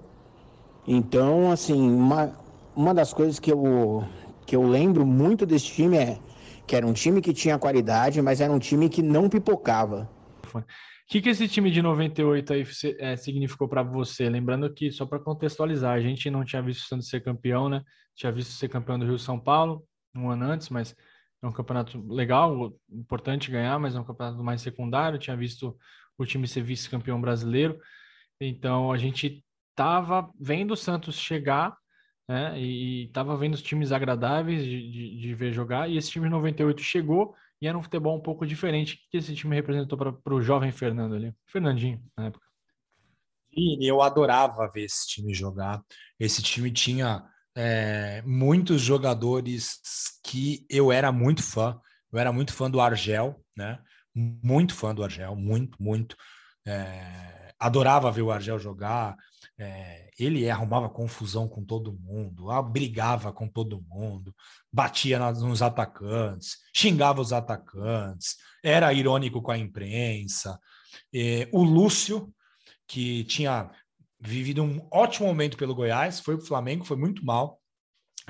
Então, 0.86 1.50
assim, 1.50 1.78
uma, 1.90 2.32
uma 2.74 2.94
das 2.94 3.12
coisas 3.12 3.38
que 3.38 3.52
eu, 3.52 4.02
que 4.46 4.56
eu 4.56 4.62
lembro 4.62 5.04
muito 5.04 5.44
desse 5.44 5.66
time 5.66 5.98
é 5.98 6.18
que 6.66 6.76
era 6.76 6.86
um 6.86 6.92
time 6.92 7.20
que 7.20 7.32
tinha 7.32 7.58
qualidade, 7.58 8.20
mas 8.22 8.40
era 8.40 8.52
um 8.52 8.58
time 8.58 8.88
que 8.88 9.02
não 9.02 9.28
pipocava. 9.28 10.08
O 10.54 10.62
que, 11.08 11.22
que 11.22 11.30
esse 11.30 11.48
time 11.48 11.70
de 11.70 11.80
98 11.80 12.52
aí 12.52 12.66
é, 12.98 13.16
significou 13.16 13.66
para 13.66 13.82
você? 13.82 14.28
Lembrando 14.28 14.72
que, 14.72 14.90
só 14.90 15.06
para 15.06 15.18
contextualizar, 15.18 15.94
a 15.94 16.00
gente 16.00 16.30
não 16.30 16.44
tinha 16.44 16.60
visto 16.60 16.82
o 16.82 16.86
Santos 16.86 17.08
ser 17.08 17.22
campeão, 17.22 17.68
né? 17.68 17.82
Tinha 18.18 18.32
visto 18.32 18.50
ser 18.50 18.68
campeão 18.68 18.98
do 18.98 19.06
Rio 19.06 19.18
São 19.18 19.38
Paulo 19.38 19.86
um 20.14 20.30
ano 20.30 20.44
antes, 20.44 20.68
mas 20.68 20.94
é 21.40 21.46
um 21.46 21.52
campeonato 21.52 22.04
legal, 22.12 22.74
importante 22.90 23.50
ganhar, 23.50 23.78
mas 23.78 23.94
é 23.94 24.00
um 24.00 24.04
campeonato 24.04 24.42
mais 24.42 24.60
secundário. 24.60 25.18
Tinha 25.18 25.36
visto 25.36 25.78
o 26.18 26.26
time 26.26 26.48
ser 26.48 26.62
vice-campeão 26.62 27.20
brasileiro. 27.20 27.78
Então 28.40 28.92
a 28.92 28.98
gente 28.98 29.44
estava 29.70 30.30
vendo 30.38 30.72
o 30.72 30.76
Santos 30.76 31.16
chegar 31.16 31.76
né? 32.28 32.60
E 32.60 33.06
estava 33.06 33.36
vendo 33.36 33.54
os 33.54 33.62
times 33.62 33.90
agradáveis 33.90 34.62
de, 34.62 34.90
de, 34.90 35.18
de, 35.18 35.34
ver 35.34 35.52
jogar. 35.52 35.88
E 35.88 35.96
esse 35.96 36.10
time 36.10 36.26
de 36.26 36.30
98 36.30 36.82
chegou 36.82 37.34
e 37.60 37.66
era 37.66 37.76
um 37.76 37.82
futebol 37.82 38.16
um 38.16 38.20
pouco 38.20 38.46
diferente. 38.46 39.00
Que 39.10 39.16
esse 39.16 39.34
time 39.34 39.56
representou 39.56 39.96
para 39.96 40.34
o 40.34 40.42
jovem 40.42 40.70
Fernando 40.70 41.14
ali? 41.14 41.34
Fernandinho, 41.46 42.04
na 42.16 42.26
época. 42.26 42.46
E 43.50 43.90
eu 43.90 44.02
adorava 44.02 44.70
ver 44.70 44.84
esse 44.84 45.08
time 45.08 45.32
jogar. 45.32 45.82
Esse 46.20 46.42
time 46.42 46.70
tinha 46.70 47.24
é, 47.60 48.22
muitos 48.24 48.80
jogadores 48.80 49.80
que 50.22 50.64
eu 50.70 50.92
era 50.92 51.10
muito 51.10 51.42
fã. 51.42 51.76
Eu 52.12 52.20
era 52.20 52.32
muito 52.32 52.52
fã 52.52 52.70
do 52.70 52.80
Argel, 52.80 53.44
né? 53.56 53.80
Muito 54.14 54.76
fã 54.76 54.94
do 54.94 55.02
Argel, 55.02 55.34
muito, 55.34 55.82
muito. 55.82 56.16
É, 56.64 57.52
adorava 57.58 58.12
ver 58.12 58.22
o 58.22 58.30
Argel 58.30 58.60
jogar. 58.60 59.16
É, 59.58 60.08
ele 60.16 60.48
arrumava 60.48 60.88
confusão 60.88 61.48
com 61.48 61.64
todo 61.64 61.92
mundo, 61.92 62.46
brigava 62.70 63.32
com 63.32 63.48
todo 63.48 63.84
mundo, 63.88 64.32
batia 64.72 65.18
nos 65.18 65.60
atacantes, 65.60 66.58
xingava 66.72 67.20
os 67.20 67.32
atacantes, 67.32 68.36
era 68.62 68.92
irônico 68.92 69.42
com 69.42 69.50
a 69.50 69.58
imprensa. 69.58 70.60
É, 71.12 71.48
o 71.52 71.64
Lúcio, 71.64 72.32
que 72.86 73.24
tinha 73.24 73.68
vivido 74.20 74.62
um 74.62 74.86
ótimo 74.92 75.26
momento 75.26 75.56
pelo 75.56 75.74
Goiás, 75.74 76.20
foi 76.20 76.36
para 76.36 76.44
o 76.44 76.46
Flamengo, 76.46 76.84
foi 76.84 76.96
muito 76.96 77.24
mal. 77.24 77.60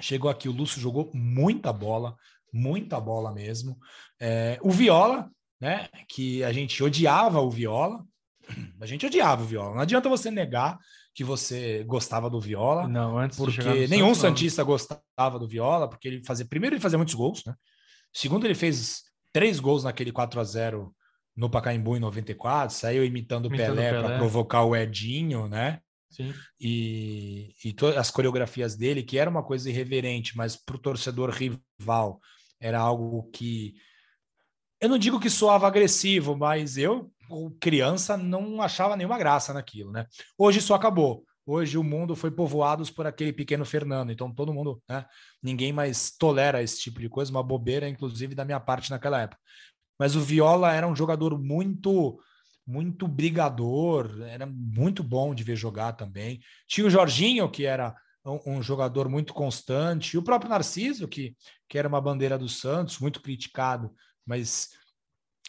Chegou 0.01 0.31
aqui, 0.31 0.49
o 0.49 0.53
Lúcio 0.53 0.81
jogou 0.81 1.11
muita 1.15 1.73
bola, 1.73 2.17
muita 2.53 3.01
bola 3.01 3.33
mesmo. 3.33 3.79
É, 4.21 4.59
o 4.63 4.71
Viola, 4.71 5.31
né? 5.61 5.89
Que 6.09 6.45
a 6.45 6.53
gente 6.53 6.83
odiava 6.83 7.41
o 7.41 7.51
Viola, 7.51 8.05
a 8.81 8.87
gente 8.87 9.07
odiava 9.07 9.43
o 9.43 9.47
Viola. 9.47 9.75
Não 9.75 9.83
adianta 9.83 10.09
você 10.09 10.31
negar 10.31 10.79
que 11.15 11.25
você 11.25 11.83
gostava 11.85 12.31
do 12.31 12.41
Viola. 12.41 12.87
Não, 12.87 13.19
antes 13.19 13.37
porque 13.37 13.89
nenhum 13.89 14.15
Santos, 14.15 14.21
Santista 14.21 14.63
não. 14.63 14.69
gostava 14.69 15.39
do 15.39 15.49
Viola, 15.49 15.89
porque 15.89 16.07
ele 16.07 16.25
fazia. 16.25 16.47
Primeiro, 16.47 16.77
ele 16.77 16.83
fazia 16.83 16.99
muitos 16.99 17.15
gols, 17.15 17.45
né? 17.45 17.55
Segundo, 18.13 18.47
ele 18.47 18.55
fez 18.55 19.03
três 19.33 19.59
gols 19.59 19.85
naquele 19.85 20.13
4 20.13 20.41
a 20.41 20.45
0 20.45 20.95
no 21.39 21.49
Pacaembu 21.49 21.97
em 21.97 22.01
94, 22.01 22.75
saiu 22.75 23.05
imitando 23.05 23.47
o 23.47 23.49
Pelé, 23.49 23.91
Pelé. 23.91 24.03
para 24.03 24.19
provocar 24.19 24.65
o 24.65 24.75
Edinho, 24.75 25.47
né? 25.47 25.81
Sim. 26.11 26.35
E, 26.61 27.55
e 27.65 27.77
as 27.97 28.11
coreografias 28.11 28.75
dele, 28.75 29.05
que 29.05 29.17
era 29.17 29.31
uma 29.31 29.45
coisa 29.45 29.71
irreverente, 29.71 30.37
mas 30.37 30.57
para 30.57 30.75
o 30.75 30.81
torcedor 30.81 31.31
rival 31.31 32.21
era 32.61 32.81
algo 32.81 33.31
que. 33.31 33.75
Eu 34.81 34.89
não 34.89 34.99
digo 34.99 35.21
que 35.21 35.31
soava 35.31 35.69
agressivo, 35.69 36.37
mas 36.37 36.77
eu 36.77 37.09
criança 37.61 38.17
não 38.17 38.61
achava 38.61 38.97
nenhuma 38.97 39.19
graça 39.19 39.53
naquilo, 39.55 39.93
né? 39.93 40.07
Hoje 40.37 40.59
isso 40.59 40.75
acabou. 40.75 41.25
Hoje 41.47 41.79
o 41.79 41.85
mundo 41.85 42.17
foi 42.17 42.31
povoado 42.31 42.85
por 42.93 43.07
aquele 43.07 43.33
pequeno 43.33 43.65
Fernando, 43.65 44.11
então 44.11 44.35
todo 44.35 44.53
mundo, 44.53 44.83
né? 44.89 45.07
Ninguém 45.43 45.73
mais 45.73 46.11
tolera 46.11 46.63
esse 46.63 46.81
tipo 46.81 47.01
de 47.01 47.09
coisa, 47.09 47.31
uma 47.31 47.43
bobeira, 47.43 47.89
inclusive 47.89 48.35
da 48.35 48.45
minha 48.45 48.59
parte 48.59 48.91
naquela 48.91 49.21
época. 49.21 49.41
Mas 49.99 50.15
o 50.15 50.21
Viola 50.21 50.73
era 50.73 50.87
um 50.87 50.95
jogador 50.95 51.39
muito, 51.39 52.21
muito 52.67 53.09
brigador, 53.09 54.23
era 54.23 54.47
muito 54.47 55.03
bom 55.03 55.35
de 55.35 55.43
ver 55.43 55.57
jogar 55.57 55.93
também. 55.93 56.41
Tinha 56.67 56.87
o 56.87 56.91
Jorginho, 56.91 57.51
que 57.51 57.65
era 57.65 57.95
um, 58.25 58.59
um 58.59 58.63
jogador 58.63 59.09
muito 59.09 59.35
constante, 59.35 60.15
e 60.15 60.19
o 60.19 60.23
próprio 60.23 60.51
Narciso, 60.51 61.09
que, 61.09 61.37
que 61.69 61.79
era 61.79 61.89
uma 61.89 62.01
bandeira 62.01 62.39
do 62.39 62.49
Santos, 62.49 62.99
muito 62.99 63.21
criticado, 63.21 63.91
mas 64.25 64.69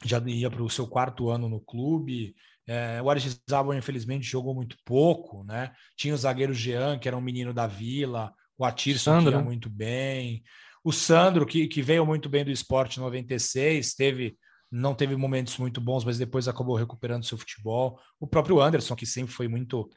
já 0.03 0.19
ia 0.25 0.49
para 0.49 0.63
o 0.63 0.69
seu 0.69 0.87
quarto 0.87 1.29
ano 1.29 1.49
no 1.49 1.59
clube. 1.59 2.35
É, 2.65 3.01
o 3.01 3.09
Aristizábal, 3.09 3.73
infelizmente, 3.73 4.25
jogou 4.25 4.55
muito 4.55 4.77
pouco, 4.85 5.43
né? 5.43 5.71
Tinha 5.97 6.13
o 6.13 6.17
zagueiro 6.17 6.53
Jean, 6.53 6.97
que 6.97 7.07
era 7.07 7.17
um 7.17 7.21
menino 7.21 7.53
da 7.53 7.67
Vila, 7.67 8.33
o 8.57 8.63
Atirson, 8.63 9.19
que 9.19 9.29
ia 9.29 9.37
né? 9.37 9.43
muito 9.43 9.69
bem. 9.69 10.43
O 10.83 10.91
Sandro, 10.91 11.45
que, 11.45 11.67
que 11.67 11.81
veio 11.81 12.05
muito 12.05 12.29
bem 12.29 12.45
do 12.45 12.51
esporte 12.51 12.99
96, 12.99 13.93
teve, 13.93 14.37
não 14.71 14.95
teve 14.95 15.15
momentos 15.15 15.57
muito 15.57 15.81
bons, 15.81 16.05
mas 16.05 16.17
depois 16.17 16.47
acabou 16.47 16.75
recuperando 16.75 17.25
seu 17.25 17.37
futebol. 17.37 17.99
O 18.19 18.27
próprio 18.27 18.61
Anderson, 18.61 18.95
que 18.95 19.05
sempre 19.05 19.33
foi 19.33 19.47
muito 19.47 19.89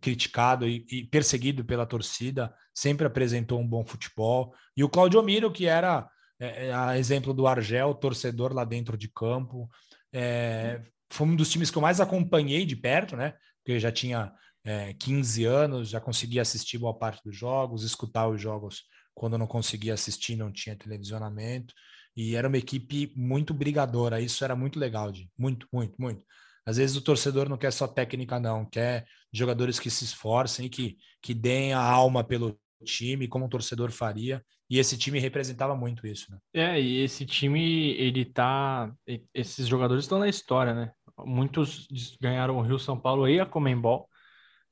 criticado 0.00 0.68
e, 0.68 0.84
e 0.90 1.04
perseguido 1.04 1.64
pela 1.64 1.86
torcida, 1.86 2.54
sempre 2.74 3.06
apresentou 3.06 3.60
um 3.60 3.66
bom 3.66 3.84
futebol. 3.84 4.54
E 4.76 4.84
o 4.84 4.88
Claudio 4.88 5.22
Miro, 5.22 5.50
que 5.50 5.66
era 5.66 6.08
é, 6.40 6.66
é, 6.66 6.72
a 6.72 6.98
exemplo 6.98 7.32
do 7.32 7.46
Argel, 7.46 7.94
torcedor 7.94 8.52
lá 8.52 8.64
dentro 8.64 8.96
de 8.96 9.08
campo. 9.08 9.68
É, 10.12 10.80
foi 11.10 11.26
um 11.26 11.36
dos 11.36 11.50
times 11.50 11.70
que 11.70 11.78
eu 11.78 11.82
mais 11.82 12.00
acompanhei 12.00 12.66
de 12.66 12.76
perto, 12.76 13.16
né? 13.16 13.34
Porque 13.58 13.72
eu 13.72 13.80
já 13.80 13.90
tinha 13.90 14.32
é, 14.64 14.92
15 14.94 15.44
anos, 15.44 15.88
já 15.88 16.00
conseguia 16.00 16.42
assistir 16.42 16.78
boa 16.78 16.96
parte 16.96 17.22
dos 17.24 17.36
jogos, 17.36 17.82
escutar 17.82 18.28
os 18.28 18.40
jogos 18.40 18.84
quando 19.18 19.36
não 19.36 19.46
conseguia 19.46 19.94
assistir, 19.94 20.36
não 20.36 20.52
tinha 20.52 20.76
televisionamento. 20.76 21.74
E 22.16 22.36
era 22.36 22.48
uma 22.48 22.56
equipe 22.56 23.12
muito 23.16 23.52
brigadora, 23.52 24.20
isso 24.20 24.44
era 24.44 24.56
muito 24.56 24.78
legal, 24.78 25.10
de 25.12 25.28
muito, 25.36 25.66
muito, 25.72 25.94
muito. 26.00 26.22
Às 26.64 26.76
vezes 26.76 26.96
o 26.96 27.02
torcedor 27.02 27.48
não 27.48 27.56
quer 27.56 27.72
só 27.72 27.86
técnica, 27.86 28.38
não, 28.38 28.64
quer 28.64 29.06
jogadores 29.32 29.78
que 29.78 29.90
se 29.90 30.04
esforcem 30.04 30.68
que, 30.68 30.96
que 31.20 31.34
deem 31.34 31.72
a 31.72 31.80
alma 31.80 32.22
pelo 32.22 32.58
time, 32.84 33.28
como 33.28 33.44
um 33.44 33.48
torcedor 33.48 33.90
faria. 33.90 34.44
E 34.70 34.78
esse 34.78 34.96
time 34.96 35.18
representava 35.18 35.74
muito 35.74 36.06
isso, 36.06 36.30
né? 36.30 36.38
É, 36.52 36.80
e 36.80 37.02
esse 37.02 37.24
time, 37.24 37.92
ele 37.92 38.24
tá. 38.24 38.92
Esses 39.34 39.66
jogadores 39.66 40.04
estão 40.04 40.18
na 40.18 40.28
história, 40.28 40.74
né? 40.74 40.92
Muitos 41.24 41.88
ganharam 42.20 42.58
o 42.58 42.62
Rio 42.62 42.78
São 42.78 42.98
Paulo 43.00 43.28
e 43.28 43.40
a 43.40 43.46
Comembol 43.46 44.07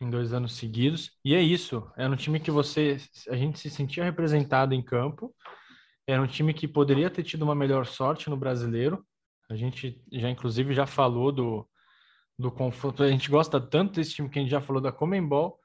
em 0.00 0.10
dois 0.10 0.32
anos 0.32 0.54
seguidos. 0.54 1.10
E 1.24 1.34
é 1.34 1.40
isso. 1.40 1.90
Era 1.96 2.12
um 2.12 2.16
time 2.16 2.40
que 2.40 2.50
você. 2.50 2.98
A 3.28 3.36
gente 3.36 3.58
se 3.58 3.70
sentia 3.70 4.04
representado 4.04 4.74
em 4.74 4.82
campo. 4.82 5.34
Era 6.06 6.22
um 6.22 6.26
time 6.26 6.54
que 6.54 6.68
poderia 6.68 7.10
ter 7.10 7.22
tido 7.22 7.42
uma 7.42 7.54
melhor 7.54 7.86
sorte 7.86 8.30
no 8.30 8.36
brasileiro. 8.36 9.04
A 9.50 9.56
gente 9.56 10.02
já, 10.12 10.30
inclusive, 10.30 10.74
já 10.74 10.86
falou 10.86 11.32
do, 11.32 11.68
do 12.38 12.50
confronto. 12.50 13.02
A 13.02 13.10
gente 13.10 13.30
gosta 13.30 13.60
tanto 13.60 13.94
desse 13.94 14.14
time 14.14 14.28
que 14.28 14.38
a 14.38 14.42
gente 14.42 14.50
já 14.50 14.60
falou 14.60 14.80
da 14.80 14.92
Comembol. 14.92 15.58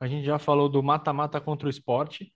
A 0.00 0.06
gente 0.06 0.24
já 0.26 0.38
falou 0.38 0.68
do 0.68 0.82
mata-mata 0.82 1.40
contra 1.40 1.66
o 1.66 1.70
esporte 1.70 2.32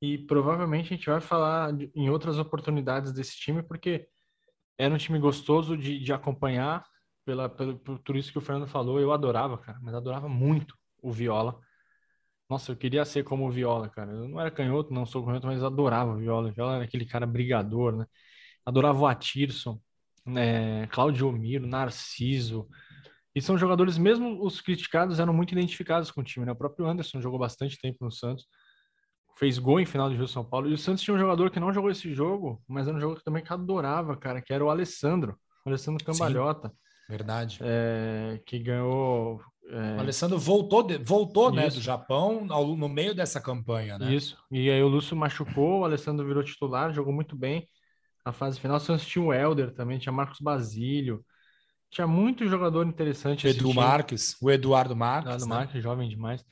e 0.00 0.18
provavelmente 0.18 0.92
a 0.92 0.96
gente 0.96 1.08
vai 1.08 1.20
falar 1.20 1.72
em 1.94 2.10
outras 2.10 2.38
oportunidades 2.38 3.12
desse 3.12 3.36
time, 3.36 3.62
porque 3.62 4.06
era 4.78 4.94
um 4.94 4.98
time 4.98 5.18
gostoso 5.18 5.76
de, 5.76 5.98
de 5.98 6.12
acompanhar, 6.12 6.86
pela, 7.24 7.48
pelo, 7.48 7.78
por 7.78 7.98
tudo 7.98 8.18
isso 8.18 8.30
que 8.30 8.38
o 8.38 8.42
Fernando 8.42 8.68
falou. 8.68 9.00
Eu 9.00 9.12
adorava, 9.12 9.58
cara, 9.58 9.78
mas 9.82 9.94
adorava 9.94 10.28
muito 10.28 10.77
o 11.02 11.12
Viola. 11.12 11.60
Nossa, 12.48 12.72
eu 12.72 12.76
queria 12.76 13.04
ser 13.04 13.24
como 13.24 13.46
o 13.46 13.50
Viola, 13.50 13.88
cara. 13.90 14.10
Eu 14.10 14.28
não 14.28 14.40
era 14.40 14.50
canhoto, 14.50 14.92
não 14.92 15.04
sou 15.04 15.24
canhoto, 15.24 15.46
mas 15.46 15.62
adorava 15.62 16.12
o 16.12 16.16
Viola. 16.16 16.48
O 16.48 16.52
Viola 16.52 16.76
era 16.76 16.84
aquele 16.84 17.04
cara 17.04 17.26
brigador, 17.26 17.94
né? 17.96 18.06
Adorava 18.64 18.98
o 18.98 19.06
Atirson, 19.06 19.78
né? 20.24 20.86
Claudio 20.88 21.30
Miro, 21.30 21.66
Narciso. 21.66 22.66
E 23.34 23.42
são 23.42 23.58
jogadores, 23.58 23.98
mesmo 23.98 24.42
os 24.42 24.60
criticados, 24.60 25.20
eram 25.20 25.32
muito 25.32 25.52
identificados 25.52 26.10
com 26.10 26.22
o 26.22 26.24
time, 26.24 26.46
né? 26.46 26.52
O 26.52 26.56
próprio 26.56 26.86
Anderson 26.86 27.20
jogou 27.20 27.38
bastante 27.38 27.78
tempo 27.78 28.04
no 28.04 28.10
Santos. 28.10 28.46
Fez 29.36 29.58
gol 29.58 29.78
em 29.78 29.86
final 29.86 30.08
de 30.08 30.16
Rio 30.16 30.26
São 30.26 30.44
Paulo. 30.44 30.68
E 30.68 30.72
o 30.72 30.78
Santos 30.78 31.02
tinha 31.02 31.14
um 31.14 31.18
jogador 31.18 31.50
que 31.50 31.60
não 31.60 31.72
jogou 31.72 31.90
esse 31.90 32.12
jogo, 32.12 32.62
mas 32.66 32.88
era 32.88 32.96
um 32.96 33.00
jogador 33.00 33.18
que 33.18 33.24
também 33.24 33.44
que 33.44 33.52
adorava, 33.52 34.16
cara, 34.16 34.42
que 34.42 34.52
era 34.52 34.64
o 34.64 34.70
Alessandro. 34.70 35.38
O 35.64 35.68
Alessandro 35.68 36.04
Cambalhota. 36.04 36.68
Sim, 36.68 36.74
verdade. 37.08 37.58
É, 37.62 38.40
que 38.44 38.58
ganhou 38.58 39.40
é... 39.68 39.96
O 39.96 40.00
Alessandro 40.00 40.38
voltou, 40.38 40.86
voltou 41.04 41.52
né, 41.52 41.68
do 41.68 41.80
Japão 41.80 42.46
ao, 42.48 42.74
no 42.74 42.88
meio 42.88 43.14
dessa 43.14 43.40
campanha, 43.40 43.98
né? 43.98 44.14
Isso. 44.14 44.36
E 44.50 44.70
aí 44.70 44.82
o 44.82 44.88
Lúcio 44.88 45.16
machucou, 45.16 45.80
o 45.80 45.84
Alessandro 45.84 46.26
virou 46.26 46.42
titular, 46.42 46.92
jogou 46.92 47.12
muito 47.12 47.36
bem. 47.36 47.68
Na 48.24 48.32
fase 48.32 48.58
final, 48.58 48.80
Santos 48.80 49.06
tinha 49.06 49.24
o 49.24 49.32
Helder 49.32 49.72
também, 49.72 49.98
tinha 49.98 50.12
Marcos 50.12 50.40
Basílio. 50.40 51.24
Tinha 51.90 52.06
muito 52.06 52.46
jogador 52.46 52.86
interessante. 52.86 53.46
Edu 53.46 53.72
Marques, 53.72 54.36
o 54.42 54.50
Eduardo 54.50 54.94
Marques. 54.94 55.34
Eduardo 55.34 55.46
né? 55.46 55.54
Marques, 55.54 55.82
jovem 55.82 56.08
demais. 56.08 56.44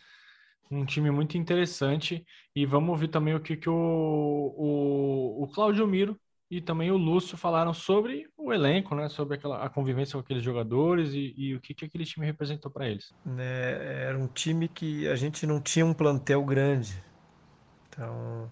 Um 0.71 0.85
time 0.85 1.11
muito 1.11 1.37
interessante. 1.37 2.25
E 2.55 2.65
vamos 2.65 2.91
ouvir 2.91 3.09
também 3.09 3.35
o 3.35 3.41
que, 3.41 3.57
que 3.57 3.69
o, 3.69 3.75
o, 3.75 5.45
o 5.45 5.49
Claudio 5.49 5.87
Miro 5.87 6.19
e 6.51 6.61
também 6.61 6.91
o 6.91 6.97
Lúcio 6.97 7.37
falaram 7.37 7.75
sobre 7.75 8.29
o 8.37 8.53
elenco, 8.53 8.95
né? 8.95 9.09
Sobre 9.09 9.37
aquela, 9.37 9.65
a 9.65 9.69
convivência 9.69 10.13
com 10.13 10.21
aqueles 10.21 10.43
jogadores 10.43 11.13
e, 11.13 11.35
e 11.37 11.55
o 11.55 11.61
que, 11.61 11.75
que 11.75 11.85
aquele 11.85 12.05
time 12.05 12.25
representou 12.25 12.71
para 12.71 12.89
eles. 12.89 13.13
É, 13.37 14.05
era 14.09 14.19
um 14.19 14.29
time 14.29 14.69
que 14.69 15.09
a 15.09 15.17
gente 15.17 15.47
não 15.47 15.61
tinha 15.61 15.85
um 15.85 15.93
plantel 15.93 16.45
grande. 16.45 17.03
Então, 17.89 18.51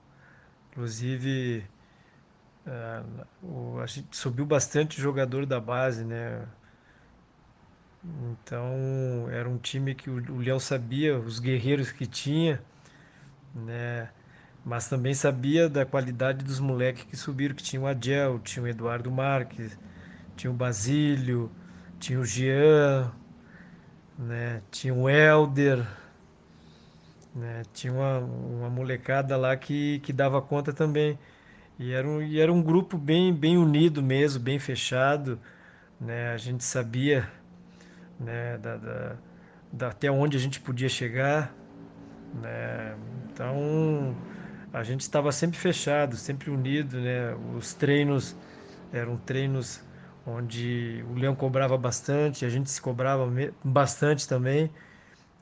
inclusive, 0.70 1.64
uh, 2.66 3.26
o, 3.46 3.78
a 3.78 3.86
gente 3.86 4.16
subiu 4.16 4.44
bastante 4.44 5.00
jogador 5.00 5.46
da 5.46 5.60
base, 5.60 6.04
né? 6.04 6.48
Então, 8.32 9.28
era 9.30 9.48
um 9.48 9.56
time 9.56 9.94
que 9.94 10.10
o, 10.10 10.40
Léo 10.40 10.58
sabia 10.58 11.18
os 11.18 11.38
guerreiros 11.38 11.92
que 11.92 12.06
tinha, 12.06 12.60
né? 13.54 14.10
Mas 14.64 14.88
também 14.88 15.12
sabia 15.12 15.68
da 15.68 15.84
qualidade 15.84 16.42
dos 16.42 16.58
moleques 16.58 17.04
que 17.04 17.16
subiram, 17.16 17.54
que 17.54 17.62
tinha 17.62 17.82
o 17.82 17.86
Adiel, 17.86 18.38
tinha 18.38 18.62
o 18.62 18.68
Eduardo 18.68 19.10
Marques, 19.10 19.78
tinha 20.36 20.50
o 20.50 20.54
Basílio, 20.54 21.50
tinha 22.00 22.18
o 22.18 22.24
Jean, 22.24 23.12
né? 24.18 24.62
tinha 24.70 24.94
o 24.94 25.08
Helder, 25.08 25.86
né? 27.34 27.62
tinha 27.74 27.92
uma, 27.92 28.18
uma 28.18 28.70
molecada 28.70 29.36
lá 29.36 29.54
que, 29.54 29.98
que 30.00 30.12
dava 30.12 30.40
conta 30.40 30.72
também. 30.72 31.18
E 31.78 31.92
era 31.92 32.06
um, 32.08 32.22
e 32.22 32.40
era 32.40 32.52
um 32.52 32.62
grupo 32.62 32.96
bem, 32.96 33.34
bem 33.34 33.58
unido 33.58 34.02
mesmo, 34.02 34.42
bem 34.42 34.58
fechado. 34.58 35.38
Né? 36.00 36.32
A 36.32 36.38
gente 36.38 36.64
sabia 36.64 37.28
né, 38.18 38.56
da, 38.58 38.76
da, 38.76 39.16
da 39.72 39.88
até 39.88 40.10
onde 40.10 40.36
a 40.36 40.40
gente 40.40 40.58
podia 40.60 40.88
chegar. 40.88 41.52
Né? 42.40 42.96
Então 43.30 44.14
a 44.74 44.82
gente 44.82 45.02
estava 45.02 45.30
sempre 45.30 45.56
fechado, 45.56 46.16
sempre 46.16 46.50
unido, 46.50 47.00
né? 47.00 47.32
Os 47.56 47.74
treinos 47.74 48.34
eram 48.92 49.16
treinos 49.16 49.80
onde 50.26 51.04
o 51.08 51.14
Leão 51.14 51.36
cobrava 51.36 51.78
bastante, 51.78 52.44
a 52.44 52.48
gente 52.48 52.68
se 52.68 52.82
cobrava 52.82 53.30
bastante 53.62 54.26
também, 54.26 54.70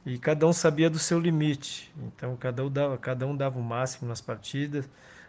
e 0.05 0.19
cada 0.19 0.47
um 0.47 0.53
sabia 0.53 0.91
do 0.91 0.99
seu 0.99 1.19
limite. 1.19 1.91
Então 1.97 2.37
cada 2.37 2.63
um 2.65 2.71
dava, 2.71 2.99
cada 2.99 3.27
um 3.27 3.35
dava 3.35 3.59
o 3.59 3.63
máximo 3.63 4.07
nas 4.07 4.21
partidas, 4.21 4.89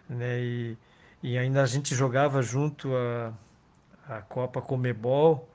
né? 0.09 0.41
E, 0.41 0.77
e 1.23 1.37
ainda 1.37 1.63
a 1.63 1.65
gente 1.65 1.95
jogava 1.95 2.41
junto 2.41 2.93
a, 2.95 3.33
a 4.07 4.21
Copa 4.21 4.61
Comebol. 4.61 5.49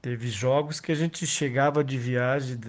Teve 0.00 0.28
jogos 0.28 0.78
que 0.80 0.92
a 0.92 0.94
gente 0.94 1.26
chegava 1.26 1.82
de 1.82 1.98
viagem 1.98 2.60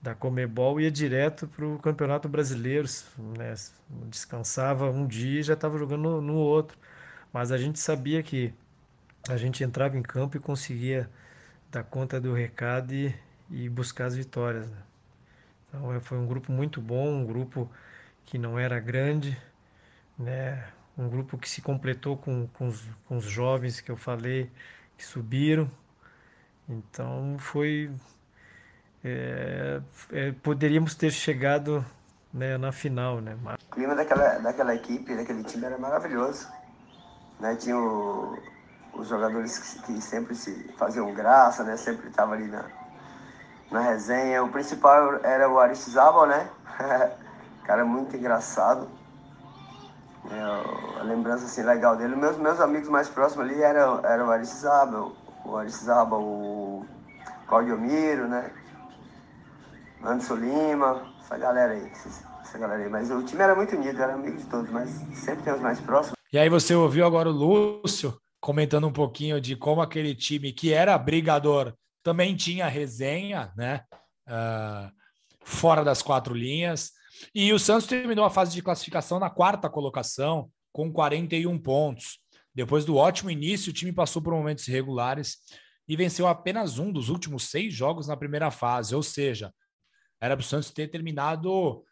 da 0.00 0.14
Comebol 0.14 0.80
ia 0.80 0.90
direto 0.90 1.48
para 1.48 1.66
o 1.66 1.78
Campeonato 1.78 2.28
Brasileiro, 2.28 2.88
né? 3.36 3.54
descansava 4.06 4.90
um 4.90 5.06
dia 5.06 5.40
e 5.40 5.42
já 5.42 5.54
estava 5.54 5.76
jogando 5.78 6.02
no, 6.02 6.20
no, 6.20 6.34
outro. 6.34 6.78
Mas 7.32 7.50
a 7.52 7.58
gente 7.58 7.78
sabia 7.78 8.22
que 8.22 8.54
a 9.28 9.36
gente 9.36 9.62
entrava 9.64 9.98
em 9.98 10.02
campo 10.02 10.36
e 10.36 10.40
conseguia 10.40 11.10
dar 11.70 11.82
conta 11.82 12.20
do 12.20 12.32
recado 12.32 12.94
e, 12.94 13.14
e 13.50 13.68
buscar 13.68 14.06
as 14.06 14.16
vitórias. 14.16 14.68
Né? 14.70 14.76
Então 15.68 15.92
é, 15.92 16.00
foi 16.00 16.18
um 16.18 16.26
grupo 16.26 16.52
muito 16.52 16.80
bom, 16.80 17.08
um 17.08 17.26
grupo 17.26 17.70
que 18.24 18.38
não 18.38 18.58
era 18.58 18.78
grande, 18.78 19.36
né? 20.18 20.68
um 20.96 21.08
grupo 21.08 21.36
que 21.38 21.48
se 21.48 21.60
completou 21.60 22.16
com, 22.16 22.46
com, 22.48 22.68
os, 22.68 22.84
com 23.06 23.16
os 23.16 23.24
jovens 23.24 23.80
que 23.80 23.90
eu 23.90 23.96
falei, 23.96 24.50
que 24.96 25.04
subiram. 25.04 25.70
Então 26.68 27.36
foi 27.38 27.90
é, 29.04 29.80
é, 30.12 30.32
poderíamos 30.42 30.94
ter 30.94 31.10
chegado 31.10 31.84
né, 32.32 32.58
na 32.58 32.72
final, 32.72 33.20
né? 33.20 33.36
O 33.68 33.74
clima 33.74 33.94
daquela, 33.94 34.38
daquela 34.38 34.74
equipe, 34.74 35.14
daquele 35.14 35.44
time 35.44 35.66
era 35.66 35.78
maravilhoso. 35.78 36.48
Né? 37.40 37.56
Tinha 37.56 37.76
o, 37.76 38.36
os 38.94 39.08
jogadores 39.08 39.58
que, 39.58 39.82
que, 39.82 40.00
sempre 40.00 40.34
se 40.34 40.72
faziam 40.76 41.12
graça, 41.14 41.62
né? 41.62 41.76
Sempre 41.76 42.08
estavam 42.08 42.34
ali 42.34 42.48
na, 42.48 42.64
na 43.70 43.80
resenha. 43.80 44.42
O 44.42 44.50
principal 44.50 45.24
era 45.24 45.48
o 45.48 45.58
Aristizábal, 45.58 46.26
né? 46.26 46.48
Cara 47.64 47.84
muito 47.84 48.16
engraçado. 48.16 48.88
É, 50.30 51.00
a 51.00 51.02
lembrança 51.04 51.44
assim, 51.44 51.62
legal 51.62 51.96
dele. 51.96 52.16
Meus, 52.16 52.36
meus 52.36 52.60
amigos 52.60 52.88
mais 52.88 53.08
próximos 53.08 53.48
ali 53.48 53.62
eram, 53.62 54.04
eram 54.04 54.26
o 54.26 54.30
Aristizábal, 54.30 55.12
o 55.44 55.56
Aristizábal, 55.56 56.20
o 56.20 56.86
Claudio 57.46 57.78
Miro, 57.78 58.26
né? 58.26 58.50
Anderson 60.02 60.36
Lima, 60.36 61.14
essa 61.20 61.36
galera 61.36 61.72
aí, 61.72 61.90
essa 62.40 62.58
galera 62.58 62.82
aí. 62.82 62.88
Mas 62.88 63.10
o 63.10 63.22
time 63.24 63.42
era 63.42 63.54
muito 63.54 63.74
unido, 63.76 64.00
era 64.00 64.14
amigo 64.14 64.36
de 64.36 64.44
todos, 64.46 64.70
mas 64.70 64.90
sempre 65.14 65.44
tem 65.44 65.52
os 65.52 65.60
mais 65.60 65.80
próximos. 65.80 66.16
E 66.32 66.38
aí 66.38 66.48
você 66.48 66.74
ouviu 66.74 67.06
agora 67.06 67.28
o 67.28 67.32
Lúcio 67.32 68.18
comentando 68.40 68.86
um 68.86 68.92
pouquinho 68.92 69.40
de 69.40 69.56
como 69.56 69.80
aquele 69.80 70.14
time 70.14 70.52
que 70.52 70.72
era 70.72 70.96
brigador 70.96 71.74
também 72.02 72.36
tinha 72.36 72.68
resenha, 72.68 73.52
né? 73.56 73.82
Uh, 74.26 74.90
fora 75.40 75.82
das 75.82 76.02
quatro 76.02 76.34
linhas. 76.34 76.92
E 77.34 77.52
o 77.52 77.58
Santos 77.58 77.86
terminou 77.86 78.24
a 78.24 78.30
fase 78.30 78.52
de 78.52 78.62
classificação 78.62 79.18
na 79.18 79.28
quarta 79.28 79.68
colocação, 79.68 80.50
com 80.72 80.92
41 80.92 81.58
pontos. 81.58 82.20
Depois 82.54 82.84
do 82.84 82.96
ótimo 82.96 83.30
início, 83.30 83.70
o 83.70 83.74
time 83.74 83.92
passou 83.92 84.22
por 84.22 84.32
momentos 84.32 84.66
irregulares 84.68 85.38
e 85.88 85.96
venceu 85.96 86.26
apenas 86.26 86.78
um 86.78 86.92
dos 86.92 87.08
últimos 87.08 87.44
seis 87.50 87.74
jogos 87.74 88.06
na 88.06 88.16
primeira 88.16 88.50
fase, 88.50 88.94
ou 88.94 89.02
seja, 89.02 89.52
era 90.20 90.36
para 90.36 90.42
o 90.42 90.46
Santos 90.46 90.70
ter 90.70 90.88
terminado 90.88 91.84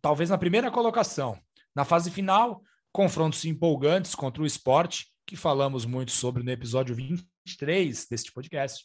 talvez 0.00 0.30
na 0.30 0.38
primeira 0.38 0.70
colocação. 0.70 1.38
Na 1.74 1.84
fase 1.84 2.10
final, 2.10 2.62
confrontos 2.92 3.44
empolgantes 3.44 4.14
contra 4.14 4.42
o 4.42 4.46
esporte, 4.46 5.06
que 5.26 5.36
falamos 5.36 5.84
muito 5.84 6.12
sobre 6.12 6.42
no 6.42 6.50
episódio 6.50 6.94
23 6.94 8.06
deste 8.08 8.32
podcast, 8.32 8.84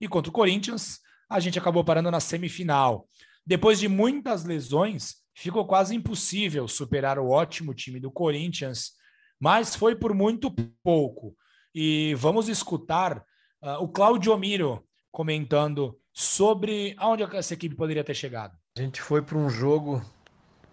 e 0.00 0.08
contra 0.08 0.30
o 0.30 0.32
Corinthians, 0.32 0.98
a 1.28 1.38
gente 1.38 1.58
acabou 1.58 1.84
parando 1.84 2.10
na 2.10 2.20
semifinal. 2.20 3.08
Depois 3.46 3.78
de 3.78 3.88
muitas 3.88 4.44
lesões, 4.44 5.16
ficou 5.34 5.66
quase 5.66 5.94
impossível 5.94 6.66
superar 6.66 7.18
o 7.18 7.28
ótimo 7.28 7.74
time 7.74 8.00
do 8.00 8.10
Corinthians, 8.10 8.92
mas 9.38 9.74
foi 9.76 9.94
por 9.94 10.14
muito 10.14 10.52
pouco. 10.82 11.36
E 11.74 12.14
vamos 12.16 12.48
escutar 12.48 13.18
uh, 13.62 13.82
o 13.82 13.88
Claudio 13.88 14.36
Miro 14.36 14.84
comentando 15.12 15.96
sobre 16.12 16.94
aonde 16.98 17.22
essa 17.36 17.54
equipe 17.54 17.76
poderia 17.76 18.02
ter 18.02 18.14
chegado. 18.14 18.56
A 18.76 18.80
gente 18.80 19.00
foi 19.00 19.22
para 19.22 19.36
um 19.36 19.50
jogo 19.50 20.02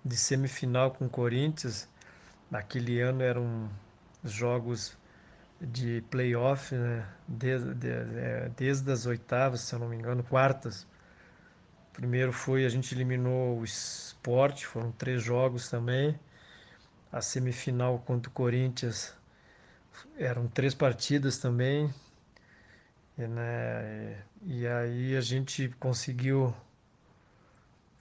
de 0.04 0.16
semifinal 0.16 0.92
com 0.92 1.06
o 1.06 1.10
Corinthians. 1.10 1.88
Naquele 2.50 3.00
ano 3.02 3.22
eram 3.22 3.70
jogos 4.24 4.98
de 5.62 6.02
playoff, 6.10 6.74
né? 6.74 7.06
desde, 7.28 7.74
de, 7.76 7.90
é, 7.90 8.52
desde 8.56 8.90
as 8.92 9.06
oitavas, 9.06 9.62
se 9.62 9.76
eu 9.76 9.80
não 9.80 9.90
me 9.90 9.98
engano, 9.98 10.24
quartas. 10.24 10.88
Primeiro 11.92 12.32
foi, 12.32 12.66
a 12.66 12.70
gente 12.70 12.96
eliminou 12.96 13.60
o 13.60 13.64
esporte, 13.66 14.66
foram 14.66 14.92
três 14.94 15.22
jogos 15.22 15.70
também. 15.70 16.18
A 17.12 17.22
semifinal 17.22 18.00
contra 18.00 18.30
o 18.30 18.34
Corinthians 18.34 19.14
eram 20.18 20.48
três 20.48 20.74
partidas 20.74 21.40
também. 21.40 21.94
E, 23.20 23.28
né, 23.28 24.24
e 24.42 24.66
aí 24.68 25.16
a 25.16 25.22
gente 25.22 25.70
conseguiu 25.80 26.56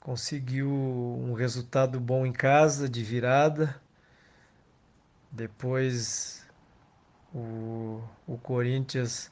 conseguiu 0.00 0.68
um 0.68 1.34
resultado 1.34 2.00
bom 2.00 2.26
em 2.26 2.32
casa 2.32 2.88
de 2.88 3.02
virada. 3.04 3.80
Depois 5.30 6.46
O, 7.34 8.02
o 8.26 8.38
Corinthians 8.38 9.30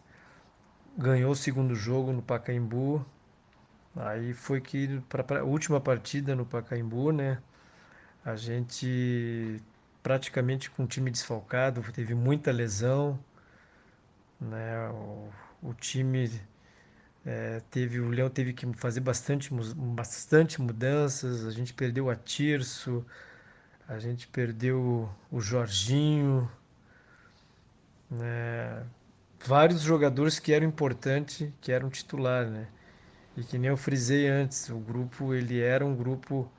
ganhou 0.98 1.32
o 1.32 1.36
segundo 1.36 1.74
jogo 1.74 2.12
no 2.12 2.22
Pacaembu. 2.22 3.04
Aí 3.96 4.32
foi 4.34 4.60
que 4.60 5.00
para 5.08 5.40
a 5.40 5.44
última 5.44 5.80
partida 5.80 6.34
no 6.36 6.46
Pacaembu, 6.46 7.12
né? 7.12 7.42
A 8.24 8.36
gente 8.36 9.62
praticamente 10.02 10.70
com 10.70 10.84
o 10.84 10.86
time 10.86 11.10
desfalcado, 11.10 11.82
teve 11.92 12.14
muita 12.14 12.52
lesão, 12.52 13.18
né? 14.40 14.88
O, 14.90 15.28
o 15.62 15.74
time 15.74 16.30
é, 17.24 17.60
teve 17.70 18.00
o 18.00 18.08
Leão 18.08 18.30
teve 18.30 18.52
que 18.52 18.66
fazer 18.74 19.00
bastante 19.00 19.50
bastante 19.52 20.60
mudanças. 20.60 21.44
A 21.46 21.50
gente 21.50 21.74
perdeu 21.74 22.08
a 22.10 22.16
Tirso, 22.16 23.04
a 23.88 23.98
gente 23.98 24.28
perdeu 24.28 25.08
o 25.30 25.40
Jorginho, 25.40 26.50
né? 28.10 28.86
Vários 29.46 29.82
jogadores 29.82 30.38
que 30.38 30.52
eram 30.52 30.66
importantes, 30.66 31.50
que 31.60 31.70
eram 31.72 31.90
titular, 31.90 32.46
né? 32.48 32.68
E 33.36 33.44
que 33.44 33.58
nem 33.58 33.70
eu 33.70 33.76
frisei 33.76 34.28
antes, 34.28 34.70
o 34.70 34.78
grupo 34.78 35.34
ele 35.34 35.60
era 35.60 35.84
um 35.86 35.94
grupo 35.96 36.50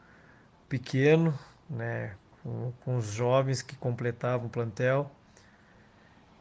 pequeno, 0.69 1.37
né? 1.69 2.15
Com, 2.43 2.73
com 2.83 2.97
os 2.97 3.07
jovens 3.07 3.61
que 3.61 3.75
completavam 3.75 4.47
o 4.47 4.49
plantel. 4.49 5.11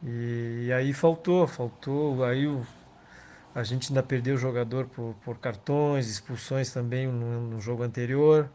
E, 0.03 0.71
aí 0.73 0.93
faltou, 0.93 1.47
faltou. 1.47 2.25
Aí 2.25 2.47
o, 2.47 2.65
a 3.55 3.63
gente 3.63 3.89
ainda 3.89 4.03
perdeu 4.03 4.37
o 4.37 4.39
jogador 4.39 4.87
por, 4.87 5.15
por 5.25 5.39
cartões, 5.39 6.09
expulsões 6.09 6.73
também 6.73 7.07
no, 7.07 7.41
no 7.49 7.61
jogo 7.61 7.83
anterior. 7.83 8.49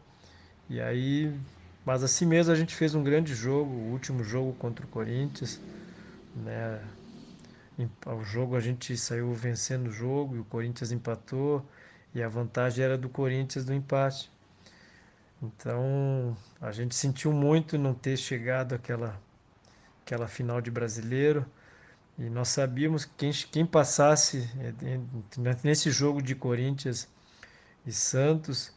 E 0.68 0.80
aí, 0.80 1.34
mas 1.84 2.02
assim 2.02 2.26
mesmo 2.26 2.52
a 2.52 2.56
gente 2.56 2.74
fez 2.74 2.94
um 2.94 3.02
grande 3.02 3.34
jogo, 3.34 3.70
o 3.70 3.90
último 3.92 4.22
jogo 4.22 4.52
contra 4.54 4.84
o 4.84 4.88
Corinthians, 4.88 5.60
né? 6.36 6.80
O 8.06 8.22
jogo 8.22 8.54
a 8.54 8.60
gente 8.60 8.96
saiu 8.96 9.32
vencendo 9.32 9.88
o 9.88 9.92
jogo 9.92 10.36
e 10.36 10.38
o 10.38 10.44
Corinthians 10.44 10.92
empatou 10.92 11.64
e 12.14 12.22
a 12.22 12.28
vantagem 12.28 12.84
era 12.84 12.96
do 12.96 13.08
Corinthians 13.08 13.64
do 13.64 13.74
empate. 13.74 14.30
Então 15.42 16.36
a 16.60 16.70
gente 16.70 16.94
sentiu 16.94 17.32
muito 17.32 17.76
não 17.76 17.94
ter 17.94 18.16
chegado 18.16 18.74
àquela, 18.74 19.20
àquela 20.02 20.28
final 20.28 20.60
de 20.60 20.70
brasileiro 20.70 21.46
e 22.18 22.28
nós 22.28 22.48
sabíamos 22.48 23.04
que 23.04 23.12
quem, 23.16 23.32
quem 23.50 23.66
passasse 23.66 24.48
é, 24.58 25.56
nesse 25.64 25.90
jogo 25.90 26.22
de 26.22 26.34
Corinthians 26.34 27.08
e 27.86 27.92
Santos 27.92 28.74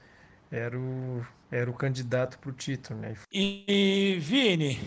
era 0.49 0.79
o, 0.79 1.25
era 1.51 1.69
o 1.69 1.73
candidato 1.73 2.39
para 2.39 2.49
o 2.49 2.53
título. 2.53 2.99
Né? 2.99 3.15
E, 3.31 4.17
Vini, 4.19 4.79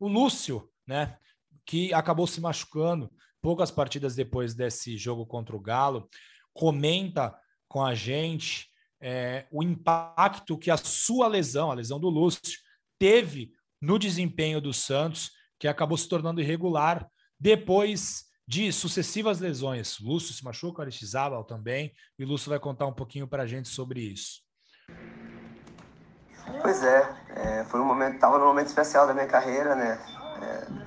o 0.00 0.08
Lúcio, 0.08 0.68
né, 0.86 1.18
que 1.64 1.92
acabou 1.92 2.26
se 2.26 2.40
machucando 2.40 3.10
poucas 3.42 3.70
partidas 3.70 4.14
depois 4.14 4.54
desse 4.54 4.96
jogo 4.96 5.26
contra 5.26 5.54
o 5.54 5.60
Galo, 5.60 6.08
comenta 6.54 7.36
com 7.68 7.84
a 7.84 7.94
gente 7.94 8.70
é, 9.00 9.46
o 9.52 9.62
impacto 9.62 10.56
que 10.56 10.70
a 10.70 10.76
sua 10.76 11.28
lesão, 11.28 11.70
a 11.70 11.74
lesão 11.74 12.00
do 12.00 12.08
Lúcio, 12.08 12.58
teve 12.98 13.52
no 13.80 13.98
desempenho 13.98 14.60
do 14.60 14.72
Santos, 14.72 15.35
que 15.58 15.68
acabou 15.68 15.96
se 15.96 16.08
tornando 16.08 16.40
irregular 16.40 17.06
depois 17.38 18.24
de 18.46 18.72
sucessivas 18.72 19.40
lesões. 19.40 19.98
Lúcio 20.00 20.32
se 20.32 20.44
machucou, 20.44 20.82
Aristizábal 20.82 21.44
também, 21.44 21.92
e 22.18 22.24
Lúcio 22.24 22.50
vai 22.50 22.60
contar 22.60 22.86
um 22.86 22.92
pouquinho 22.92 23.26
para 23.26 23.42
a 23.42 23.46
gente 23.46 23.68
sobre 23.68 24.00
isso. 24.00 24.40
Pois 26.62 26.82
é, 26.84 27.14
é 27.34 27.64
foi 27.64 27.80
um 27.80 27.84
momento, 27.84 28.14
estava 28.14 28.38
num 28.38 28.46
momento 28.46 28.68
especial 28.68 29.06
da 29.06 29.12
minha 29.12 29.26
carreira, 29.26 29.74
né? 29.74 29.98
É, 30.40 30.86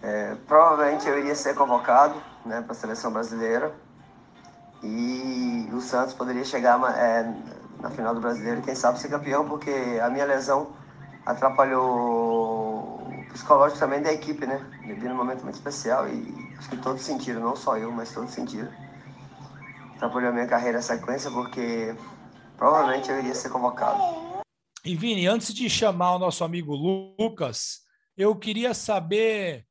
é, 0.00 0.34
provavelmente 0.46 1.08
eu 1.08 1.18
iria 1.18 1.34
ser 1.34 1.54
convocado 1.54 2.22
né, 2.44 2.60
para 2.60 2.72
a 2.72 2.74
seleção 2.74 3.12
brasileira 3.12 3.74
e 4.82 5.68
o 5.72 5.80
Santos 5.80 6.14
poderia 6.14 6.44
chegar 6.44 6.78
é, 6.96 7.34
na 7.80 7.90
final 7.90 8.14
do 8.14 8.20
brasileiro 8.20 8.62
quem 8.62 8.74
sabe 8.74 9.00
ser 9.00 9.08
campeão, 9.08 9.48
porque 9.48 9.70
a 10.02 10.08
minha 10.08 10.24
lesão 10.24 10.72
atrapalhou 11.26 12.47
psicológico 13.32 13.78
também 13.78 14.02
da 14.02 14.12
equipe, 14.12 14.46
né? 14.46 14.58
Me 14.84 14.94
vi 14.94 15.08
num 15.08 15.14
momento 15.14 15.42
muito 15.42 15.56
especial 15.56 16.08
e 16.08 16.54
acho 16.58 16.68
que 16.68 16.76
todos 16.76 17.02
sentiram, 17.02 17.40
não 17.40 17.56
só 17.56 17.76
eu, 17.76 17.90
mas 17.92 18.12
todos 18.12 18.30
sentiram. 18.30 18.70
Atrapalhou 19.96 20.30
a 20.30 20.32
minha 20.32 20.46
carreira 20.46 20.78
a 20.78 20.82
sequência 20.82 21.30
porque 21.30 21.94
provavelmente 22.56 23.10
eu 23.10 23.18
iria 23.18 23.34
ser 23.34 23.50
convocado. 23.50 23.98
E 24.84 24.94
Vini, 24.94 25.26
antes 25.26 25.52
de 25.52 25.68
chamar 25.68 26.14
o 26.14 26.18
nosso 26.18 26.44
amigo 26.44 26.74
Lucas, 26.74 27.80
eu 28.16 28.34
queria 28.36 28.72
saber 28.74 29.66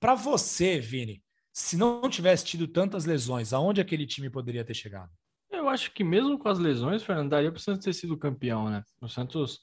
para 0.00 0.14
você, 0.14 0.80
Vini, 0.80 1.22
se 1.52 1.76
não 1.76 2.08
tivesse 2.08 2.44
tido 2.44 2.66
tantas 2.66 3.04
lesões, 3.04 3.52
aonde 3.52 3.80
aquele 3.80 4.06
time 4.06 4.30
poderia 4.30 4.64
ter 4.64 4.74
chegado? 4.74 5.10
Eu 5.50 5.68
acho 5.68 5.92
que 5.92 6.02
mesmo 6.02 6.38
com 6.38 6.48
as 6.48 6.58
lesões, 6.58 7.02
Fernando, 7.02 7.30
daria 7.30 7.50
para 7.50 7.58
o 7.58 7.62
Santos 7.62 7.84
ter 7.84 7.92
sido 7.92 8.16
campeão, 8.16 8.70
né? 8.70 8.82
O 9.00 9.08
Santos 9.08 9.60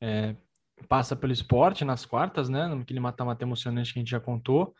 é, 0.00 0.34
passa 0.88 1.16
pelo 1.16 1.32
esporte 1.32 1.84
nas 1.84 2.04
quartas, 2.04 2.48
né? 2.48 2.66
Naquele 2.68 3.00
mata-mata 3.00 3.44
emocionante 3.44 3.92
que 3.92 3.98
a 3.98 4.02
gente 4.02 4.10
já 4.10 4.20
contou. 4.20 4.74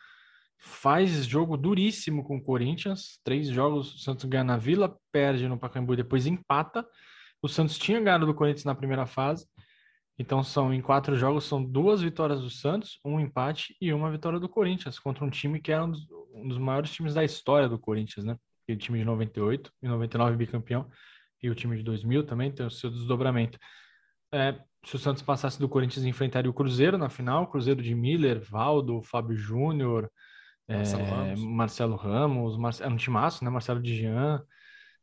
Faz 0.59 1.25
jogo 1.25 1.57
duríssimo 1.57 2.25
com 2.25 2.37
o 2.37 2.43
Corinthians. 2.43 3.21
Três 3.25 3.49
jogos, 3.49 3.95
o 3.95 3.99
Santos 3.99 4.25
ganha 4.25 4.45
na 4.45 4.57
Vila, 4.57 4.97
perde 5.13 5.49
no 5.49 5.59
Pacaembu, 5.59 5.97
depois 5.97 6.27
empata. 6.27 6.87
O 7.41 7.49
Santos 7.49 7.79
tinha 7.79 8.01
ganhado 8.01 8.27
do 8.27 8.35
Corinthians 8.35 8.65
na 8.65 8.75
primeira 8.75 9.07
fase. 9.07 9.47
Então 10.19 10.43
são 10.43 10.75
em 10.75 10.81
quatro 10.81 11.17
jogos 11.17 11.45
são 11.45 11.65
duas 11.65 12.03
vitórias 12.03 12.41
do 12.41 12.51
Santos, 12.51 12.99
um 13.05 13.21
empate 13.21 13.77
e 13.81 13.93
uma 13.93 14.11
vitória 14.11 14.41
do 14.41 14.49
Corinthians 14.49 14.99
contra 14.99 15.25
um 15.25 15.31
time 15.31 15.61
que 15.61 15.71
era 15.71 15.85
um 15.85 15.93
dos, 15.93 16.09
um 16.35 16.49
dos 16.49 16.59
maiores 16.59 16.91
times 16.91 17.15
da 17.15 17.23
história 17.23 17.69
do 17.69 17.79
Corinthians, 17.79 18.27
né? 18.27 18.37
Aquele 18.65 18.79
time 18.79 18.99
de 18.99 19.05
98 19.05 19.73
e 19.81 19.87
99 19.87 20.37
bicampeão 20.37 20.91
e 21.41 21.49
o 21.49 21.55
time 21.55 21.77
de 21.77 21.85
2000 21.85 22.25
também 22.25 22.51
tem 22.51 22.67
o 22.67 22.71
seu 22.71 22.91
desdobramento. 22.91 23.59
É, 24.35 24.59
se 24.85 24.97
o 24.97 24.99
Santos 24.99 25.23
passasse 25.23 25.59
do 25.59 25.69
Corinthians, 25.69 26.05
enfrentaria 26.05 26.51
o 26.51 26.55
Cruzeiro 26.55 26.97
na 26.97 27.09
final, 27.09 27.49
Cruzeiro 27.49 27.83
de 27.83 27.95
Miller, 27.95 28.41
Valdo, 28.41 29.03
Fábio 29.03 29.37
Júnior, 29.37 30.11
Marcelo, 30.69 31.03
é, 31.03 31.11
Ramos. 31.11 31.41
Marcelo 31.43 31.97
Ramos, 31.97 32.57
Marce... 32.57 32.83
era 32.83 32.93
um 32.93 32.97
timaço, 32.97 33.45
né? 33.45 33.51
Marcelo 33.51 33.83
de 33.83 33.97
Jean, 33.97 34.43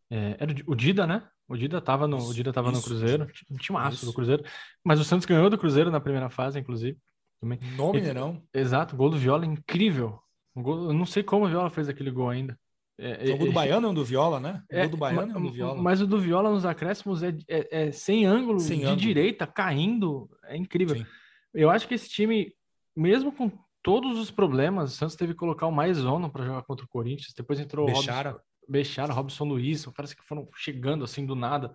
é, 0.09 0.37
era 0.39 0.55
o 0.67 0.75
Dida, 0.75 1.05
né? 1.07 1.27
O 1.47 1.55
Dida 1.55 1.77
estava 1.77 2.07
no, 2.07 2.17
o 2.17 2.33
Dida 2.33 2.51
tava 2.51 2.71
isso, 2.71 2.77
no 2.77 2.83
Cruzeiro, 2.83 3.27
um 3.51 3.57
timaço 3.57 3.97
isso. 3.97 4.05
do 4.05 4.13
Cruzeiro, 4.13 4.43
mas 4.83 4.99
o 4.99 5.03
Santos 5.03 5.25
ganhou 5.25 5.49
do 5.49 5.57
Cruzeiro 5.57 5.91
na 5.91 5.99
primeira 5.99 6.29
fase, 6.29 6.59
inclusive. 6.59 6.97
Também. 7.39 7.59
No 7.75 7.91
Mineirão. 7.91 8.41
Exato, 8.53 8.95
gol 8.95 9.09
do 9.09 9.17
Viola 9.17 9.45
incrível. 9.45 10.19
Gol, 10.55 10.85
eu 10.85 10.93
não 10.93 11.05
sei 11.05 11.21
como 11.21 11.45
o 11.45 11.49
Viola 11.49 11.69
fez 11.69 11.89
aquele 11.89 12.09
gol 12.09 12.29
ainda. 12.29 12.57
É, 12.97 13.33
o 13.33 13.37
gol 13.37 13.47
do 13.47 13.53
Baiano 13.53 13.87
é 13.87 13.89
um 13.89 13.93
do 13.93 14.05
Viola, 14.05 14.39
né? 14.39 14.63
O 14.71 14.75
é, 14.75 14.81
gol 14.81 14.91
do 14.91 14.97
Baiano 14.97 15.33
é 15.33 15.37
um 15.37 15.43
do 15.43 15.51
Viola. 15.51 15.81
Mas 15.81 16.01
o 16.01 16.07
do 16.07 16.19
Viola 16.19 16.49
nos 16.49 16.65
acréscimos 16.65 17.23
é, 17.23 17.35
é, 17.47 17.87
é 17.87 17.91
sem 17.91 18.25
ângulo, 18.25 18.59
sem 18.59 18.79
de 18.79 18.85
ângulo. 18.85 19.01
direita, 19.01 19.45
caindo. 19.45 20.29
É 20.45 20.55
incrível. 20.55 20.95
Sim. 20.97 21.05
Eu 21.53 21.69
acho 21.69 21.87
que 21.87 21.93
esse 21.93 22.09
time, 22.09 22.53
mesmo 22.95 23.31
com 23.31 23.51
todos 23.83 24.17
os 24.17 24.31
problemas, 24.31 24.93
o 24.93 24.95
Santos 24.95 25.15
teve 25.15 25.33
que 25.33 25.39
colocar 25.39 25.67
o 25.67 25.71
mais 25.71 25.97
zona 25.97 26.29
para 26.29 26.45
jogar 26.45 26.63
contra 26.63 26.85
o 26.85 26.89
Corinthians. 26.89 27.33
Depois 27.35 27.59
entrou 27.59 27.85
Bechara. 27.85 28.29
o 28.29 28.33
Robson, 28.33 28.45
Bechara, 28.67 29.13
Robson 29.13 29.43
Luiz, 29.43 29.85
parece 29.95 30.15
que 30.15 30.23
foram 30.23 30.47
chegando 30.55 31.03
assim 31.03 31.25
do 31.25 31.35
nada. 31.35 31.73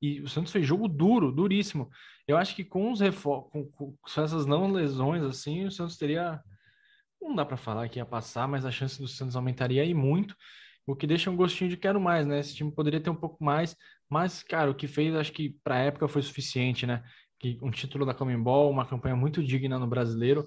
E 0.00 0.20
o 0.20 0.28
Santos 0.28 0.52
fez 0.52 0.66
jogo 0.66 0.88
duro, 0.88 1.32
duríssimo. 1.32 1.90
Eu 2.26 2.36
acho 2.36 2.54
que 2.54 2.64
com 2.64 2.92
os 2.92 3.00
reforços, 3.00 3.50
com, 3.50 3.64
com, 3.66 3.94
essas 4.06 4.46
não 4.46 4.70
lesões 4.70 5.22
assim, 5.22 5.64
o 5.64 5.70
Santos 5.70 5.96
teria 5.96 6.40
não 7.28 7.34
dá 7.34 7.44
para 7.44 7.56
falar 7.56 7.88
que 7.88 7.98
ia 7.98 8.06
passar, 8.06 8.48
mas 8.48 8.64
a 8.64 8.70
chance 8.70 9.00
do 9.00 9.08
Santos 9.08 9.36
aumentaria 9.36 9.82
aí 9.82 9.94
muito, 9.94 10.34
o 10.86 10.96
que 10.96 11.06
deixa 11.06 11.30
um 11.30 11.36
gostinho 11.36 11.70
de 11.70 11.76
quero 11.76 12.00
mais, 12.00 12.26
né? 12.26 12.40
Esse 12.40 12.54
time 12.54 12.72
poderia 12.72 13.00
ter 13.00 13.10
um 13.10 13.14
pouco 13.14 13.42
mais, 13.42 13.76
mas, 14.08 14.42
cara, 14.42 14.70
o 14.70 14.74
que 14.74 14.88
fez, 14.88 15.14
acho 15.14 15.32
que 15.32 15.56
para 15.62 15.76
a 15.76 15.78
época 15.78 16.08
foi 16.08 16.22
suficiente, 16.22 16.86
né? 16.86 17.02
Que 17.38 17.58
um 17.62 17.70
título 17.70 18.04
da 18.04 18.14
Comembol, 18.14 18.70
uma 18.70 18.86
campanha 18.86 19.14
muito 19.14 19.42
digna 19.42 19.78
no 19.78 19.86
brasileiro, 19.86 20.44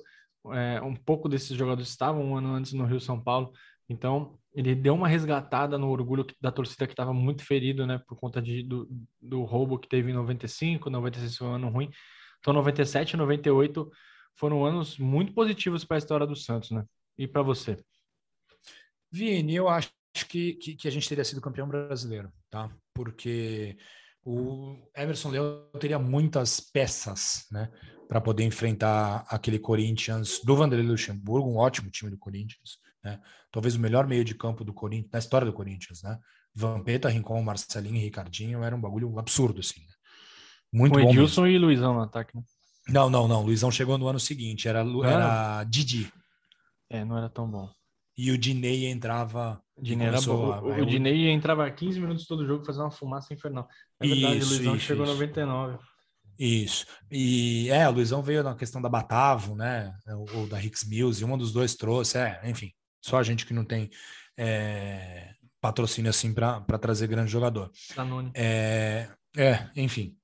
é, 0.51 0.81
um 0.81 0.95
pouco 0.95 1.29
desses 1.29 1.55
jogadores 1.57 1.89
estavam 1.89 2.23
um 2.23 2.35
ano 2.35 2.53
antes 2.53 2.73
no 2.73 2.85
Rio 2.85 2.99
São 2.99 3.21
Paulo, 3.21 3.53
então 3.87 4.37
ele 4.53 4.75
deu 4.75 4.93
uma 4.93 5.07
resgatada 5.07 5.77
no 5.77 5.89
orgulho 5.89 6.25
da 6.39 6.51
torcida 6.51 6.85
que 6.85 6.93
estava 6.93 7.13
muito 7.13 7.43
ferido, 7.45 7.87
né? 7.87 7.99
Por 8.07 8.17
conta 8.17 8.41
de, 8.41 8.63
do, 8.63 8.87
do 9.21 9.43
roubo 9.43 9.79
que 9.79 9.87
teve 9.87 10.11
em 10.11 10.13
95, 10.13 10.89
96 10.89 11.37
foi 11.37 11.47
um 11.47 11.53
ano 11.53 11.69
ruim, 11.69 11.89
então 12.39 12.53
97, 12.53 13.15
98 13.15 13.89
foram 14.35 14.65
anos 14.65 14.97
muito 14.97 15.33
positivos 15.33 15.83
para 15.83 15.97
a 15.97 15.99
história 15.99 16.25
do 16.25 16.35
Santos, 16.35 16.71
né? 16.71 16.85
E 17.17 17.27
para 17.27 17.41
você? 17.41 17.77
Vini, 19.11 19.55
eu 19.55 19.69
acho 19.69 19.91
que, 20.27 20.53
que, 20.55 20.75
que, 20.75 20.87
a 20.87 20.91
gente 20.91 21.07
teria 21.07 21.23
sido 21.23 21.41
campeão 21.41 21.67
brasileiro, 21.67 22.31
tá? 22.49 22.69
Porque 22.93 23.77
o 24.25 24.77
Emerson 24.95 25.29
Leão 25.29 25.69
teria 25.79 25.99
muitas 25.99 26.59
peças, 26.59 27.45
né? 27.51 27.71
Para 28.07 28.21
poder 28.21 28.43
enfrentar 28.43 29.25
aquele 29.29 29.59
Corinthians 29.59 30.39
do 30.43 30.55
Vanderlei 30.55 30.87
Luxemburgo, 30.87 31.49
um 31.49 31.57
ótimo 31.57 31.89
time 31.89 32.11
do 32.11 32.17
Corinthians, 32.17 32.77
né? 33.03 33.19
Talvez 33.51 33.75
o 33.75 33.79
melhor 33.79 34.07
meio 34.07 34.25
de 34.25 34.35
campo 34.35 34.63
do 34.63 34.73
Corinthians, 34.73 35.11
da 35.11 35.19
história 35.19 35.45
do 35.45 35.53
Corinthians, 35.53 36.01
né? 36.01 36.17
Vampeta, 36.55 37.09
Rincon, 37.09 37.41
Marcelinho 37.41 37.97
e 37.97 37.99
Ricardinho 37.99 38.63
era 38.63 38.75
um 38.75 38.81
bagulho 38.81 39.17
absurdo, 39.17 39.59
assim, 39.59 39.81
né? 39.81 39.93
Muito 40.71 40.93
Com 40.93 41.01
bom. 41.01 41.09
Edilson 41.09 41.43
mesmo. 41.43 41.55
e 41.55 41.59
Luizão 41.59 41.93
no 41.93 42.01
ataque, 42.01 42.35
né? 42.35 42.43
Não, 42.87 43.09
não, 43.09 43.27
não. 43.27 43.43
Luizão 43.43 43.71
chegou 43.71 43.97
no 43.97 44.07
ano 44.07 44.19
seguinte. 44.19 44.67
Era, 44.67 44.79
era 45.05 45.63
Didi. 45.63 46.11
É, 46.89 47.03
não 47.05 47.17
era 47.17 47.29
tão 47.29 47.49
bom. 47.49 47.69
E 48.17 48.29
o 48.31 48.37
Diney 48.37 48.85
entrava. 48.85 49.61
Diney 49.81 50.05
era 50.07 50.21
bom. 50.21 50.51
a- 50.51 50.61
O, 50.61 50.81
o 50.81 50.85
Diney 50.85 51.29
entrava 51.29 51.69
15 51.71 51.99
minutos 51.99 52.25
todo 52.27 52.45
jogo 52.45 52.63
fazendo 52.65 52.83
uma 52.83 52.91
fumaça 52.91 53.33
infernal. 53.33 53.67
É 53.99 54.07
verdade, 54.07 54.37
Isso, 54.37 54.47
o 54.53 54.55
Luizão 54.57 54.75
isso, 54.75 54.85
chegou 54.85 55.05
em 55.05 55.09
isso. 55.09 55.13
99. 55.17 55.79
Isso. 56.37 56.85
E 57.11 57.69
é, 57.69 57.87
o 57.87 57.91
Luizão 57.91 58.21
veio 58.21 58.43
na 58.43 58.55
questão 58.55 58.81
da 58.81 58.89
Batavo, 58.89 59.55
né? 59.55 59.93
Ou, 60.07 60.39
ou 60.41 60.47
da 60.47 60.61
Hicks 60.61 60.83
Mills, 60.87 61.21
e 61.21 61.25
um 61.25 61.37
dos 61.37 61.51
dois 61.53 61.75
trouxe. 61.75 62.17
É, 62.17 62.41
enfim, 62.49 62.71
só 63.01 63.17
a 63.17 63.23
gente 63.23 63.45
que 63.45 63.53
não 63.53 63.63
tem 63.65 63.89
é, 64.37 65.31
patrocínio 65.61 66.09
assim 66.09 66.33
para 66.33 66.61
trazer 66.79 67.07
grande 67.07 67.31
jogador. 67.31 67.71
Danone. 67.95 68.31
É, 68.35 69.09
é, 69.37 69.69
enfim. 69.75 70.15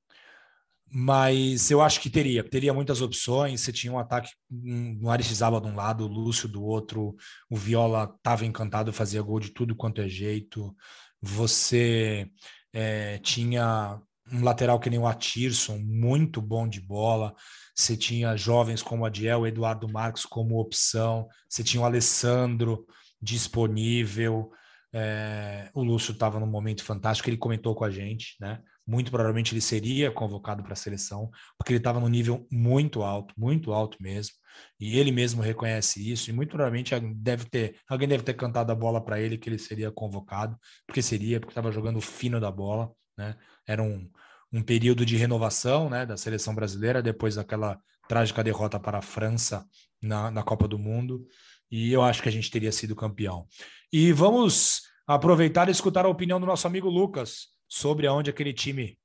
Mas 0.91 1.69
eu 1.69 1.81
acho 1.81 1.99
que 1.99 2.09
teria, 2.09 2.43
teria 2.43 2.73
muitas 2.73 3.01
opções. 3.01 3.61
Você 3.61 3.71
tinha 3.71 3.93
um 3.93 3.99
ataque 3.99 4.31
um, 4.51 4.97
no 5.01 5.09
Aristizaba 5.09 5.61
de 5.61 5.67
um 5.67 5.75
lado, 5.75 6.05
o 6.05 6.07
Lúcio 6.07 6.47
do 6.47 6.63
outro, 6.63 7.15
o 7.49 7.55
Viola 7.55 8.11
estava 8.17 8.45
encantado, 8.45 8.91
fazia 8.91 9.21
gol 9.21 9.39
de 9.39 9.51
tudo 9.51 9.75
quanto 9.75 10.01
é 10.01 10.09
jeito. 10.09 10.75
Você 11.21 12.29
é, 12.73 13.19
tinha 13.19 14.01
um 14.31 14.43
lateral 14.43 14.79
que 14.79 14.89
nem 14.89 14.99
o 14.99 15.07
Atirson, 15.07 15.77
muito 15.77 16.41
bom 16.41 16.67
de 16.67 16.81
bola. 16.81 17.33
Você 17.75 17.95
tinha 17.95 18.35
jovens 18.35 18.81
como 18.81 19.05
Adiel, 19.05 19.47
Eduardo 19.47 19.87
Marques 19.87 20.25
como 20.25 20.59
opção. 20.59 21.27
Você 21.47 21.63
tinha 21.63 21.81
o 21.81 21.85
Alessandro 21.85 22.85
disponível. 23.21 24.51
É, 24.91 25.69
o 25.73 25.83
Lúcio 25.83 26.13
estava 26.13 26.39
num 26.39 26.47
momento 26.47 26.83
fantástico, 26.83 27.29
ele 27.29 27.37
comentou 27.37 27.75
com 27.75 27.83
a 27.83 27.91
gente, 27.91 28.35
né? 28.39 28.59
Muito 28.89 29.11
provavelmente 29.11 29.53
ele 29.53 29.61
seria 29.61 30.09
convocado 30.09 30.63
para 30.63 30.73
a 30.73 30.75
seleção, 30.75 31.29
porque 31.55 31.73
ele 31.73 31.77
estava 31.77 31.99
num 31.99 32.07
nível 32.07 32.47
muito 32.51 33.03
alto, 33.03 33.35
muito 33.37 33.71
alto 33.71 34.01
mesmo. 34.01 34.33
E 34.79 34.97
ele 34.97 35.11
mesmo 35.11 35.43
reconhece 35.43 36.11
isso, 36.11 36.31
e 36.31 36.33
muito 36.33 36.49
provavelmente 36.49 36.99
deve 37.13 37.45
ter, 37.45 37.75
alguém 37.87 38.07
deve 38.07 38.23
ter 38.23 38.33
cantado 38.33 38.71
a 38.71 38.75
bola 38.75 38.99
para 38.99 39.21
ele 39.21 39.37
que 39.37 39.47
ele 39.47 39.59
seria 39.59 39.91
convocado, 39.91 40.57
porque 40.87 41.03
seria, 41.03 41.39
porque 41.39 41.51
estava 41.51 41.71
jogando 41.71 42.01
fino 42.01 42.39
da 42.39 42.49
bola, 42.49 42.91
né? 43.15 43.35
Era 43.67 43.83
um, 43.83 44.09
um 44.51 44.63
período 44.63 45.05
de 45.05 45.15
renovação 45.15 45.87
né, 45.87 46.03
da 46.03 46.17
seleção 46.17 46.55
brasileira 46.55 46.99
depois 46.99 47.35
daquela 47.35 47.79
trágica 48.07 48.43
derrota 48.43 48.79
para 48.79 48.97
a 48.97 49.03
França 49.03 49.67
na, 50.01 50.31
na 50.31 50.41
Copa 50.41 50.67
do 50.67 50.79
Mundo. 50.79 51.27
E 51.69 51.93
eu 51.93 52.01
acho 52.01 52.23
que 52.23 52.29
a 52.29 52.31
gente 52.31 52.49
teria 52.49 52.71
sido 52.71 52.95
campeão. 52.95 53.45
E 53.93 54.11
vamos 54.11 54.81
aproveitar 55.05 55.67
e 55.69 55.71
escutar 55.71 56.05
a 56.07 56.09
opinião 56.09 56.39
do 56.39 56.47
nosso 56.47 56.65
amigo 56.65 56.89
Lucas 56.89 57.58
sobre 57.69 58.07
aonde 58.07 58.31
aquele 58.31 58.51
time 58.51 58.97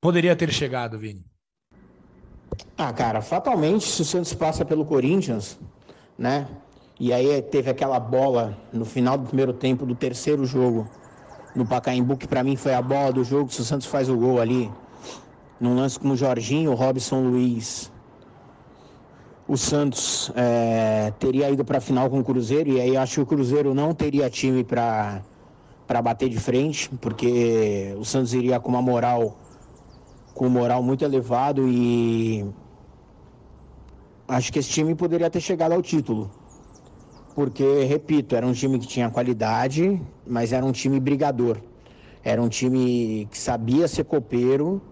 poderia 0.00 0.34
ter 0.34 0.52
chegado, 0.52 0.98
Vini. 0.98 1.24
Ah, 2.76 2.92
cara, 2.92 3.22
fatalmente, 3.22 3.86
se 3.86 4.02
o 4.02 4.04
Santos 4.04 4.34
passa 4.34 4.64
pelo 4.64 4.84
Corinthians, 4.84 5.58
né? 6.18 6.48
E 6.98 7.12
aí 7.12 7.40
teve 7.40 7.70
aquela 7.70 8.00
bola 8.00 8.58
no 8.72 8.84
final 8.84 9.16
do 9.16 9.26
primeiro 9.26 9.52
tempo 9.52 9.86
do 9.86 9.94
terceiro 9.94 10.44
jogo 10.44 10.90
no 11.54 11.64
Pacaembu, 11.64 12.16
que 12.16 12.26
para 12.26 12.42
mim 12.42 12.56
foi 12.56 12.74
a 12.74 12.82
bola 12.82 13.12
do 13.12 13.22
jogo, 13.22 13.52
se 13.52 13.60
o 13.60 13.64
Santos 13.64 13.86
faz 13.86 14.08
o 14.08 14.16
gol 14.16 14.40
ali, 14.40 14.70
num 15.60 15.76
lance 15.76 15.98
com 15.98 16.10
o 16.10 16.16
Jorginho, 16.16 16.72
o 16.72 16.74
Robson 16.74 17.20
Luiz, 17.20 17.90
o 19.46 19.56
Santos 19.56 20.30
é, 20.34 21.12
teria 21.18 21.50
ido 21.50 21.64
para 21.64 21.78
a 21.78 21.80
final 21.80 22.10
com 22.10 22.18
o 22.20 22.24
Cruzeiro, 22.24 22.70
e 22.70 22.80
aí 22.80 22.96
acho 22.96 23.14
que 23.14 23.20
o 23.20 23.26
Cruzeiro 23.26 23.74
não 23.74 23.94
teria 23.94 24.28
time 24.28 24.62
para 24.62 25.22
para 25.88 26.02
bater 26.02 26.28
de 26.28 26.38
frente, 26.38 26.90
porque 27.00 27.96
o 27.98 28.04
Santos 28.04 28.34
iria 28.34 28.60
com 28.60 28.68
uma 28.68 28.82
moral 28.82 29.38
com 30.34 30.46
moral 30.48 30.82
muito 30.82 31.02
elevado 31.02 31.66
e 31.66 32.46
acho 34.28 34.52
que 34.52 34.58
esse 34.58 34.68
time 34.68 34.94
poderia 34.94 35.30
ter 35.30 35.40
chegado 35.40 35.72
ao 35.72 35.82
título. 35.82 36.30
Porque, 37.34 37.84
repito, 37.84 38.36
era 38.36 38.46
um 38.46 38.52
time 38.52 38.78
que 38.78 38.86
tinha 38.86 39.08
qualidade, 39.10 40.00
mas 40.26 40.52
era 40.52 40.64
um 40.64 40.72
time 40.72 41.00
brigador. 41.00 41.56
Era 42.22 42.40
um 42.42 42.48
time 42.48 43.26
que 43.30 43.38
sabia 43.38 43.88
ser 43.88 44.04
copeiro, 44.04 44.82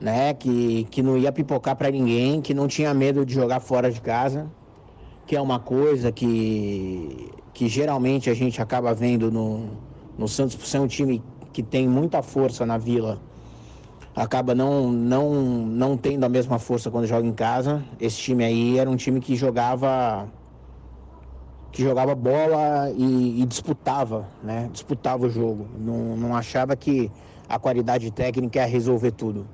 né? 0.00 0.32
Que, 0.34 0.84
que 0.90 1.02
não 1.02 1.18
ia 1.18 1.32
pipocar 1.32 1.74
para 1.76 1.90
ninguém, 1.90 2.40
que 2.40 2.54
não 2.54 2.68
tinha 2.68 2.94
medo 2.94 3.26
de 3.26 3.34
jogar 3.34 3.60
fora 3.60 3.90
de 3.90 4.00
casa, 4.00 4.50
que 5.26 5.34
é 5.34 5.40
uma 5.40 5.58
coisa 5.58 6.12
que, 6.12 7.30
que 7.52 7.68
geralmente 7.68 8.30
a 8.30 8.34
gente 8.34 8.62
acaba 8.62 8.94
vendo 8.94 9.30
no, 9.30 9.70
no 10.18 10.28
Santos 10.28 10.56
por 10.56 10.66
ser 10.66 10.80
um 10.80 10.86
time 10.86 11.22
que 11.52 11.62
tem 11.62 11.88
muita 11.88 12.22
força 12.22 12.64
na 12.64 12.78
vila 12.78 13.20
acaba 14.14 14.54
não, 14.54 14.92
não, 14.92 15.32
não 15.32 15.96
tendo 15.96 16.24
a 16.24 16.28
mesma 16.28 16.58
força 16.58 16.90
quando 16.90 17.06
joga 17.06 17.26
em 17.26 17.32
casa. 17.32 17.82
Esse 17.98 18.18
time 18.18 18.44
aí 18.44 18.78
era 18.78 18.88
um 18.88 18.96
time 18.96 19.20
que 19.20 19.34
jogava 19.34 20.28
que 21.70 21.82
jogava 21.82 22.14
bola 22.14 22.90
e, 22.94 23.40
e 23.40 23.46
disputava, 23.46 24.28
né? 24.42 24.68
Disputava 24.70 25.24
o 25.24 25.30
jogo. 25.30 25.66
Não, 25.78 26.16
não 26.16 26.36
achava 26.36 26.76
que 26.76 27.10
a 27.48 27.58
qualidade 27.58 28.10
técnica 28.10 28.58
ia 28.58 28.66
resolver 28.66 29.12
tudo. 29.12 29.46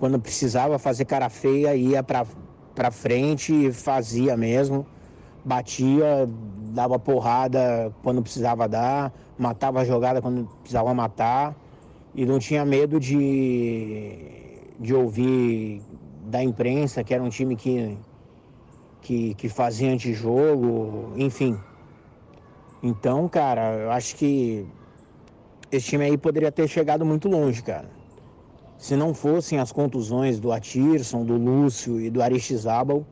Quando 0.00 0.18
precisava 0.18 0.76
fazer 0.80 1.04
cara 1.04 1.28
feia, 1.28 1.76
ia 1.76 2.02
para 2.02 2.90
frente 2.90 3.70
fazia 3.70 4.36
mesmo. 4.36 4.84
Batia, 5.44 6.28
dava 6.72 6.98
porrada 6.98 7.94
quando 8.02 8.22
precisava 8.22 8.66
dar, 8.66 9.12
matava 9.38 9.80
a 9.80 9.84
jogada 9.84 10.22
quando 10.22 10.48
precisava 10.60 10.92
matar 10.94 11.54
e 12.14 12.24
não 12.24 12.38
tinha 12.38 12.64
medo 12.64 12.98
de, 12.98 14.16
de 14.80 14.94
ouvir 14.94 15.82
da 16.24 16.42
imprensa 16.42 17.04
que 17.04 17.12
era 17.12 17.22
um 17.22 17.28
time 17.28 17.56
que, 17.56 17.98
que, 19.02 19.34
que 19.34 19.48
fazia 19.48 19.92
antijogo, 19.92 21.12
enfim. 21.16 21.58
Então, 22.82 23.28
cara, 23.28 23.74
eu 23.74 23.90
acho 23.90 24.16
que 24.16 24.66
esse 25.70 25.86
time 25.86 26.04
aí 26.04 26.16
poderia 26.16 26.50
ter 26.50 26.66
chegado 26.68 27.04
muito 27.04 27.28
longe, 27.28 27.62
cara. 27.62 27.88
Se 28.78 28.96
não 28.96 29.14
fossem 29.14 29.58
as 29.58 29.70
contusões 29.70 30.40
do 30.40 30.50
Atirson, 30.50 31.24
do 31.24 31.36
Lúcio 31.36 32.00
e 32.00 32.10
do 32.10 32.20
Aristizábal, 32.20 33.06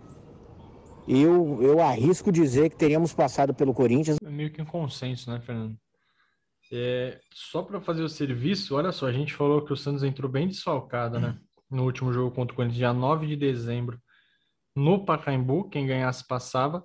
eu, 1.18 1.62
eu 1.62 1.80
arrisco 1.80 2.30
dizer 2.30 2.70
que 2.70 2.76
teríamos 2.76 3.12
passado 3.12 3.52
pelo 3.52 3.74
Corinthians. 3.74 4.18
É 4.22 4.30
meio 4.30 4.50
que 4.52 4.62
um 4.62 4.66
consenso, 4.66 5.30
né, 5.30 5.40
Fernando? 5.40 5.76
É, 6.72 7.20
só 7.32 7.62
para 7.62 7.80
fazer 7.80 8.02
o 8.02 8.08
serviço, 8.08 8.76
olha 8.76 8.92
só, 8.92 9.06
a 9.06 9.12
gente 9.12 9.34
falou 9.34 9.64
que 9.64 9.72
o 9.72 9.76
Santos 9.76 10.04
entrou 10.04 10.30
bem 10.30 10.46
desfalcado, 10.46 11.18
né? 11.18 11.36
No 11.68 11.84
último 11.84 12.12
jogo 12.12 12.34
contra 12.34 12.52
o 12.52 12.56
Corinthians, 12.56 12.78
dia 12.78 12.92
9 12.92 13.26
de 13.26 13.36
dezembro, 13.36 14.00
no 14.74 15.04
Pacaembu, 15.04 15.68
quem 15.68 15.86
ganhasse 15.86 16.26
passava. 16.26 16.84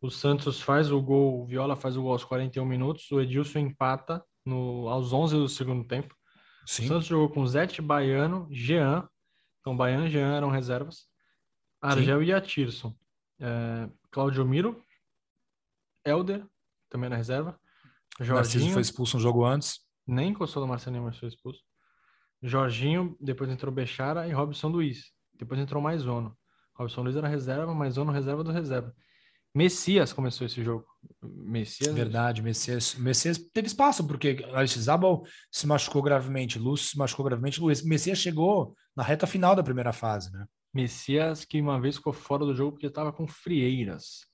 O 0.00 0.10
Santos 0.10 0.60
faz 0.60 0.90
o 0.90 1.00
gol, 1.00 1.42
o 1.42 1.46
Viola 1.46 1.76
faz 1.76 1.96
o 1.96 2.02
gol 2.02 2.12
aos 2.12 2.24
41 2.24 2.64
minutos, 2.66 3.08
o 3.12 3.20
Edilson 3.20 3.60
empata 3.60 4.24
no, 4.44 4.88
aos 4.88 5.12
11 5.12 5.36
do 5.36 5.48
segundo 5.48 5.84
tempo. 5.84 6.16
Sim. 6.66 6.84
O 6.84 6.88
Santos 6.88 7.06
jogou 7.06 7.28
com 7.28 7.46
Zete 7.46 7.80
Baiano, 7.80 8.48
Jean, 8.50 9.08
então 9.60 9.76
Baiano 9.76 10.06
e 10.06 10.10
Jean 10.10 10.34
eram 10.34 10.50
reservas, 10.50 11.06
Argel 11.80 12.24
e 12.24 12.32
Atirson. 12.32 12.92
É, 13.42 13.90
Claudio 14.12 14.46
Miro, 14.46 14.80
Helder, 16.04 16.46
também 16.88 17.10
na 17.10 17.16
reserva. 17.16 17.58
Narciso 18.20 18.58
Jorginho, 18.58 18.72
foi 18.72 18.82
expulso 18.82 19.16
um 19.16 19.20
jogo 19.20 19.44
antes. 19.44 19.80
nem 20.06 20.30
encostou 20.30 20.62
no 20.62 20.68
Marcelinho, 20.68 21.02
mas 21.02 21.18
foi 21.18 21.28
expulso. 21.28 21.60
Jorginho, 22.40 23.16
depois 23.20 23.50
entrou 23.50 23.72
Bechara 23.72 24.28
e 24.28 24.32
Robson 24.32 24.68
Luiz. 24.68 25.12
Depois 25.34 25.58
entrou 25.58 25.82
Maisono. 25.82 26.36
Robson 26.74 27.02
Luiz 27.02 27.16
era 27.16 27.26
reserva, 27.26 27.74
Maisono 27.74 28.12
reserva 28.12 28.44
do 28.44 28.52
reserva. 28.52 28.94
Messias 29.54 30.12
começou 30.12 30.46
esse 30.46 30.62
jogo. 30.62 30.86
Messias. 31.22 31.94
Verdade, 31.94 32.42
Messias, 32.42 32.94
Messias 32.94 33.38
teve 33.38 33.66
espaço, 33.66 34.06
porque 34.06 34.44
Aristizábal 34.54 35.24
se 35.50 35.66
machucou 35.66 36.00
gravemente, 36.00 36.58
Lúcio 36.58 36.90
se 36.90 36.98
machucou 36.98 37.24
gravemente, 37.24 37.60
Luiz. 37.60 37.82
Messias 37.82 38.18
chegou 38.18 38.74
na 38.96 39.02
reta 39.02 39.26
final 39.26 39.54
da 39.54 39.62
primeira 39.62 39.92
fase, 39.92 40.32
né? 40.32 40.46
Messias 40.72 41.44
que 41.44 41.60
uma 41.60 41.80
vez 41.80 41.96
ficou 41.96 42.12
fora 42.12 42.44
do 42.44 42.54
jogo 42.54 42.72
porque 42.72 42.86
estava 42.86 43.12
com 43.12 43.26
frieiras. 43.26 44.26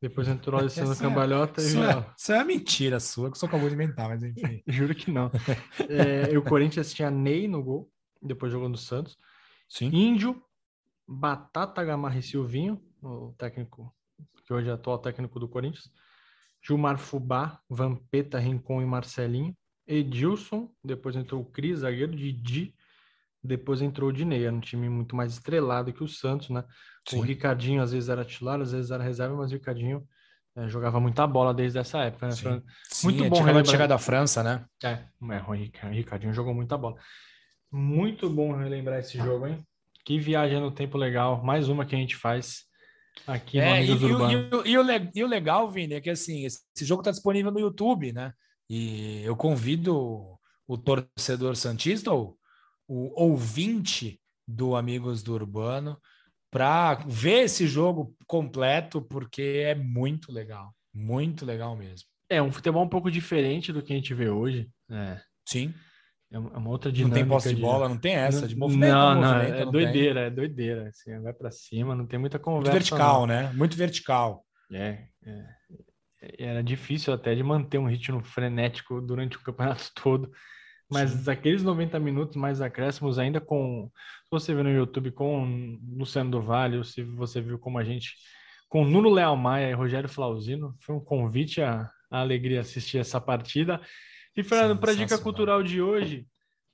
Depois 0.00 0.28
entrou 0.28 0.60
Alessandro 0.60 0.92
Essa 0.92 1.04
é- 1.04 1.08
Cambalhota 1.08 1.62
e 1.62 1.66
Isso 1.66 1.82
é, 1.82 2.12
isso 2.18 2.32
é 2.32 2.36
uma 2.36 2.44
mentira 2.44 3.00
sua, 3.00 3.30
que 3.30 3.38
você 3.38 3.46
acabou 3.46 3.68
de 3.68 3.74
inventar, 3.74 4.08
mas 4.08 4.22
enfim. 4.22 4.62
Juro 4.68 4.94
que 4.94 5.10
não. 5.10 5.30
É, 5.88 6.32
e 6.32 6.36
o 6.36 6.42
Corinthians 6.42 6.92
tinha 6.92 7.10
Ney 7.10 7.48
no 7.48 7.62
gol, 7.62 7.90
depois 8.20 8.52
jogou 8.52 8.68
no 8.68 8.76
Santos. 8.76 9.16
Sim. 9.68 9.86
Índio, 9.86 10.42
Batata 11.06 11.82
Gamarra 11.84 12.18
e 12.18 12.22
Silvinho, 12.22 12.82
o 13.02 13.32
técnico, 13.38 13.94
que 14.46 14.52
hoje 14.52 14.68
é 14.68 14.72
atual 14.72 14.98
técnico 14.98 15.38
do 15.40 15.48
Corinthians. 15.48 15.90
Gilmar 16.62 16.98
Fubá, 16.98 17.60
Vampeta, 17.68 18.38
Rincon 18.38 18.80
e 18.82 18.86
Marcelinho. 18.86 19.54
Edilson, 19.86 20.70
depois 20.82 21.14
entrou 21.14 21.42
o 21.42 21.44
Cris, 21.44 21.80
zagueiro, 21.80 22.16
Didi, 22.16 22.74
depois 23.46 23.82
entrou 23.82 24.08
o 24.08 24.12
Dinei. 24.12 24.44
Era 24.46 24.54
um 24.54 24.60
time 24.60 24.88
muito 24.88 25.14
mais 25.14 25.32
estrelado 25.34 25.92
que 25.92 26.02
o 26.02 26.08
Santos, 26.08 26.50
né? 26.50 26.64
Sim. 27.08 27.18
O 27.18 27.20
Ricardinho 27.20 27.82
às 27.82 27.92
vezes 27.92 28.08
era 28.08 28.24
titular, 28.24 28.60
às 28.60 28.72
vezes 28.72 28.90
era 28.90 29.02
reserva, 29.04 29.36
mas 29.36 29.50
o 29.50 29.54
Ricardinho 29.54 30.02
eh, 30.56 30.68
jogava 30.68 30.98
muita 30.98 31.26
bola 31.26 31.52
desde 31.52 31.78
essa 31.78 31.98
época, 32.04 32.26
né? 32.26 32.32
Sim. 32.32 32.42
Fernando? 32.42 32.64
Sim, 32.90 33.06
Muito 33.08 33.24
é, 33.24 33.28
bom 33.28 33.36
de 33.36 33.42
relembrar. 33.42 33.66
chegar 33.70 33.86
da 33.86 33.98
França, 33.98 34.42
né? 34.42 34.64
É, 34.82 34.88
é, 34.88 35.42
o 35.46 35.52
Rica- 35.52 35.88
Ricardinho 35.88 36.32
jogou 36.32 36.54
muita 36.54 36.76
bola. 36.78 36.96
Muito 37.70 38.30
bom 38.30 38.56
relembrar 38.56 39.00
esse 39.00 39.18
jogo, 39.18 39.46
hein? 39.46 39.66
Que 40.04 40.18
viagem 40.18 40.60
no 40.60 40.70
tempo 40.70 40.96
legal. 40.96 41.42
Mais 41.42 41.68
uma 41.68 41.84
que 41.84 41.94
a 41.94 41.98
gente 41.98 42.14
faz 42.16 42.64
aqui 43.26 43.58
no 43.58 43.64
É, 43.64 43.84
e, 43.84 43.90
Amigos 43.90 44.02
e 44.02 44.04
o- 44.04 44.08
Urbano. 44.12 44.32
e 44.32 44.54
o- 44.54 44.66
e 44.66 44.82
le- 44.82 45.10
e 45.14 45.24
o 45.24 45.26
legal, 45.26 45.70
Vini, 45.70 45.94
é 45.94 46.00
que 46.00 46.10
assim, 46.10 46.44
esse 46.44 46.60
esse 46.76 46.84
jogo 46.84 47.00
está 47.00 47.10
disponível 47.10 47.50
no 47.50 47.60
YouTube, 47.60 48.12
né? 48.12 48.32
E 48.68 49.22
eu 49.24 49.34
convido 49.36 49.96
o, 49.96 50.38
o 50.66 50.78
torcedor 50.78 51.56
Santista, 51.56 52.12
ou 52.12 52.38
o 52.86 53.12
ouvinte 53.20 54.20
do 54.46 54.76
Amigos 54.76 55.22
do 55.22 55.34
Urbano, 55.34 55.98
para 56.50 56.94
ver 57.06 57.44
esse 57.44 57.66
jogo 57.66 58.14
completo, 58.26 59.02
porque 59.02 59.62
é 59.64 59.74
muito 59.74 60.30
legal. 60.30 60.74
Muito 60.94 61.44
legal 61.44 61.74
mesmo. 61.76 62.06
É 62.28 62.40
um 62.40 62.52
futebol 62.52 62.84
um 62.84 62.88
pouco 62.88 63.10
diferente 63.10 63.72
do 63.72 63.82
que 63.82 63.92
a 63.92 63.96
gente 63.96 64.14
vê 64.14 64.28
hoje. 64.28 64.70
É, 64.90 65.20
Sim. 65.46 65.74
é 66.30 66.38
uma 66.38 66.68
é 66.68 66.70
outra 66.70 66.90
Não 66.90 66.94
dinâmica. 66.94 67.20
tem 67.20 67.28
posse 67.28 67.54
de 67.54 67.60
bola, 67.60 67.88
não 67.88 67.98
tem 67.98 68.14
essa 68.14 68.46
de 68.46 68.54
Não, 68.54 68.60
movimento. 68.60 68.92
Não, 68.92 69.14
não, 69.14 69.32
movimento, 69.34 69.54
é 69.54 69.64
não 69.64 69.72
tem. 69.72 69.82
doideira, 69.82 70.20
é 70.20 70.30
doideira. 70.30 70.88
Assim, 70.88 71.20
vai 71.20 71.32
pra 71.32 71.50
cima, 71.50 71.94
não 71.94 72.06
tem 72.06 72.18
muita 72.18 72.38
Muito 72.38 72.44
conversa. 72.44 72.72
vertical, 72.72 73.20
não. 73.20 73.26
né? 73.26 73.52
Muito 73.54 73.76
vertical. 73.76 74.44
É, 74.72 75.06
é. 75.26 75.44
Era 76.38 76.62
difícil 76.62 77.12
até 77.12 77.34
de 77.34 77.42
manter 77.42 77.78
um 77.78 77.88
ritmo 77.88 78.22
frenético 78.22 79.00
durante 79.00 79.36
o 79.36 79.40
campeonato 79.40 79.90
todo. 80.00 80.30
Mas 80.90 81.28
aqueles 81.28 81.62
90 81.62 81.98
minutos 81.98 82.36
mais 82.36 82.60
acréscimos, 82.60 83.18
ainda 83.18 83.40
com. 83.40 83.90
Se 84.24 84.30
você 84.30 84.54
vê 84.54 84.62
no 84.62 84.70
YouTube 84.70 85.10
com 85.12 85.78
Luciano 85.96 86.30
do 86.30 86.42
Vale, 86.42 86.78
ou 86.78 86.84
se 86.84 87.02
você 87.02 87.40
viu 87.40 87.58
como 87.58 87.78
a 87.78 87.84
gente. 87.84 88.14
Com 88.68 88.84
Nuno 88.84 89.08
Leal 89.08 89.36
Maia 89.36 89.70
e 89.70 89.74
Rogério 89.74 90.08
Flauzino, 90.08 90.74
foi 90.80 90.96
um 90.96 91.00
convite 91.00 91.62
à, 91.62 91.88
à 92.10 92.20
alegria 92.20 92.60
assistir 92.60 92.98
essa 92.98 93.20
partida. 93.20 93.80
E, 94.36 94.42
Fernando, 94.42 94.78
para 94.78 94.90
a 94.90 94.94
dica 94.94 95.16
cultural 95.16 95.62
de 95.62 95.80
hoje, 95.80 96.26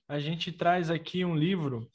a 0.08 0.18
gente 0.18 0.50
traz 0.50 0.90
aqui 0.90 1.24
um 1.24 1.36
livro 1.36 1.86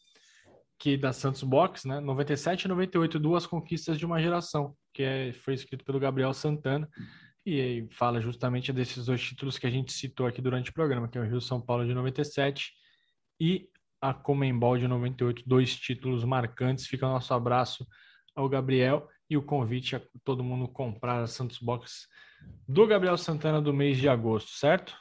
que 0.77 0.95
da 0.95 1.11
Santos 1.11 1.41
Box, 1.41 1.87
né? 1.87 1.99
97 1.99 2.63
e 2.63 2.67
98, 2.67 3.19
duas 3.19 3.47
conquistas 3.47 3.97
de 3.97 4.05
uma 4.05 4.21
geração, 4.21 4.75
que 4.93 5.01
é, 5.01 5.33
foi 5.33 5.55
escrito 5.55 5.83
pelo 5.83 5.99
Gabriel 5.99 6.33
Santana 6.33 6.87
e 7.45 7.87
fala 7.91 8.19
justamente 8.19 8.73
desses 8.73 9.05
dois 9.05 9.21
títulos 9.21 9.57
que 9.57 9.67
a 9.67 9.69
gente 9.69 9.93
citou 9.93 10.25
aqui 10.25 10.41
durante 10.41 10.71
o 10.71 10.73
programa, 10.73 11.07
que 11.07 11.17
é 11.17 11.21
o 11.21 11.25
Rio 11.25 11.39
São 11.39 11.61
Paulo 11.61 11.85
de 11.85 11.93
97 11.93 12.71
e 13.39 13.69
a 14.01 14.13
Comembol 14.13 14.77
de 14.77 14.87
98, 14.87 15.43
dois 15.45 15.75
títulos 15.75 16.23
marcantes. 16.23 16.87
Fica 16.87 17.05
o 17.05 17.11
nosso 17.11 17.33
abraço 17.33 17.85
ao 18.35 18.49
Gabriel 18.49 19.07
e 19.29 19.37
o 19.37 19.43
convite 19.43 19.95
a 19.95 20.01
todo 20.23 20.43
mundo 20.43 20.67
comprar 20.67 21.21
a 21.21 21.27
Santos 21.27 21.59
Box 21.59 22.07
do 22.67 22.85
Gabriel 22.85 23.17
Santana 23.17 23.61
do 23.61 23.73
mês 23.73 23.97
de 23.97 24.09
agosto, 24.09 24.51
certo? 24.51 24.95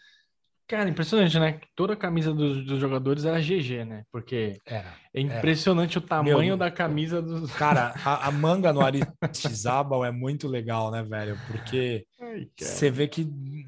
Cara, 0.66 0.88
impressionante, 0.88 1.38
né? 1.38 1.60
Toda 1.74 1.92
a 1.92 1.96
camisa 1.96 2.32
dos, 2.32 2.64
dos 2.64 2.78
jogadores 2.78 3.24
era 3.24 3.40
GG, 3.40 3.84
né? 3.84 4.04
Porque 4.10 4.58
Era. 4.64 4.94
é 5.12 5.20
impressionante 5.20 5.98
o 5.98 6.00
tamanho 6.00 6.38
Meu, 6.38 6.56
da 6.56 6.70
camisa 6.70 7.20
dos. 7.20 7.52
Cara, 7.52 7.92
a, 8.04 8.28
a 8.28 8.32
manga 8.32 8.72
no 8.72 8.80
Aristizábal 8.80 10.04
é 10.04 10.10
muito 10.10 10.48
legal, 10.48 10.90
né, 10.90 11.02
velho? 11.02 11.36
Porque 11.46 12.06
você 12.58 12.90
vê 12.90 13.06
que 13.06 13.22
n- 13.22 13.66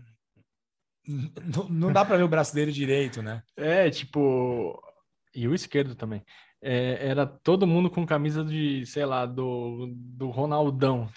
n- 1.07 1.32
não 1.68 1.92
dá 1.92 2.05
para 2.05 2.16
ver 2.16 2.22
o 2.22 2.28
braço 2.28 2.55
dele 2.55 2.72
direito, 2.72 3.22
né? 3.22 3.42
É, 3.57 3.90
tipo. 3.90 4.80
E 5.34 5.49
o 5.49 5.55
esquerdo 5.55 5.95
também. 5.95 6.22
É, 6.66 7.08
era 7.08 7.26
todo 7.26 7.66
mundo 7.66 7.90
com 7.90 8.06
camisa 8.06 8.42
de, 8.42 8.86
sei 8.86 9.04
lá, 9.04 9.26
do, 9.26 9.92
do 9.94 10.30
Ronaldão. 10.30 11.10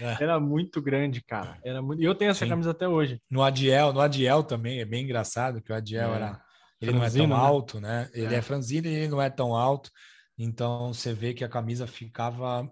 É. 0.00 0.16
Era 0.22 0.38
muito 0.38 0.80
grande, 0.80 1.20
cara. 1.20 1.58
Era 1.64 1.82
muito... 1.82 2.00
E 2.00 2.04
eu 2.04 2.14
tenho 2.14 2.30
essa 2.30 2.44
Sim. 2.44 2.50
camisa 2.50 2.70
até 2.70 2.86
hoje. 2.86 3.20
No 3.28 3.42
Adiel, 3.42 3.92
no 3.92 4.00
Adiel 4.00 4.44
também 4.44 4.78
é 4.78 4.84
bem 4.84 5.02
engraçado 5.02 5.60
que 5.60 5.72
o 5.72 5.74
Adiel 5.74 6.12
É. 6.12 6.14
era 6.16 6.40
ele 6.80 6.92
não 6.92 6.98
é 6.98 7.02
Franzino, 7.02 7.28
tão 7.28 7.36
né? 7.36 7.42
alto, 7.44 7.80
né? 7.80 8.10
Ele 8.14 8.34
É. 8.34 8.38
é, 8.38 8.42
franzino 8.42 8.86
e 8.86 8.90
ele 8.94 9.08
não 9.08 9.20
é 9.20 9.28
tão 9.28 9.54
alto. 9.56 9.90
Então 10.38 10.92
você 10.94 11.12
vê 11.12 11.34
que 11.34 11.42
a 11.44 11.48
camisa 11.48 11.86
ficava 11.88 12.70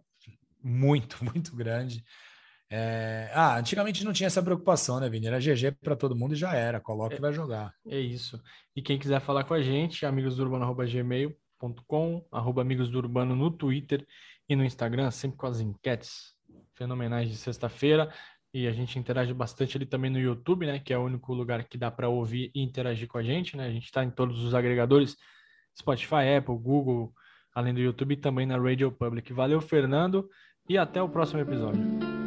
muito, 0.62 1.16
muito 1.24 1.57
grande. 1.57 2.05
É, 2.70 3.32
Ah, 3.34 3.59
antigamente 3.59 4.05
não 4.05 4.12
tinha 4.12 4.28
essa 4.28 4.43
preocupação, 4.43 5.01
né, 5.01 5.09
Vini? 5.09 5.26
Era 5.26 5.41
GG 5.41 5.72
para 5.82 5.97
todo 5.97 6.14
mundo 6.14 6.34
e 6.34 6.36
já 6.36 6.55
era. 6.55 6.78
Coloca 6.78 7.16
e 7.16 7.20
vai 7.20 7.32
jogar. 7.32 7.74
É 7.88 7.99
isso. 7.99 8.41
E 8.76 8.80
quem 8.80 8.97
quiser 8.97 9.20
falar 9.20 9.43
com 9.43 9.55
a 9.55 9.61
gente, 9.61 10.07
amigosdourbano.gmail.com, 11.61 12.25
arroba 12.33 12.63
Amigos 12.63 12.91
do 12.91 12.99
Urbano 12.99 13.37
no 13.37 13.51
Twitter 13.51 14.07
e 14.49 14.57
no 14.57 14.65
Instagram, 14.65 15.11
sempre 15.11 15.37
com 15.37 15.47
as 15.47 15.61
enquetes 15.61 16.35
fenomenais 16.75 17.29
de 17.29 17.37
sexta-feira. 17.37 18.13
E 18.53 18.67
a 18.67 18.73
gente 18.73 18.99
interage 18.99 19.33
bastante 19.33 19.77
ali 19.77 19.87
também 19.87 20.11
no 20.11 20.19
YouTube, 20.19 20.67
né? 20.67 20.81
Que 20.81 20.93
é 20.93 20.99
o 20.99 21.05
único 21.05 21.33
lugar 21.33 21.63
que 21.65 21.79
dá 21.79 21.91
para 21.91 22.09
ouvir 22.09 22.51
e 22.55 22.63
interagir 22.63 23.07
com 23.07 23.19
a 23.19 23.23
gente, 23.23 23.57
né? 23.57 23.67
A 23.67 23.71
gente 23.71 23.85
está 23.85 24.03
em 24.03 24.11
todos 24.11 24.43
os 24.43 24.55
agregadores, 24.55 25.17
Spotify, 25.79 26.37
Apple, 26.39 26.59
Google, 26.59 27.15
além 27.55 27.73
do 27.73 27.81
YouTube 27.81 28.15
e 28.15 28.17
também 28.17 28.47
na 28.47 28.59
Radio 28.59 28.91
Public. 28.91 29.33
Valeu, 29.33 29.61
Fernando, 29.61 30.29
e 30.69 30.77
até 30.77 31.01
o 31.01 31.09
próximo 31.09 31.41
episódio. 31.41 32.20